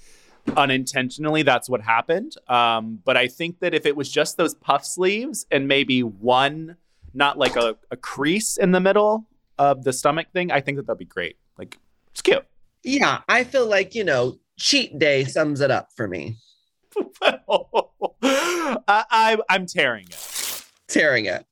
[0.56, 2.34] unintentionally that's what happened.
[2.48, 6.76] Um, but I think that if it was just those puff sleeves and maybe one,
[7.14, 9.26] not like a, a crease in the middle
[9.58, 11.36] of the stomach thing, I think that that'd be great.
[11.56, 11.78] Like,
[12.10, 12.44] it's cute.
[12.84, 16.36] Yeah, I feel like, you know, cheat day sums it up for me.
[17.22, 20.64] I, I, I'm tearing it.
[20.88, 21.44] tearing it.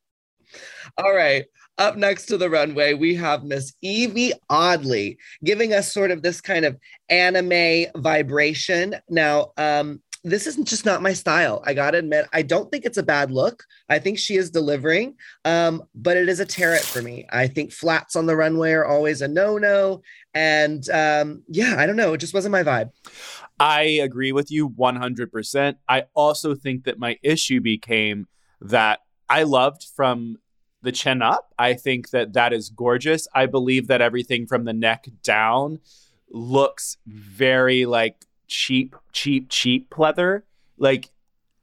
[0.99, 1.45] All right.
[1.79, 6.41] Up next to the runway, we have Miss Yvie Oddly giving us sort of this
[6.41, 6.77] kind of
[7.09, 8.97] anime vibration.
[9.09, 11.63] Now, um, this is just not my style.
[11.65, 13.65] I gotta admit, I don't think it's a bad look.
[13.89, 17.27] I think she is delivering, um, but it is a tear it for me.
[17.31, 20.03] I think flats on the runway are always a no no.
[20.35, 22.13] And um, yeah, I don't know.
[22.13, 22.91] It just wasn't my vibe.
[23.59, 25.77] I agree with you 100%.
[25.89, 28.27] I also think that my issue became
[28.61, 30.39] that I loved from
[30.83, 31.53] the chin up.
[31.59, 33.29] I think that that is gorgeous.
[33.35, 35.81] I believe that everything from the neck down
[36.31, 40.43] looks very like cheap, cheap, cheap pleather.
[40.77, 41.11] Like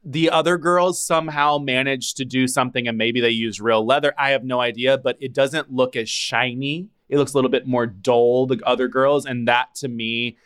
[0.03, 4.14] the other girls somehow managed to do something and maybe they use real leather.
[4.18, 6.89] I have no idea, but it doesn't look as shiny.
[7.09, 9.26] It looks a little bit more dull, the other girls.
[9.26, 10.38] And that to me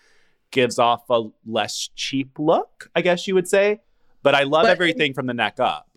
[0.49, 3.81] gives off a less cheap look, I guess you would say.
[4.23, 5.88] But I love But- everything from the neck up.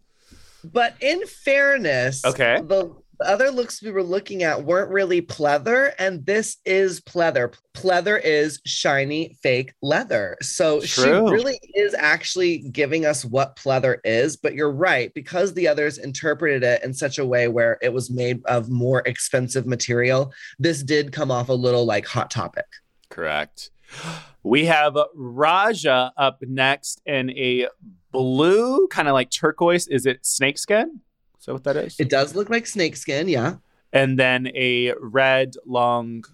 [0.63, 2.61] But in fairness, Okay.
[2.65, 7.55] the, the other looks we were looking at weren't really pleather, and this is pleather.
[7.75, 10.37] Pleather is shiny fake leather.
[10.43, 14.37] So she really is actually giving us what pleather is.
[14.37, 18.11] But you're right, because the others interpreted it in such a way where it was
[18.11, 22.67] made of more expensive material, this did come off a little like hot topic.
[23.11, 23.71] Correct.
[24.47, 27.69] We have Raja up next in a
[28.13, 29.89] blue, kind of like turquoise.
[29.89, 31.01] Is it snakeskin?
[31.45, 32.01] Is that what that is?
[32.01, 33.57] It does look like snakeskin, yeah.
[33.93, 36.25] and then a red long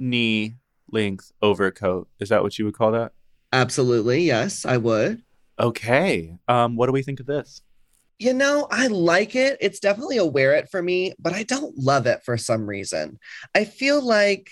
[0.00, 0.56] knee
[0.90, 2.08] length overcoat.
[2.18, 3.12] Is that what you would call that?
[3.52, 5.22] Absolutely, yes, I would.
[5.60, 6.36] Okay.
[6.48, 7.62] Um, what do we think of this?
[8.18, 9.56] You know, I like it.
[9.60, 13.20] It's definitely a wear it for me, but I don't love it for some reason.
[13.54, 14.50] I feel like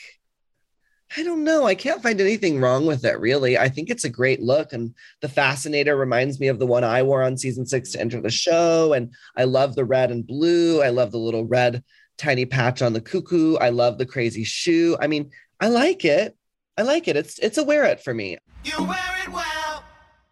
[1.16, 1.66] I don't know.
[1.66, 3.58] I can't find anything wrong with it, really.
[3.58, 4.72] I think it's a great look.
[4.72, 8.20] And the Fascinator reminds me of the one I wore on season six to enter
[8.20, 8.94] the show.
[8.94, 10.82] And I love the red and blue.
[10.82, 11.84] I love the little red
[12.16, 13.56] tiny patch on the cuckoo.
[13.56, 14.96] I love the crazy shoe.
[15.00, 15.30] I mean,
[15.60, 16.36] I like it.
[16.78, 17.16] I like it.
[17.16, 18.38] It's it's a wear it for me.
[18.64, 19.84] You wear it well.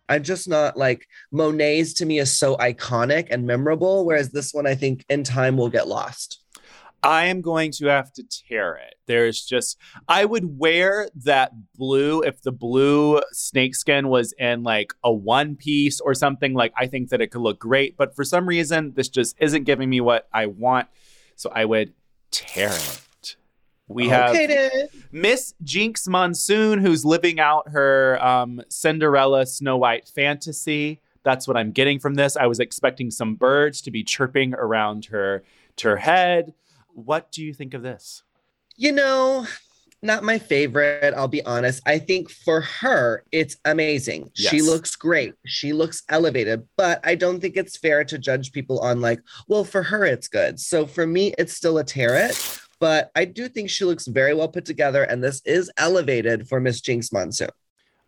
[0.09, 4.67] I'm just not like Monet's to me is so iconic and memorable, whereas this one
[4.67, 6.41] I think in time will get lost.
[7.03, 8.97] I am going to have to tear it.
[9.07, 9.79] There's just,
[10.09, 16.01] I would wear that blue if the blue snakeskin was in like a one piece
[16.01, 16.55] or something.
[16.55, 17.97] Like, I think that it could look great.
[17.97, 20.89] But for some reason, this just isn't giving me what I want.
[21.37, 21.93] So I would
[22.31, 23.37] tear it.
[23.89, 24.89] We have then.
[25.11, 31.01] Miss Jinkx Monsoon, who's living out her um, Cinderella Snow White fantasy.
[31.25, 32.37] That's what I'm getting from this.
[32.37, 35.43] I was expecting some birds to be chirping around her
[35.77, 36.55] to her head.
[36.95, 38.23] What do you think of this?
[38.77, 39.47] You know,
[40.03, 41.83] not my favorite, I'll be honest.
[41.87, 44.31] I think for her, it's amazing.
[44.35, 45.35] She looks great.
[45.45, 49.65] She looks elevated, but I don't think it's fair to judge people on like, well,
[49.65, 50.59] for her, it's good.
[50.59, 52.31] So for me, it's still a tarot,
[52.79, 55.03] but I do think she looks very well put together.
[55.03, 57.51] And this is elevated for Miss Jinkx Monsoon.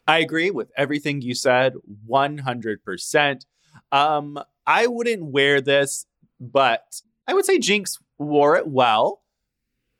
[0.06, 1.74] I agree with everything you said
[2.08, 3.44] 100%.
[3.92, 6.06] Um, I wouldn't wear this,
[6.40, 6.82] but
[7.26, 9.20] I would say Jinkx wore it well.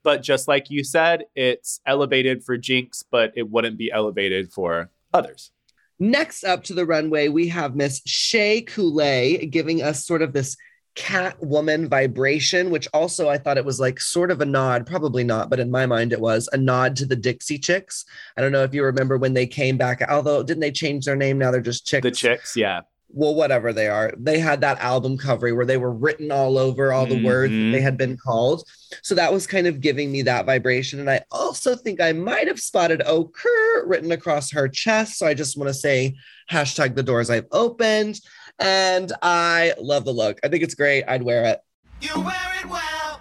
[0.02, 4.90] But just like you said, it's elevated for Jinkx, but it wouldn't be elevated for
[5.12, 5.50] others.
[5.98, 10.56] Next up to the runway, we have Miss Shea Coulee giving us sort of this
[10.94, 15.24] cat woman vibration, which also I thought it was like sort of a nod, probably
[15.24, 18.04] not, but in my mind it was a nod to the Dixie Chicks.
[18.36, 21.16] I don't know if you remember when they came back, although didn't they change their
[21.16, 21.38] name?
[21.38, 22.02] Now they're just Chicks.
[22.02, 22.80] The chicks, yeah.
[23.14, 24.12] Well, whatever they are.
[24.16, 27.56] They had that album cover where they were written all over all the words that
[27.58, 27.72] Mhm.
[27.72, 28.64] they had been called.
[29.02, 30.98] So that was kind of giving me that vibration.
[30.98, 35.18] And I also think I might have spotted Okur written across her chest.
[35.18, 36.14] So I just want to say
[36.50, 38.20] hashtag the doors I've opened.
[38.58, 40.38] And I love the look.
[40.42, 41.04] I think it's great.
[41.06, 41.60] I'd wear it.
[42.00, 43.20] You wear it well.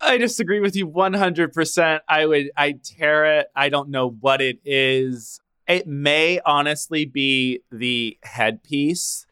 [0.00, 2.00] I disagree with you 100%.
[2.08, 3.48] I would, I tear it.
[3.54, 5.40] I don't know what it is.
[5.68, 9.26] It may honestly be the headpiece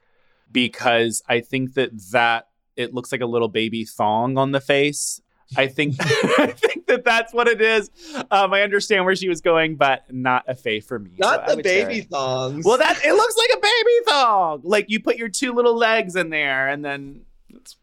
[0.53, 5.23] because I think that that it looks like a little baby thong on the face.
[5.57, 7.91] I think I think that that's what it is.
[8.31, 11.13] Um, I understand where she was going, but not a fay for me.
[11.19, 12.65] Not I the baby thongs.
[12.65, 14.61] Well, that it looks like a baby thong.
[14.65, 17.23] Like you put your two little legs in there, and then.
[17.49, 17.77] It's...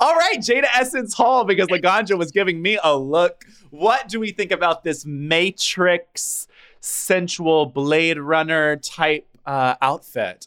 [0.00, 3.44] All right, Jada Essence Hall, because Laganja was giving me a look.
[3.70, 6.48] What do we think about this Matrix
[6.84, 10.46] sensual Blade Runner type uh, outfit?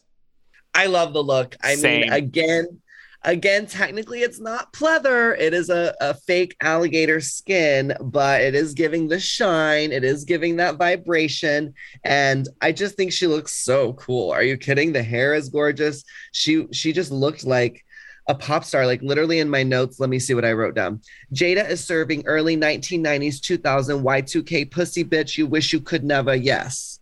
[0.74, 1.56] I love the look.
[1.62, 2.02] I Same.
[2.02, 2.80] mean, again,
[3.24, 5.38] again, technically it's not pleather.
[5.40, 9.92] It is a, a fake alligator skin, but it is giving the shine.
[9.92, 11.74] It is giving that vibration.
[12.04, 14.32] And I just think she looks so cool.
[14.32, 14.94] Are you kidding?
[14.94, 16.04] The hair is gorgeous.
[16.32, 17.84] She she just looked like
[18.28, 20.00] a pop star, like literally in my notes.
[20.00, 21.02] Let me see what I wrote down.
[21.34, 25.38] Jada is serving early 1990s, 2000 Y2K pussy bitch.
[25.38, 26.36] You wish you could never.
[26.36, 27.00] Yes.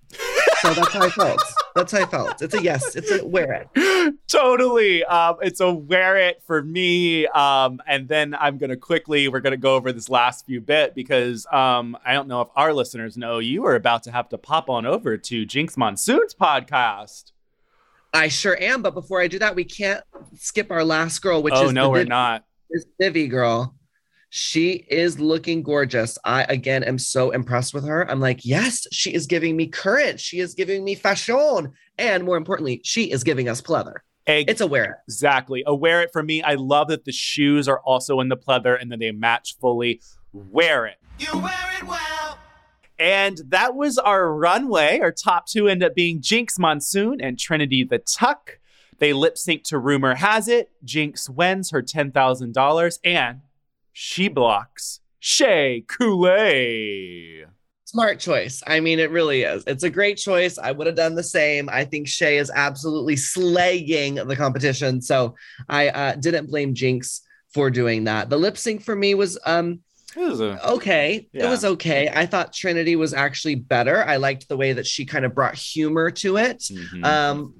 [0.61, 1.41] So that's how I felt.
[1.75, 2.41] That's how I felt.
[2.41, 2.95] It's a yes.
[2.95, 4.15] It's a wear it.
[4.27, 5.03] totally.
[5.03, 7.27] Um, it's a wear it for me.
[7.27, 11.45] Um, and then I'm gonna quickly we're gonna go over this last few bit because
[11.51, 14.69] um, I don't know if our listeners know you are about to have to pop
[14.69, 17.31] on over to Jinkx Monsoon's podcast.
[18.15, 18.81] I sure am.
[18.81, 20.03] But before I do that, we can't
[20.35, 22.43] skip our last girl, which oh is no, the we're Viv- not.
[22.71, 23.75] is Vivi girl.
[24.29, 26.17] She is looking gorgeous.
[26.25, 28.09] I again am so impressed with her.
[28.09, 30.19] I'm like, yes, she is giving me courage.
[30.19, 33.95] She is giving me fashion, and more importantly, she is giving us pleather.
[34.27, 34.95] It's a wear it.
[35.07, 35.63] Exactly.
[35.67, 36.41] A wear it for me.
[36.41, 40.01] I love that the shoes are also in the pleather and then they match fully.
[40.33, 40.95] Wear it.
[41.19, 42.39] You wear it well.
[42.97, 44.99] And that was our runway.
[44.99, 48.59] Our top two end up being Jinkx Monsoon and Trinity the Tuck.
[48.99, 50.71] They lip sync to Rumor Has It.
[50.85, 53.41] Jinkx wins her $10,000 and
[53.91, 57.45] she blocks Shea Coulee.
[57.85, 58.63] Smart choice.
[58.67, 59.63] I mean, it really is.
[59.67, 60.57] It's a great choice.
[60.57, 61.69] I would have done the same.
[61.69, 65.01] I think Shea is absolutely slaying the competition.
[65.01, 65.35] So
[65.69, 67.21] I uh, didn't blame Jinkx
[67.53, 68.29] for doing that.
[68.29, 69.79] The lip sync for me was um
[70.15, 71.27] It was a- okay.
[71.33, 71.45] Yeah.
[71.45, 72.09] It was okay.
[72.13, 74.03] I thought Trinity was actually better.
[74.03, 76.59] I liked the way that she kind of brought humor to it.
[76.71, 77.03] Mhm.
[77.05, 77.53] Um,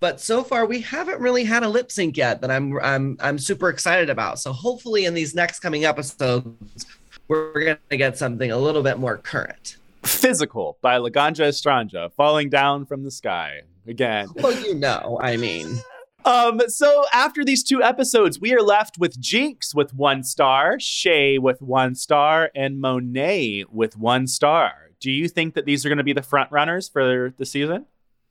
[0.00, 3.38] but so far we haven't really had a lip sync yet that I'm I'm I'm
[3.38, 4.38] super excited about.
[4.38, 6.86] So hopefully in these next coming episodes,
[7.28, 9.76] we're gonna get something a little bit more current.
[10.02, 13.60] Physical by Laganja Estranja falling down from the sky.
[13.86, 14.28] Again.
[14.34, 15.78] Well, you know, I mean,
[16.24, 21.38] Um, so after these two episodes, we are left with Jinkx with one star, Shea
[21.38, 24.90] with one star, and Monet with one star.
[25.00, 27.86] Do you think that these are going to be the front runners for the season?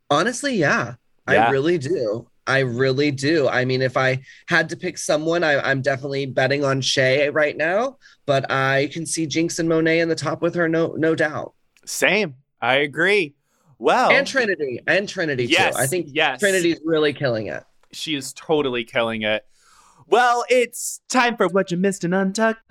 [0.10, 0.96] honestly, yeah,
[1.30, 1.48] Yeah.
[1.48, 2.28] I really do.
[2.48, 3.48] I really do.
[3.48, 7.56] I mean, if I had to pick someone, I, I'm definitely betting on Shea right
[7.56, 7.98] now.
[8.26, 11.54] But I can see Jinkx and Monet in the top with her, no, no doubt.
[11.86, 12.36] Same.
[12.60, 13.36] I agree.
[13.78, 15.82] Well, And Trinity, and Trinity yes, too.
[15.82, 17.64] I think yes, Trinity's really killing it.
[17.92, 19.46] She is totally killing it.
[20.08, 22.62] Well, it's time for what you missed in Untucked.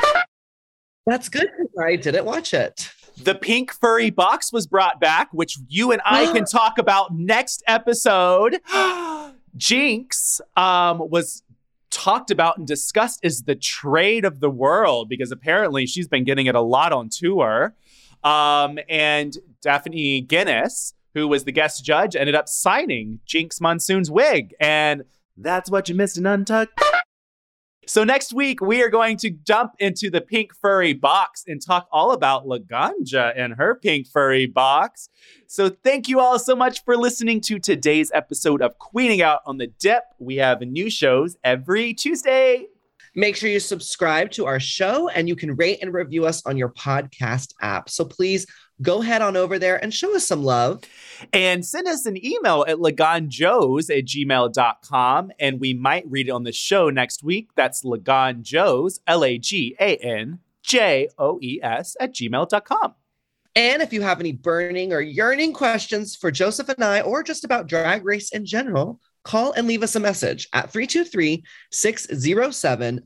[1.07, 1.49] That's good.
[1.83, 2.91] I didn't watch it.
[3.17, 7.63] The pink furry box was brought back, which you and I can talk about next
[7.67, 8.61] episode.
[9.57, 11.43] Jinkx um, was
[11.91, 16.47] talked about and discussed as the trade of the world because apparently she's been getting
[16.47, 17.75] it a lot on tour.
[18.23, 24.55] Um, and Daphne Guinness, who was the guest judge, ended up signing Jinkx Monsoon's wig.
[24.61, 25.05] And
[25.37, 26.81] that's what you missed in Untucked.
[27.87, 31.89] So next week we are going to jump into the pink furry box and talk
[31.91, 35.09] all about Laganja and her pink furry box.
[35.47, 39.57] So thank you all so much for listening to today's episode of Queening Out on
[39.57, 40.05] the Dip.
[40.19, 42.67] We have new shows every Tuesday.
[43.15, 46.59] Make sure you subscribe to our show and you can rate and review us on
[46.59, 47.89] your podcast app.
[47.89, 48.47] So please
[48.83, 50.83] go head on over there and show us some love.
[51.33, 56.45] And send us an email at laganjoes at gmail.com and we might read it on
[56.45, 57.51] the show next week.
[57.57, 62.95] That's laganjoes, L A G A N J O E S, at gmail.com.
[63.57, 67.45] And if you have any burning or yearning questions for Joseph and I, or just
[67.45, 71.43] about drag race in general, call and leave us a message at 323
[71.73, 73.03] 607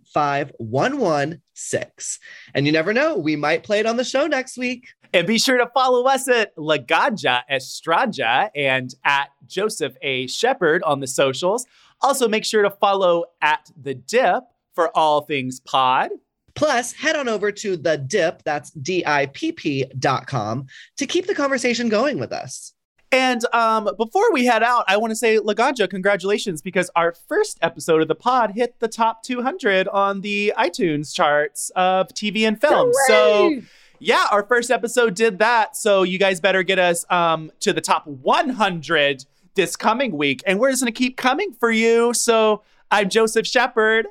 [1.70, 2.20] 5116.
[2.55, 4.89] And you never know, we might play it on the show next week.
[5.14, 10.26] And be sure to follow us at Laganja Estranja and at Joseph A.
[10.26, 11.66] Shepherd on the socials.
[12.01, 14.44] Also, make sure to follow at The Dip
[14.74, 16.10] for all things pod.
[16.55, 20.66] Plus, head on over to the dip, that's D-I-P-P dot com,
[20.98, 22.74] to keep the conversation going with us.
[23.12, 27.59] And um, before we head out, I want to say, Laganja, congratulations, because our first
[27.60, 32.59] episode of the pod hit the top 200 on the iTunes charts of TV and
[32.59, 32.90] film.
[33.06, 33.60] So,
[33.98, 35.76] yeah, our first episode did that.
[35.76, 39.26] So, you guys better get us um, to the top 100
[39.56, 40.43] this coming week.
[40.47, 42.14] And we're just going to keep coming for you.
[42.14, 44.06] So, I'm Joseph Shepherd.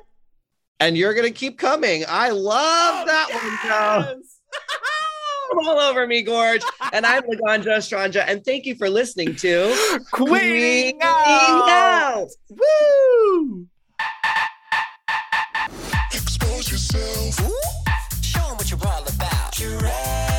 [0.78, 2.04] And you're going to keep coming.
[2.08, 4.22] I love that one, Joe.
[5.52, 6.62] Come all over me, Gorge.
[6.94, 8.24] And I'm Laganja Estranja.
[8.26, 9.74] And thank you for listening to
[10.12, 11.68] Queening Queening out.
[11.68, 12.28] Out.
[12.48, 13.66] Woo!
[16.12, 17.36] Expose yourself.
[18.22, 20.31] Show 'em what you're all about.